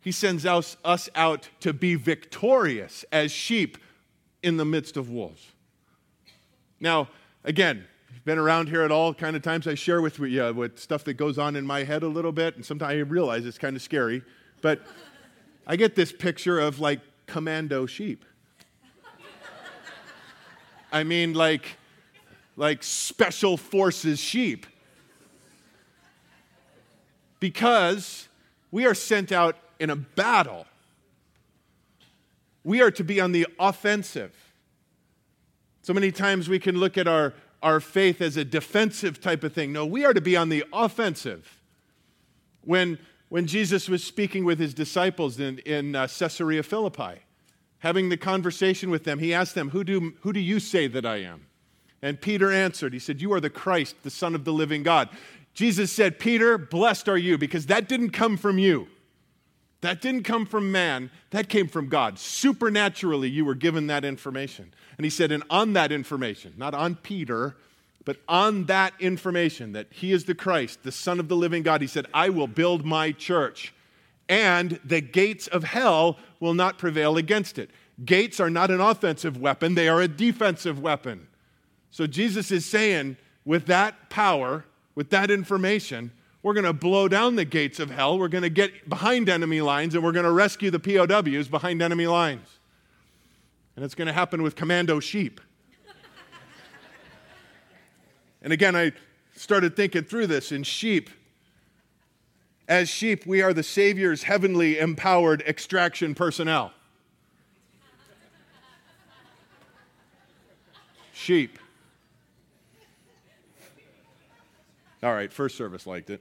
He 0.00 0.10
sends 0.10 0.46
us, 0.46 0.78
us 0.82 1.10
out 1.14 1.50
to 1.60 1.74
be 1.74 1.94
victorious 1.94 3.04
as 3.12 3.30
sheep 3.32 3.76
in 4.42 4.56
the 4.56 4.64
midst 4.64 4.96
of 4.96 5.10
wolves. 5.10 5.52
Now, 6.80 7.10
again, 7.44 7.84
been 8.24 8.38
around 8.38 8.70
here 8.70 8.80
at 8.80 8.90
all 8.90 9.12
kind 9.12 9.36
of 9.36 9.42
times 9.42 9.66
I 9.66 9.74
share 9.74 10.00
with 10.00 10.18
you 10.18 10.42
uh, 10.42 10.52
with 10.54 10.78
stuff 10.78 11.04
that 11.04 11.14
goes 11.14 11.36
on 11.36 11.54
in 11.54 11.66
my 11.66 11.84
head 11.84 12.02
a 12.02 12.08
little 12.08 12.32
bit, 12.32 12.56
and 12.56 12.64
sometimes 12.64 12.92
I 12.92 12.96
realize 13.00 13.44
it's 13.44 13.58
kind 13.58 13.76
of 13.76 13.82
scary, 13.82 14.22
but 14.62 14.80
I 15.66 15.76
get 15.76 15.96
this 15.96 16.12
picture 16.12 16.58
of 16.58 16.80
like 16.80 17.00
commando 17.26 17.84
sheep. 17.84 18.24
I 20.92 21.04
mean, 21.04 21.34
like, 21.34 21.76
like 22.56 22.82
special 22.82 23.56
forces 23.56 24.18
sheep. 24.18 24.66
Because 27.40 28.28
we 28.70 28.86
are 28.86 28.94
sent 28.94 29.32
out 29.32 29.56
in 29.78 29.90
a 29.90 29.96
battle. 29.96 30.66
We 32.64 32.80
are 32.80 32.90
to 32.92 33.04
be 33.04 33.20
on 33.20 33.32
the 33.32 33.46
offensive. 33.58 34.34
So 35.82 35.92
many 35.92 36.10
times 36.10 36.48
we 36.48 36.58
can 36.58 36.78
look 36.78 36.98
at 36.98 37.06
our, 37.06 37.34
our 37.62 37.78
faith 37.78 38.20
as 38.20 38.36
a 38.36 38.44
defensive 38.44 39.20
type 39.20 39.44
of 39.44 39.52
thing. 39.52 39.72
No, 39.72 39.86
we 39.86 40.04
are 40.04 40.14
to 40.14 40.20
be 40.20 40.36
on 40.36 40.48
the 40.48 40.64
offensive. 40.72 41.60
When, 42.62 42.98
when 43.28 43.46
Jesus 43.46 43.88
was 43.88 44.02
speaking 44.02 44.44
with 44.44 44.58
his 44.58 44.74
disciples 44.74 45.38
in, 45.38 45.58
in 45.60 45.94
uh, 45.94 46.08
Caesarea 46.08 46.62
Philippi, 46.64 47.20
having 47.86 48.08
the 48.08 48.16
conversation 48.16 48.90
with 48.90 49.04
them, 49.04 49.20
he 49.20 49.32
asked 49.32 49.54
them, 49.54 49.70
who 49.70 49.84
do, 49.84 50.14
who 50.22 50.32
do 50.32 50.40
you 50.40 50.58
say 50.58 50.88
that 50.88 51.06
I 51.06 51.18
am? 51.18 51.46
And 52.02 52.20
Peter 52.20 52.52
answered, 52.52 52.92
He 52.92 52.98
said, 52.98 53.20
You 53.20 53.32
are 53.32 53.40
the 53.40 53.50
Christ, 53.50 53.96
the 54.02 54.10
Son 54.10 54.34
of 54.34 54.44
the 54.44 54.52
living 54.52 54.82
God. 54.82 55.08
Jesus 55.54 55.90
said, 55.90 56.18
Peter, 56.18 56.58
blessed 56.58 57.08
are 57.08 57.16
you, 57.16 57.38
because 57.38 57.66
that 57.66 57.88
didn't 57.88 58.10
come 58.10 58.36
from 58.36 58.58
you. 58.58 58.88
That 59.80 60.02
didn't 60.02 60.24
come 60.24 60.46
from 60.46 60.72
man, 60.72 61.10
that 61.30 61.48
came 61.48 61.68
from 61.68 61.88
God. 61.88 62.18
Supernaturally, 62.18 63.30
you 63.30 63.44
were 63.44 63.54
given 63.54 63.86
that 63.86 64.04
information. 64.04 64.74
And 64.98 65.04
he 65.04 65.10
said, 65.10 65.32
And 65.32 65.44
on 65.48 65.72
that 65.74 65.92
information, 65.92 66.54
not 66.56 66.74
on 66.74 66.96
Peter, 66.96 67.56
but 68.04 68.18
on 68.28 68.64
that 68.64 68.92
information 69.00 69.72
that 69.72 69.88
he 69.90 70.12
is 70.12 70.24
the 70.24 70.34
Christ, 70.34 70.82
the 70.82 70.92
Son 70.92 71.18
of 71.18 71.28
the 71.28 71.36
living 71.36 71.62
God, 71.62 71.80
he 71.80 71.86
said, 71.86 72.06
I 72.12 72.28
will 72.28 72.46
build 72.46 72.84
my 72.84 73.12
church, 73.12 73.72
and 74.28 74.80
the 74.84 75.00
gates 75.00 75.46
of 75.46 75.64
hell 75.64 76.18
will 76.40 76.54
not 76.54 76.78
prevail 76.78 77.16
against 77.16 77.58
it. 77.58 77.70
Gates 78.04 78.40
are 78.40 78.50
not 78.50 78.70
an 78.70 78.80
offensive 78.80 79.38
weapon, 79.38 79.74
they 79.74 79.88
are 79.88 80.00
a 80.00 80.08
defensive 80.08 80.80
weapon. 80.80 81.28
So 81.90 82.06
Jesus 82.06 82.50
is 82.50 82.66
saying, 82.66 83.16
with 83.44 83.66
that 83.66 84.10
power, 84.10 84.64
with 84.94 85.10
that 85.10 85.30
information, 85.30 86.10
we're 86.42 86.54
going 86.54 86.64
to 86.64 86.72
blow 86.72 87.08
down 87.08 87.36
the 87.36 87.44
gates 87.44 87.80
of 87.80 87.90
hell. 87.90 88.18
We're 88.18 88.28
going 88.28 88.42
to 88.42 88.50
get 88.50 88.88
behind 88.88 89.28
enemy 89.28 89.60
lines 89.60 89.94
and 89.94 90.04
we're 90.04 90.12
going 90.12 90.26
to 90.26 90.30
rescue 90.30 90.70
the 90.70 90.78
POWs 90.78 91.48
behind 91.48 91.82
enemy 91.82 92.06
lines. 92.06 92.58
And 93.74 93.84
it's 93.84 93.94
going 93.94 94.06
to 94.06 94.12
happen 94.12 94.42
with 94.42 94.56
commando 94.56 95.00
sheep. 95.00 95.40
and 98.42 98.52
again, 98.52 98.76
I 98.76 98.92
started 99.34 99.74
thinking 99.74 100.04
through 100.04 100.28
this 100.28 100.52
in 100.52 100.62
sheep. 100.62 101.10
As 102.68 102.88
sheep, 102.88 103.26
we 103.26 103.42
are 103.42 103.52
the 103.52 103.62
Savior's 103.62 104.24
heavenly 104.24 104.78
empowered 104.78 105.42
extraction 105.42 106.14
personnel. 106.14 106.72
sheep. 111.26 111.58
All 115.02 115.12
right, 115.12 115.32
first 115.32 115.56
service 115.56 115.84
liked 115.84 116.08
it. 116.10 116.20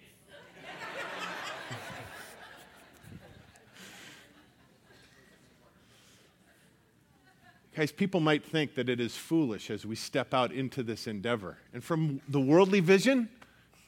Guys, 7.76 7.92
people 7.92 8.20
might 8.20 8.44
think 8.44 8.74
that 8.76 8.90
it 8.90 9.00
is 9.00 9.16
foolish 9.16 9.70
as 9.70 9.86
we 9.86 9.96
step 9.96 10.34
out 10.34 10.52
into 10.52 10.82
this 10.82 11.06
endeavor. 11.08 11.58
And 11.72 11.84
from 11.84 12.22
the 12.28 12.40
worldly 12.40 12.80
vision, 12.80 13.30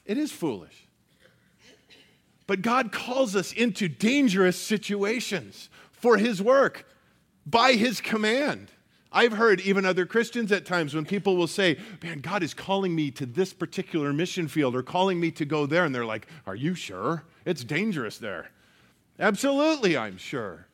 it 0.04 0.18
is 0.18 0.30
foolish. 0.30 0.87
But 2.48 2.62
God 2.62 2.90
calls 2.92 3.36
us 3.36 3.52
into 3.52 3.88
dangerous 3.88 4.60
situations 4.60 5.68
for 5.92 6.16
His 6.16 6.42
work 6.42 6.86
by 7.46 7.74
His 7.74 8.00
command. 8.00 8.72
I've 9.12 9.32
heard 9.32 9.60
even 9.60 9.84
other 9.84 10.06
Christians 10.06 10.50
at 10.50 10.64
times 10.64 10.94
when 10.94 11.04
people 11.04 11.36
will 11.36 11.46
say, 11.46 11.78
Man, 12.02 12.20
God 12.20 12.42
is 12.42 12.54
calling 12.54 12.94
me 12.94 13.10
to 13.12 13.26
this 13.26 13.52
particular 13.52 14.14
mission 14.14 14.48
field 14.48 14.74
or 14.74 14.82
calling 14.82 15.20
me 15.20 15.30
to 15.32 15.44
go 15.44 15.66
there. 15.66 15.84
And 15.84 15.94
they're 15.94 16.06
like, 16.06 16.26
Are 16.46 16.56
you 16.56 16.74
sure? 16.74 17.24
It's 17.44 17.64
dangerous 17.64 18.16
there. 18.16 18.50
Absolutely, 19.20 19.96
I'm 19.96 20.16
sure. 20.16 20.66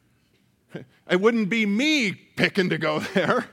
It 1.10 1.20
wouldn't 1.20 1.50
be 1.50 1.66
me 1.66 2.12
picking 2.12 2.70
to 2.70 2.78
go 2.78 2.98
there. 3.14 3.46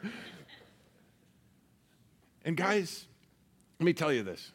And 2.45 2.55
guys, 2.55 3.05
let 3.79 3.85
me 3.85 3.93
tell 3.93 4.13
you 4.13 4.23
this. 4.23 4.51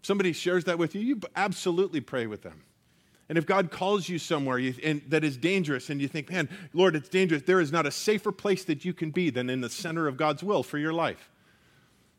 If 0.00 0.06
somebody 0.06 0.32
shares 0.32 0.64
that 0.64 0.78
with 0.78 0.94
you, 0.94 1.00
you 1.00 1.20
absolutely 1.34 2.00
pray 2.00 2.26
with 2.26 2.42
them. 2.42 2.64
And 3.28 3.38
if 3.38 3.46
God 3.46 3.70
calls 3.70 4.08
you 4.08 4.18
somewhere 4.18 4.58
you, 4.58 4.74
and, 4.82 5.02
that 5.08 5.24
is 5.24 5.36
dangerous 5.36 5.88
and 5.88 6.00
you 6.00 6.08
think, 6.08 6.30
man, 6.30 6.48
Lord, 6.74 6.94
it's 6.94 7.08
dangerous, 7.08 7.42
there 7.42 7.60
is 7.60 7.72
not 7.72 7.86
a 7.86 7.90
safer 7.90 8.32
place 8.32 8.64
that 8.64 8.84
you 8.84 8.92
can 8.92 9.10
be 9.10 9.30
than 9.30 9.48
in 9.48 9.60
the 9.60 9.70
center 9.70 10.06
of 10.06 10.16
God's 10.16 10.42
will 10.42 10.62
for 10.62 10.76
your 10.76 10.92
life. 10.92 11.30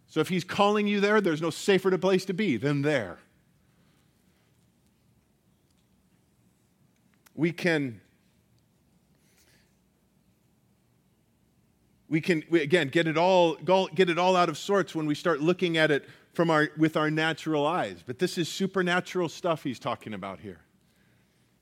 So 0.07 0.19
if 0.19 0.29
He's 0.29 0.43
calling 0.43 0.87
you 0.87 0.99
there, 0.99 1.21
there's 1.21 1.41
no 1.41 1.49
safer 1.49 1.95
place 1.97 2.25
to 2.25 2.33
be 2.33 2.57
than 2.57 2.81
there. 2.81 3.19
We 7.35 7.51
can 7.51 8.01
we 12.07 12.21
can 12.21 12.43
we, 12.49 12.61
again 12.61 12.87
get 12.87 13.07
it 13.07 13.17
all 13.17 13.55
get 13.55 14.09
it 14.09 14.17
all 14.17 14.35
out 14.35 14.47
of 14.47 14.57
sorts 14.57 14.95
when 14.95 15.05
we 15.05 15.15
start 15.15 15.41
looking 15.41 15.75
at 15.77 15.91
it 15.91 16.07
from 16.33 16.49
our 16.49 16.69
with 16.77 16.95
our 16.95 17.11
natural 17.11 17.65
eyes 17.65 18.03
but 18.05 18.19
this 18.19 18.37
is 18.37 18.47
supernatural 18.47 19.27
stuff 19.27 19.63
he's 19.63 19.79
talking 19.79 20.13
about 20.13 20.39
here 20.39 20.59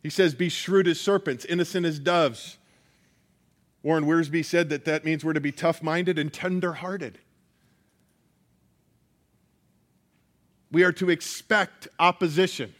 he 0.03 0.09
says, 0.09 0.35
Be 0.35 0.49
shrewd 0.49 0.87
as 0.87 0.99
serpents, 0.99 1.45
innocent 1.45 1.85
as 1.85 1.97
doves. 1.97 2.57
Warren 3.81 4.05
Wiersbe 4.05 4.45
said 4.45 4.69
that 4.69 4.85
that 4.85 5.03
means 5.03 5.25
we're 5.25 5.33
to 5.33 5.41
be 5.41 5.51
tough 5.51 5.81
minded 5.81 6.19
and 6.19 6.31
tender 6.31 6.73
hearted. 6.73 7.19
We 10.71 10.83
are 10.83 10.91
to 10.93 11.09
expect 11.09 11.87
opposition. 11.99 12.73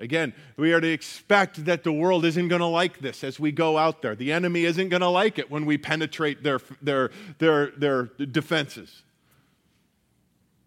Again, 0.00 0.34
we 0.56 0.72
are 0.72 0.80
to 0.80 0.90
expect 0.90 1.66
that 1.66 1.84
the 1.84 1.92
world 1.92 2.24
isn't 2.24 2.48
going 2.48 2.60
to 2.60 2.66
like 2.66 2.98
this 2.98 3.22
as 3.22 3.38
we 3.38 3.52
go 3.52 3.78
out 3.78 4.02
there. 4.02 4.16
The 4.16 4.32
enemy 4.32 4.64
isn't 4.64 4.88
going 4.88 5.02
to 5.02 5.08
like 5.08 5.38
it 5.38 5.50
when 5.50 5.66
we 5.66 5.78
penetrate 5.78 6.42
their, 6.42 6.60
their, 6.82 7.10
their, 7.38 7.66
their 7.76 8.02
defenses. 8.02 9.02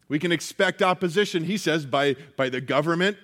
We 0.07 0.17
can 0.17 0.31
expect 0.31 0.81
opposition, 0.81 1.43
he 1.43 1.57
says, 1.57 1.85
by, 1.85 2.15
by 2.37 2.47
the 2.47 2.61
government, 2.61 3.17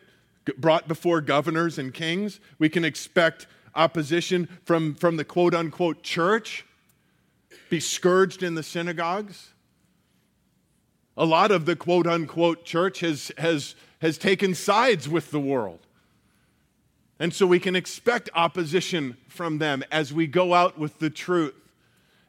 brought 0.58 0.88
before 0.88 1.22
governors 1.22 1.78
and 1.78 1.94
kings. 1.94 2.40
We 2.60 2.70
can 2.70 2.84
expect 2.86 3.48
opposition 3.76 4.48
from, 4.64 4.96
from 4.96 5.18
the 5.18 5.26
quote 5.26 5.54
unquote 5.54 6.04
church, 6.04 6.66
be 7.70 7.80
scourged 7.80 8.44
in 8.44 8.56
the 8.56 8.64
synagogues. 8.64 9.50
A 11.16 11.26
lot 11.26 11.52
of 11.52 11.66
the 11.66 11.76
quote 11.76 12.08
unquote 12.08 12.66
church 12.66 13.00
has, 13.02 13.32
has, 13.38 13.76
has 14.02 14.18
taken 14.18 14.56
sides 14.56 15.08
with 15.08 15.32
the 15.32 15.40
world. 15.40 15.80
And 17.20 17.34
so 17.34 17.46
we 17.46 17.60
can 17.60 17.76
expect 17.76 18.30
opposition 18.34 19.18
from 19.28 19.60
them 19.60 19.84
as 19.92 20.12
we 20.12 20.28
go 20.28 20.54
out 20.54 20.78
with 20.78 21.00
the 21.00 21.10
truth, 21.10 21.56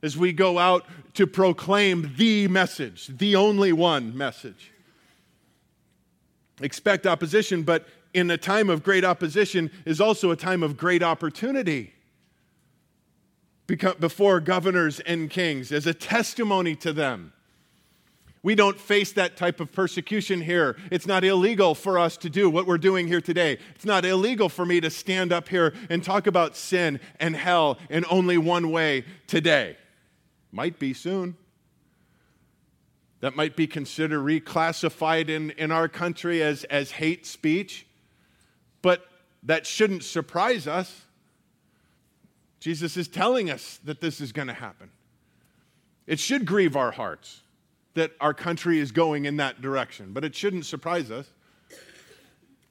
as 0.02 0.16
we 0.16 0.32
go 0.32 0.58
out 0.58 0.86
to 1.14 1.26
proclaim 1.26 2.12
the 2.16 2.46
message, 2.48 3.08
the 3.08 3.34
only 3.34 3.72
one 3.72 4.16
message. 4.16 4.72
Expect 6.60 7.06
opposition, 7.06 7.62
but 7.62 7.88
in 8.14 8.30
a 8.30 8.38
time 8.38 8.70
of 8.70 8.82
great 8.82 9.04
opposition 9.04 9.70
is 9.84 10.00
also 10.00 10.30
a 10.30 10.36
time 10.36 10.62
of 10.62 10.76
great 10.76 11.02
opportunity 11.02 11.92
before 13.66 14.40
governors 14.40 15.00
and 15.00 15.28
kings 15.28 15.72
as 15.72 15.86
a 15.86 15.94
testimony 15.94 16.76
to 16.76 16.92
them. 16.92 17.32
We 18.42 18.54
don't 18.54 18.78
face 18.78 19.10
that 19.12 19.38
type 19.38 19.58
of 19.58 19.72
persecution 19.72 20.42
here. 20.42 20.76
It's 20.90 21.06
not 21.06 21.24
illegal 21.24 21.74
for 21.74 21.98
us 21.98 22.18
to 22.18 22.28
do 22.28 22.50
what 22.50 22.66
we're 22.66 22.76
doing 22.76 23.08
here 23.08 23.22
today. 23.22 23.58
It's 23.74 23.86
not 23.86 24.04
illegal 24.04 24.50
for 24.50 24.66
me 24.66 24.82
to 24.82 24.90
stand 24.90 25.32
up 25.32 25.48
here 25.48 25.72
and 25.88 26.04
talk 26.04 26.26
about 26.26 26.54
sin 26.54 27.00
and 27.18 27.34
hell 27.34 27.78
in 27.88 28.04
only 28.10 28.36
one 28.36 28.70
way 28.70 29.06
today. 29.26 29.78
Might 30.52 30.78
be 30.78 30.92
soon. 30.92 31.38
That 33.20 33.34
might 33.34 33.56
be 33.56 33.66
considered 33.66 34.20
reclassified 34.20 35.30
in, 35.30 35.52
in 35.52 35.72
our 35.72 35.88
country 35.88 36.42
as, 36.42 36.64
as 36.64 36.90
hate 36.90 37.24
speech. 37.24 37.86
That 39.45 39.66
shouldn't 39.66 40.05
surprise 40.05 40.66
us. 40.66 41.03
Jesus 42.61 42.97
is 42.97 43.09
telling 43.09 43.51
us 43.51 43.78
that 43.84 44.01
this 44.01 44.20
is 44.20 44.32
going 44.32 44.49
to 44.49 44.55
happen. 44.55 44.90
It 46.07 46.18
should 46.18 46.47
grieve 46.47 46.76
our 46.76 46.90
hearts 46.90 47.42
that 47.95 48.12
our 48.20 48.34
country 48.34 48.78
is 48.78 48.90
going 48.92 49.24
in 49.24 49.36
that 49.36 49.62
direction, 49.62 50.12
but 50.12 50.24
it 50.24 50.34
shouldn't 50.34 50.66
surprise 50.66 51.11
us. 51.11 51.28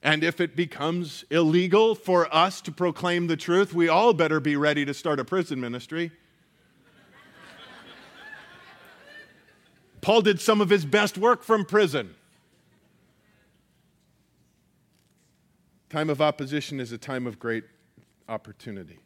And 0.02 0.22
if 0.24 0.42
it 0.42 0.56
becomes 0.56 1.24
illegal 1.30 1.96
for 1.96 2.34
us 2.34 2.60
to 2.62 2.72
proclaim 2.72 3.28
the 3.28 3.38
truth, 3.38 3.74
we 3.74 3.88
all 3.88 4.14
better 4.14 4.42
be 4.42 4.58
ready 4.58 4.84
to 4.84 4.94
start 4.94 5.20
a 5.20 5.26
prison 5.26 5.62
ministry. 5.62 6.12
Paul 10.02 10.22
did 10.22 10.42
some 10.42 10.60
of 10.60 10.70
his 10.70 10.84
best 10.84 11.18
work 11.18 11.44
from 11.44 11.64
prison. 11.64 12.16
Time 15.94 16.10
of 16.10 16.22
opposition 16.22 16.80
is 16.80 16.92
a 16.92 16.98
time 16.98 17.28
of 17.28 17.38
great 17.38 17.66
opportunity. 18.28 18.98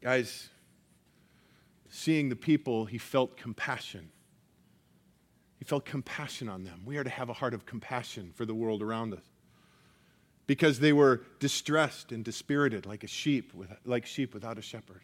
Guys, 0.00 0.50
seeing 1.88 2.28
the 2.28 2.36
people, 2.36 2.84
he 2.84 2.96
felt 2.96 3.36
compassion. 3.36 4.08
He 5.58 5.64
felt 5.64 5.84
compassion 5.84 6.48
on 6.48 6.62
them. 6.62 6.82
We 6.84 6.96
are 6.96 7.02
to 7.02 7.10
have 7.10 7.28
a 7.28 7.32
heart 7.32 7.54
of 7.54 7.66
compassion 7.66 8.30
for 8.32 8.46
the 8.46 8.54
world 8.54 8.82
around 8.82 9.14
us 9.14 9.24
because 10.46 10.78
they 10.78 10.92
were 10.92 11.22
distressed 11.40 12.12
and 12.12 12.24
dispirited 12.24 12.86
like 12.86 13.02
a 13.02 13.08
sheep 13.08 13.52
with, 13.52 13.72
like 13.84 14.06
sheep 14.06 14.32
without 14.32 14.58
a 14.58 14.62
shepherd. 14.62 15.00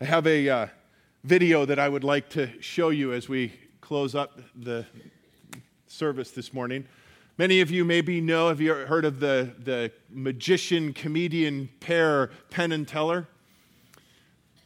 I 0.00 0.04
have 0.04 0.28
a 0.28 0.48
uh, 0.48 0.66
video 1.24 1.64
that 1.64 1.80
I 1.80 1.88
would 1.88 2.04
like 2.04 2.28
to 2.28 2.62
show 2.62 2.90
you 2.90 3.12
as 3.12 3.28
we 3.28 3.52
close 3.80 4.14
up 4.14 4.40
the 4.54 4.86
service 5.94 6.32
this 6.32 6.52
morning. 6.52 6.84
Many 7.38 7.60
of 7.60 7.70
you 7.70 7.84
maybe 7.84 8.20
know, 8.20 8.48
have 8.48 8.60
you 8.60 8.74
heard 8.74 9.04
of 9.04 9.20
the, 9.20 9.52
the 9.58 9.92
magician 10.10 10.92
comedian 10.92 11.68
pair, 11.80 12.30
Penn 12.50 12.72
and 12.72 12.86
Teller? 12.86 13.28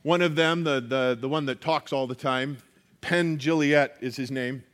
One 0.03 0.22
of 0.22 0.37
them, 0.37 0.64
the, 0.64 0.81
the, 0.81 1.18
the 1.18 1.29
one 1.29 1.47
that 1.47 1.61
talks 1.61 1.93
all 1.93 2.07
the 2.07 2.14
time, 2.14 2.59
Penn 3.01 3.39
Jillette 3.39 3.93
is 4.01 4.16
his 4.16 4.31
name, 4.31 4.64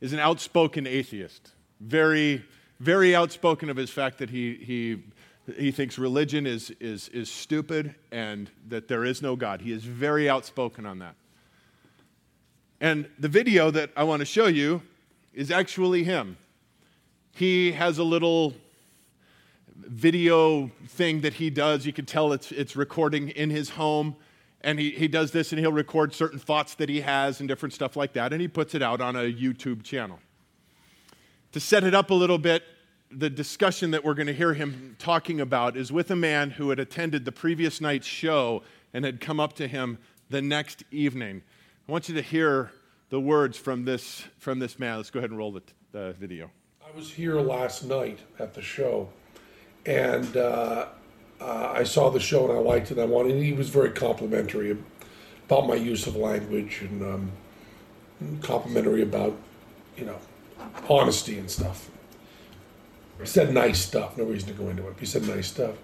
is 0.00 0.12
an 0.12 0.18
outspoken 0.18 0.86
atheist. 0.86 1.52
Very, 1.80 2.44
very 2.78 3.14
outspoken 3.14 3.70
of 3.70 3.76
his 3.76 3.90
fact 3.90 4.18
that 4.18 4.30
he, 4.30 4.54
he, 4.54 5.02
he 5.56 5.70
thinks 5.70 5.98
religion 5.98 6.46
is, 6.46 6.70
is, 6.80 7.08
is 7.08 7.30
stupid 7.30 7.94
and 8.12 8.50
that 8.68 8.88
there 8.88 9.04
is 9.04 9.20
no 9.20 9.36
God. 9.36 9.60
He 9.60 9.72
is 9.72 9.84
very 9.84 10.28
outspoken 10.28 10.86
on 10.86 11.00
that. 11.00 11.14
And 12.80 13.08
the 13.18 13.28
video 13.28 13.70
that 13.70 13.90
I 13.96 14.04
want 14.04 14.20
to 14.20 14.26
show 14.26 14.46
you 14.46 14.82
is 15.40 15.50
actually 15.50 16.04
him. 16.04 16.36
He 17.32 17.72
has 17.72 17.96
a 17.96 18.04
little 18.04 18.52
video 19.74 20.70
thing 20.88 21.22
that 21.22 21.32
he 21.32 21.48
does. 21.48 21.86
You 21.86 21.94
can 21.94 22.04
tell 22.04 22.34
it's, 22.34 22.52
it's 22.52 22.76
recording 22.76 23.30
in 23.30 23.48
his 23.48 23.70
home. 23.70 24.16
And 24.60 24.78
he, 24.78 24.90
he 24.90 25.08
does 25.08 25.30
this 25.30 25.50
and 25.50 25.58
he'll 25.58 25.72
record 25.72 26.12
certain 26.12 26.38
thoughts 26.38 26.74
that 26.74 26.90
he 26.90 27.00
has 27.00 27.40
and 27.40 27.48
different 27.48 27.72
stuff 27.72 27.96
like 27.96 28.12
that. 28.12 28.34
And 28.34 28.42
he 28.42 28.48
puts 28.48 28.74
it 28.74 28.82
out 28.82 29.00
on 29.00 29.16
a 29.16 29.32
YouTube 29.32 29.82
channel. 29.82 30.18
To 31.52 31.58
set 31.58 31.84
it 31.84 31.94
up 31.94 32.10
a 32.10 32.14
little 32.14 32.36
bit, 32.36 32.62
the 33.10 33.30
discussion 33.30 33.92
that 33.92 34.04
we're 34.04 34.12
going 34.12 34.26
to 34.26 34.34
hear 34.34 34.52
him 34.52 34.94
talking 34.98 35.40
about 35.40 35.74
is 35.74 35.90
with 35.90 36.10
a 36.10 36.16
man 36.16 36.50
who 36.50 36.68
had 36.68 36.78
attended 36.78 37.24
the 37.24 37.32
previous 37.32 37.80
night's 37.80 38.06
show 38.06 38.62
and 38.92 39.06
had 39.06 39.22
come 39.22 39.40
up 39.40 39.54
to 39.54 39.66
him 39.66 39.96
the 40.28 40.42
next 40.42 40.84
evening. 40.90 41.40
I 41.88 41.92
want 41.92 42.10
you 42.10 42.14
to 42.16 42.22
hear 42.22 42.72
the 43.10 43.20
words 43.20 43.58
from 43.58 43.84
this, 43.84 44.24
from 44.38 44.58
this 44.58 44.78
man. 44.78 44.96
Let's 44.96 45.10
go 45.10 45.18
ahead 45.18 45.30
and 45.30 45.38
roll 45.38 45.52
the, 45.52 45.62
the 45.92 46.14
video. 46.18 46.50
I 46.82 46.96
was 46.96 47.12
here 47.12 47.40
last 47.40 47.84
night 47.84 48.20
at 48.38 48.54
the 48.54 48.62
show, 48.62 49.08
and 49.84 50.36
uh, 50.36 50.86
uh, 51.40 51.72
I 51.74 51.84
saw 51.84 52.10
the 52.10 52.20
show 52.20 52.48
and 52.48 52.58
I 52.58 52.60
liked 52.60 52.90
it. 52.90 52.98
I 52.98 53.04
wanted. 53.04 53.42
He 53.42 53.52
was 53.52 53.68
very 53.68 53.90
complimentary 53.90 54.76
about 55.46 55.66
my 55.66 55.74
use 55.74 56.06
of 56.06 56.16
language 56.16 56.82
and 56.82 57.02
um, 57.02 57.32
complimentary 58.40 59.02
about, 59.02 59.36
you 59.96 60.06
know, 60.06 60.18
honesty 60.88 61.38
and 61.38 61.50
stuff. 61.50 61.90
He 63.18 63.26
said 63.26 63.52
nice 63.52 63.80
stuff. 63.80 64.16
No 64.16 64.24
reason 64.24 64.48
to 64.48 64.54
go 64.54 64.68
into 64.68 64.86
it. 64.88 64.94
He 64.98 65.06
said 65.06 65.26
nice 65.28 65.48
stuff. 65.48 65.74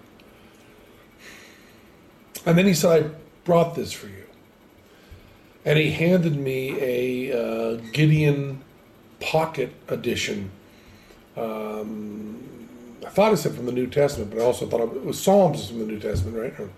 And 2.45 2.57
then 2.57 2.65
he 2.65 2.73
said, 2.73 3.03
"I 3.03 3.09
brought 3.43 3.75
this 3.75 3.91
for 3.91 4.07
you." 4.07 4.26
And 5.67 5.77
he 5.77 5.91
handed 5.91 6.37
me 6.37 6.77
a 6.79 7.37
uh, 7.37 7.75
Gideon 7.91 8.63
Pocket 9.19 9.73
Edition. 9.89 10.49
Um, 11.35 12.41
I 13.05 13.09
thought 13.09 13.33
it 13.33 13.37
said 13.37 13.53
from 13.53 13.65
the 13.65 13.73
New 13.73 13.87
Testament, 13.87 14.31
but 14.31 14.39
I 14.39 14.45
also 14.45 14.65
thought 14.65 14.79
it 14.79 15.03
was 15.03 15.21
Psalms 15.21 15.67
from 15.67 15.79
the 15.79 15.85
New 15.85 15.99
Testament, 15.99 16.37
right? 16.37 16.57
Or, 16.57 16.69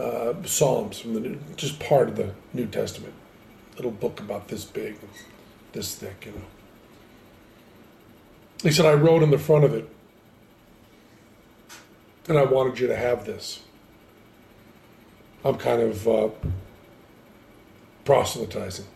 uh, 0.00 0.34
Psalms 0.44 1.00
from 1.00 1.14
the 1.14 1.20
New, 1.20 1.40
just 1.56 1.80
part 1.80 2.08
of 2.08 2.14
the 2.14 2.34
New 2.52 2.66
Testament. 2.66 3.14
Little 3.74 3.90
book 3.90 4.20
about 4.20 4.46
this 4.46 4.64
big, 4.64 4.96
this 5.72 5.96
thick, 5.96 6.24
you 6.24 6.30
know. 6.30 6.46
He 8.62 8.70
said, 8.70 8.86
I 8.86 8.94
wrote 8.94 9.24
in 9.24 9.32
the 9.32 9.38
front 9.38 9.64
of 9.64 9.74
it, 9.74 9.88
and 12.28 12.38
I 12.38 12.44
wanted 12.44 12.78
you 12.78 12.86
to 12.86 12.96
have 12.96 13.26
this. 13.26 13.58
I'm 15.44 15.56
kind 15.56 15.82
of 15.82 16.06
uh, 16.06 16.28
proselytizing. 18.08 18.86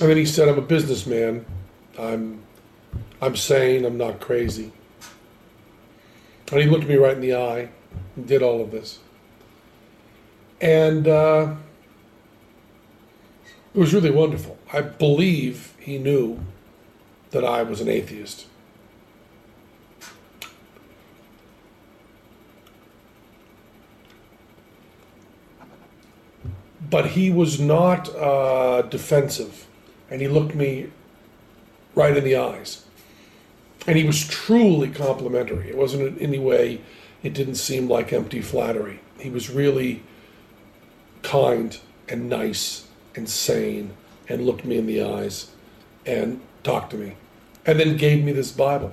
And 0.00 0.08
then 0.08 0.16
he 0.16 0.24
said, 0.24 0.48
I'm 0.48 0.56
a 0.56 0.62
businessman. 0.62 1.44
I'm 1.98 2.42
I'm 3.20 3.36
sane, 3.36 3.84
I'm 3.84 3.98
not 3.98 4.20
crazy. 4.20 4.72
And 6.50 6.62
he 6.62 6.66
looked 6.66 6.86
me 6.86 6.94
right 6.94 7.14
in 7.14 7.20
the 7.20 7.34
eye 7.34 7.68
and 8.16 8.26
did 8.26 8.42
all 8.42 8.62
of 8.62 8.70
this. 8.70 9.00
And 10.62 11.06
uh, 11.06 11.56
it 13.74 13.78
was 13.78 13.92
really 13.92 14.10
wonderful. 14.10 14.56
I 14.72 14.80
believe 14.80 15.74
he 15.78 15.98
knew 15.98 16.40
that 17.32 17.44
I 17.44 17.64
was 17.64 17.82
an 17.82 17.88
atheist. 17.90 18.46
But 26.90 27.10
he 27.10 27.30
was 27.30 27.60
not 27.60 28.14
uh, 28.16 28.82
defensive, 28.82 29.66
and 30.10 30.20
he 30.20 30.28
looked 30.28 30.54
me 30.54 30.90
right 31.94 32.16
in 32.16 32.24
the 32.24 32.36
eyes 32.36 32.84
and 33.86 33.96
he 33.96 34.04
was 34.04 34.26
truly 34.26 34.88
complimentary. 34.88 35.68
It 35.68 35.76
wasn't 35.76 36.02
in 36.02 36.18
any 36.18 36.38
way, 36.38 36.80
it 37.22 37.34
didn't 37.34 37.56
seem 37.56 37.88
like 37.88 38.12
empty 38.12 38.40
flattery. 38.40 39.00
He 39.18 39.30
was 39.30 39.50
really 39.50 40.02
kind 41.22 41.78
and 42.08 42.28
nice 42.28 42.86
and 43.14 43.28
sane 43.28 43.94
and 44.28 44.46
looked 44.46 44.64
me 44.64 44.78
in 44.78 44.86
the 44.86 45.02
eyes 45.02 45.50
and 46.06 46.40
talked 46.62 46.90
to 46.90 46.96
me 46.96 47.16
and 47.66 47.78
then 47.78 47.96
gave 47.96 48.24
me 48.24 48.32
this 48.32 48.52
Bible. 48.52 48.92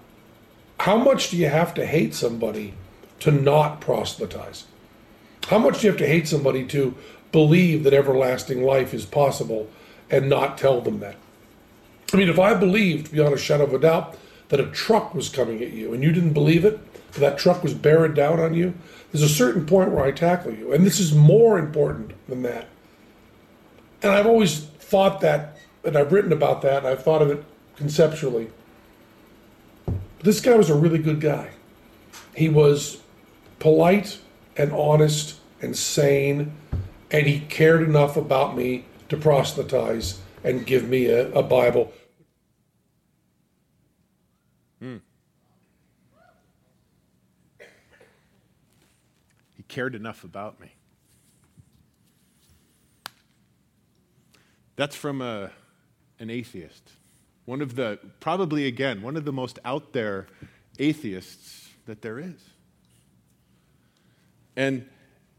how 0.81 0.97
much 0.97 1.29
do 1.29 1.37
you 1.37 1.47
have 1.47 1.75
to 1.75 1.85
hate 1.85 2.15
somebody 2.15 2.73
to 3.19 3.29
not 3.29 3.79
proselytize? 3.81 4.65
How 5.47 5.59
much 5.59 5.79
do 5.79 5.85
you 5.85 5.91
have 5.91 5.99
to 5.99 6.07
hate 6.07 6.27
somebody 6.27 6.65
to 6.69 6.95
believe 7.31 7.83
that 7.83 7.93
everlasting 7.93 8.63
life 8.63 8.91
is 8.91 9.05
possible 9.05 9.69
and 10.09 10.27
not 10.27 10.57
tell 10.57 10.81
them 10.81 10.99
that? 10.99 11.17
I 12.11 12.17
mean, 12.17 12.29
if 12.29 12.39
I 12.39 12.55
believed 12.55 13.11
beyond 13.11 13.35
a 13.35 13.37
shadow 13.37 13.65
of 13.65 13.75
a 13.75 13.79
doubt 13.79 14.17
that 14.49 14.59
a 14.59 14.71
truck 14.71 15.13
was 15.13 15.29
coming 15.29 15.61
at 15.61 15.71
you 15.71 15.93
and 15.93 16.01
you 16.01 16.11
didn't 16.11 16.33
believe 16.33 16.65
it, 16.65 16.79
that 17.13 17.37
truck 17.37 17.61
was 17.61 17.75
bearing 17.75 18.15
down 18.15 18.39
on 18.39 18.55
you, 18.55 18.73
there's 19.11 19.21
a 19.21 19.29
certain 19.29 19.67
point 19.67 19.91
where 19.91 20.03
I 20.03 20.11
tackle 20.11 20.51
you. 20.51 20.73
And 20.73 20.83
this 20.83 20.99
is 20.99 21.13
more 21.13 21.59
important 21.59 22.13
than 22.27 22.41
that. 22.41 22.67
And 24.01 24.11
I've 24.11 24.25
always 24.25 24.61
thought 24.61 25.21
that, 25.21 25.57
and 25.83 25.95
I've 25.95 26.11
written 26.11 26.33
about 26.33 26.63
that, 26.63 26.79
and 26.79 26.87
I've 26.87 27.03
thought 27.03 27.21
of 27.21 27.29
it 27.29 27.43
conceptually. 27.75 28.49
This 30.23 30.39
guy 30.39 30.55
was 30.55 30.69
a 30.69 30.75
really 30.75 30.99
good 30.99 31.19
guy. 31.19 31.51
He 32.35 32.47
was 32.47 33.01
polite 33.59 34.19
and 34.55 34.71
honest 34.71 35.39
and 35.61 35.75
sane, 35.75 36.53
and 37.09 37.25
he 37.25 37.39
cared 37.39 37.81
enough 37.81 38.17
about 38.17 38.55
me 38.55 38.85
to 39.09 39.17
proselytize 39.17 40.21
and 40.43 40.65
give 40.65 40.87
me 40.87 41.07
a, 41.07 41.31
a 41.31 41.41
Bible. 41.41 41.91
Hmm. 44.79 44.97
He 49.57 49.63
cared 49.63 49.95
enough 49.95 50.23
about 50.23 50.59
me. 50.59 50.73
That's 54.75 54.95
from 54.95 55.21
a, 55.21 55.51
an 56.19 56.29
atheist. 56.29 56.91
One 57.45 57.61
of 57.61 57.75
the, 57.75 57.99
probably 58.19 58.67
again, 58.67 59.01
one 59.01 59.17
of 59.17 59.25
the 59.25 59.33
most 59.33 59.59
out 59.65 59.93
there 59.93 60.27
atheists 60.79 61.69
that 61.85 62.01
there 62.01 62.19
is. 62.19 62.41
And 64.55 64.87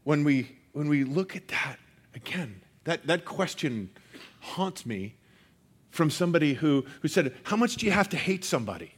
when 0.03 0.23
we, 0.23 0.57
when 0.73 0.89
we 0.89 1.03
look 1.03 1.35
at 1.35 1.47
that, 1.49 1.77
again, 2.13 2.61
that, 2.83 3.07
that 3.07 3.25
question 3.25 3.89
haunts 4.41 4.85
me 4.85 5.15
from 5.91 6.09
somebody 6.09 6.55
who, 6.55 6.85
who 7.01 7.07
said, 7.07 7.33
How 7.43 7.55
much 7.55 7.77
do 7.77 7.85
you 7.85 7.91
have 7.91 8.09
to 8.09 8.17
hate 8.17 8.43
somebody 8.43 8.95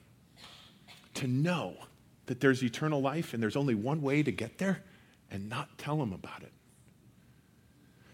to 1.15 1.27
know 1.27 1.75
that 2.25 2.39
there's 2.39 2.63
eternal 2.63 3.01
life 3.01 3.33
and 3.33 3.43
there's 3.43 3.55
only 3.55 3.75
one 3.75 4.01
way 4.01 4.23
to 4.23 4.31
get 4.31 4.57
there? 4.57 4.81
and 5.31 5.49
not 5.49 5.77
tell 5.77 5.97
them 5.97 6.13
about 6.13 6.43
it. 6.43 6.51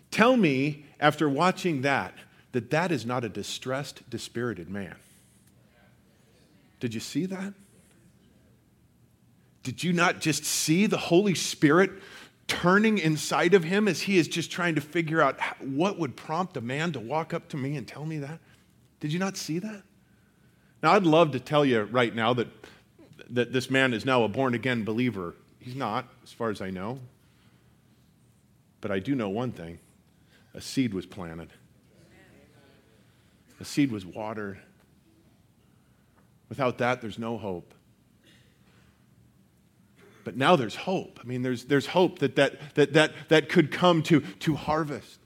Tell 0.09 0.35
me, 0.35 0.85
after 0.99 1.29
watching 1.29 1.81
that, 1.81 2.13
that 2.51 2.69
that 2.71 2.91
is 2.91 3.05
not 3.05 3.23
a 3.23 3.29
distressed, 3.29 4.09
dispirited 4.09 4.69
man. 4.69 4.95
Did 6.79 6.93
you 6.93 6.99
see 6.99 7.25
that? 7.27 7.53
Did 9.63 9.83
you 9.83 9.93
not 9.93 10.19
just 10.19 10.43
see 10.43 10.87
the 10.87 10.97
Holy 10.97 11.35
Spirit 11.35 11.91
turning 12.47 12.97
inside 12.97 13.53
of 13.53 13.63
him 13.63 13.87
as 13.87 14.01
he 14.01 14.17
is 14.17 14.27
just 14.27 14.51
trying 14.51 14.75
to 14.75 14.81
figure 14.81 15.21
out 15.21 15.39
what 15.59 15.97
would 15.99 16.15
prompt 16.15 16.57
a 16.57 16.61
man 16.61 16.91
to 16.91 16.99
walk 16.99 17.33
up 17.33 17.47
to 17.49 17.57
me 17.57 17.77
and 17.77 17.87
tell 17.87 18.05
me 18.05 18.17
that? 18.17 18.39
Did 18.99 19.13
you 19.13 19.19
not 19.19 19.37
see 19.37 19.59
that? 19.59 19.83
Now, 20.83 20.93
I'd 20.93 21.03
love 21.03 21.31
to 21.31 21.39
tell 21.39 21.63
you 21.63 21.83
right 21.83 22.13
now 22.13 22.33
that, 22.33 22.47
that 23.29 23.53
this 23.53 23.69
man 23.69 23.93
is 23.93 24.03
now 24.03 24.23
a 24.23 24.27
born 24.27 24.55
again 24.55 24.83
believer. 24.83 25.35
He's 25.59 25.75
not, 25.75 26.07
as 26.23 26.31
far 26.33 26.49
as 26.49 26.59
I 26.59 26.71
know. 26.71 26.99
But 28.81 28.89
I 28.89 28.99
do 28.99 29.13
know 29.13 29.29
one 29.29 29.51
thing 29.51 29.79
a 30.53 30.59
seed 30.59 30.93
was 30.93 31.05
planted, 31.05 31.53
a 33.61 33.65
seed 33.65 33.91
was 33.91 34.05
watered. 34.05 34.59
Without 36.49 36.79
that, 36.79 37.01
there's 37.01 37.19
no 37.19 37.37
hope. 37.37 37.73
But 40.23 40.35
now 40.35 40.55
there's 40.55 40.75
hope. 40.75 41.19
I 41.23 41.27
mean, 41.27 41.41
there's, 41.41 41.65
there's 41.65 41.87
hope 41.87 42.19
that 42.19 42.35
that, 42.35 42.75
that, 42.75 42.93
that 42.93 43.11
that 43.29 43.49
could 43.49 43.71
come 43.71 44.03
to, 44.03 44.21
to 44.21 44.55
harvest. 44.55 45.19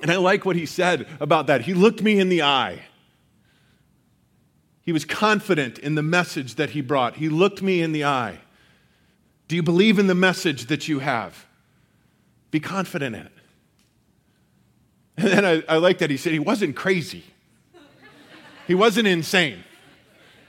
And 0.00 0.10
I 0.10 0.16
like 0.16 0.44
what 0.44 0.56
he 0.56 0.66
said 0.66 1.06
about 1.20 1.46
that. 1.46 1.62
He 1.62 1.74
looked 1.74 2.02
me 2.02 2.18
in 2.18 2.28
the 2.28 2.42
eye. 2.42 2.82
He 4.80 4.92
was 4.92 5.04
confident 5.04 5.78
in 5.78 5.94
the 5.94 6.02
message 6.02 6.56
that 6.56 6.70
he 6.70 6.80
brought. 6.80 7.16
He 7.16 7.28
looked 7.28 7.62
me 7.62 7.82
in 7.82 7.92
the 7.92 8.04
eye. 8.04 8.40
Do 9.46 9.54
you 9.54 9.62
believe 9.62 9.98
in 9.98 10.08
the 10.08 10.14
message 10.14 10.66
that 10.66 10.88
you 10.88 10.98
have? 10.98 11.46
Be 12.50 12.58
confident 12.58 13.14
in 13.14 13.26
it. 13.26 13.32
And 15.16 15.28
then 15.28 15.44
I, 15.44 15.62
I 15.68 15.76
like 15.76 15.98
that 15.98 16.10
he 16.10 16.16
said 16.16 16.32
he 16.32 16.38
wasn't 16.38 16.74
crazy. 16.76 17.24
He 18.66 18.74
wasn't 18.74 19.08
insane. 19.08 19.64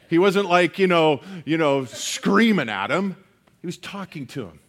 He 0.10 0.20
wasn't 0.20 0.48
like, 0.48 0.80
you 0.80 0.88
know, 0.88 1.22
you 1.46 1.58
know, 1.58 1.86
screaming 1.86 2.70
at 2.70 2.92
him. 2.92 3.18
He 3.62 3.66
was 3.66 3.78
talking 3.78 4.28
to 4.28 4.46
him. 4.46 4.60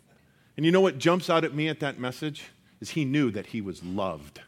And 0.57 0.65
you 0.65 0.73
know 0.73 0.81
what 0.81 0.99
jumps 0.99 1.29
out 1.29 1.45
at 1.45 1.55
me 1.55 1.69
at 1.69 1.81
that 1.81 1.99
message? 1.99 2.45
Is 2.81 2.91
he 2.91 3.05
knew 3.05 3.31
that 3.31 3.47
he 3.47 3.61
was 3.61 3.83
loved. 3.83 4.41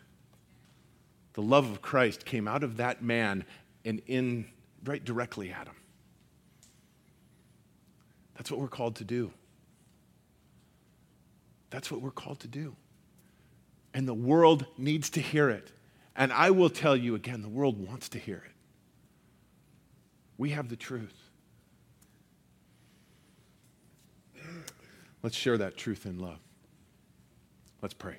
The 1.34 1.42
love 1.42 1.70
of 1.70 1.82
Christ 1.82 2.24
came 2.24 2.49
out 2.49 2.64
of 2.64 2.78
that 2.78 3.03
man 3.03 3.44
and 3.84 4.01
in 4.07 4.47
right 4.84 5.05
directly 5.05 5.51
at 5.51 5.66
him. 5.66 5.74
That's 8.36 8.51
what 8.51 8.61
we're 8.61 8.68
called 8.68 8.97
to 8.97 9.05
do. 9.05 9.32
That's 11.70 11.90
what 11.90 12.01
we're 12.01 12.11
called 12.11 12.40
to 12.40 12.49
do. 12.49 12.76
And 13.97 14.07
the 14.07 14.12
world 14.12 14.66
needs 14.76 15.09
to 15.09 15.22
hear 15.22 15.49
it. 15.49 15.72
And 16.14 16.30
I 16.30 16.51
will 16.51 16.68
tell 16.68 16.94
you 16.94 17.14
again, 17.14 17.40
the 17.40 17.49
world 17.49 17.82
wants 17.82 18.11
to 18.11 18.18
hear 18.18 18.36
it. 18.44 18.53
We 20.36 20.51
have 20.51 20.68
the 20.68 20.76
truth. 20.76 21.16
Let's 25.22 25.34
share 25.34 25.57
that 25.57 25.78
truth 25.78 26.05
in 26.05 26.18
love. 26.18 26.40
Let's 27.80 27.94
pray. 27.94 28.16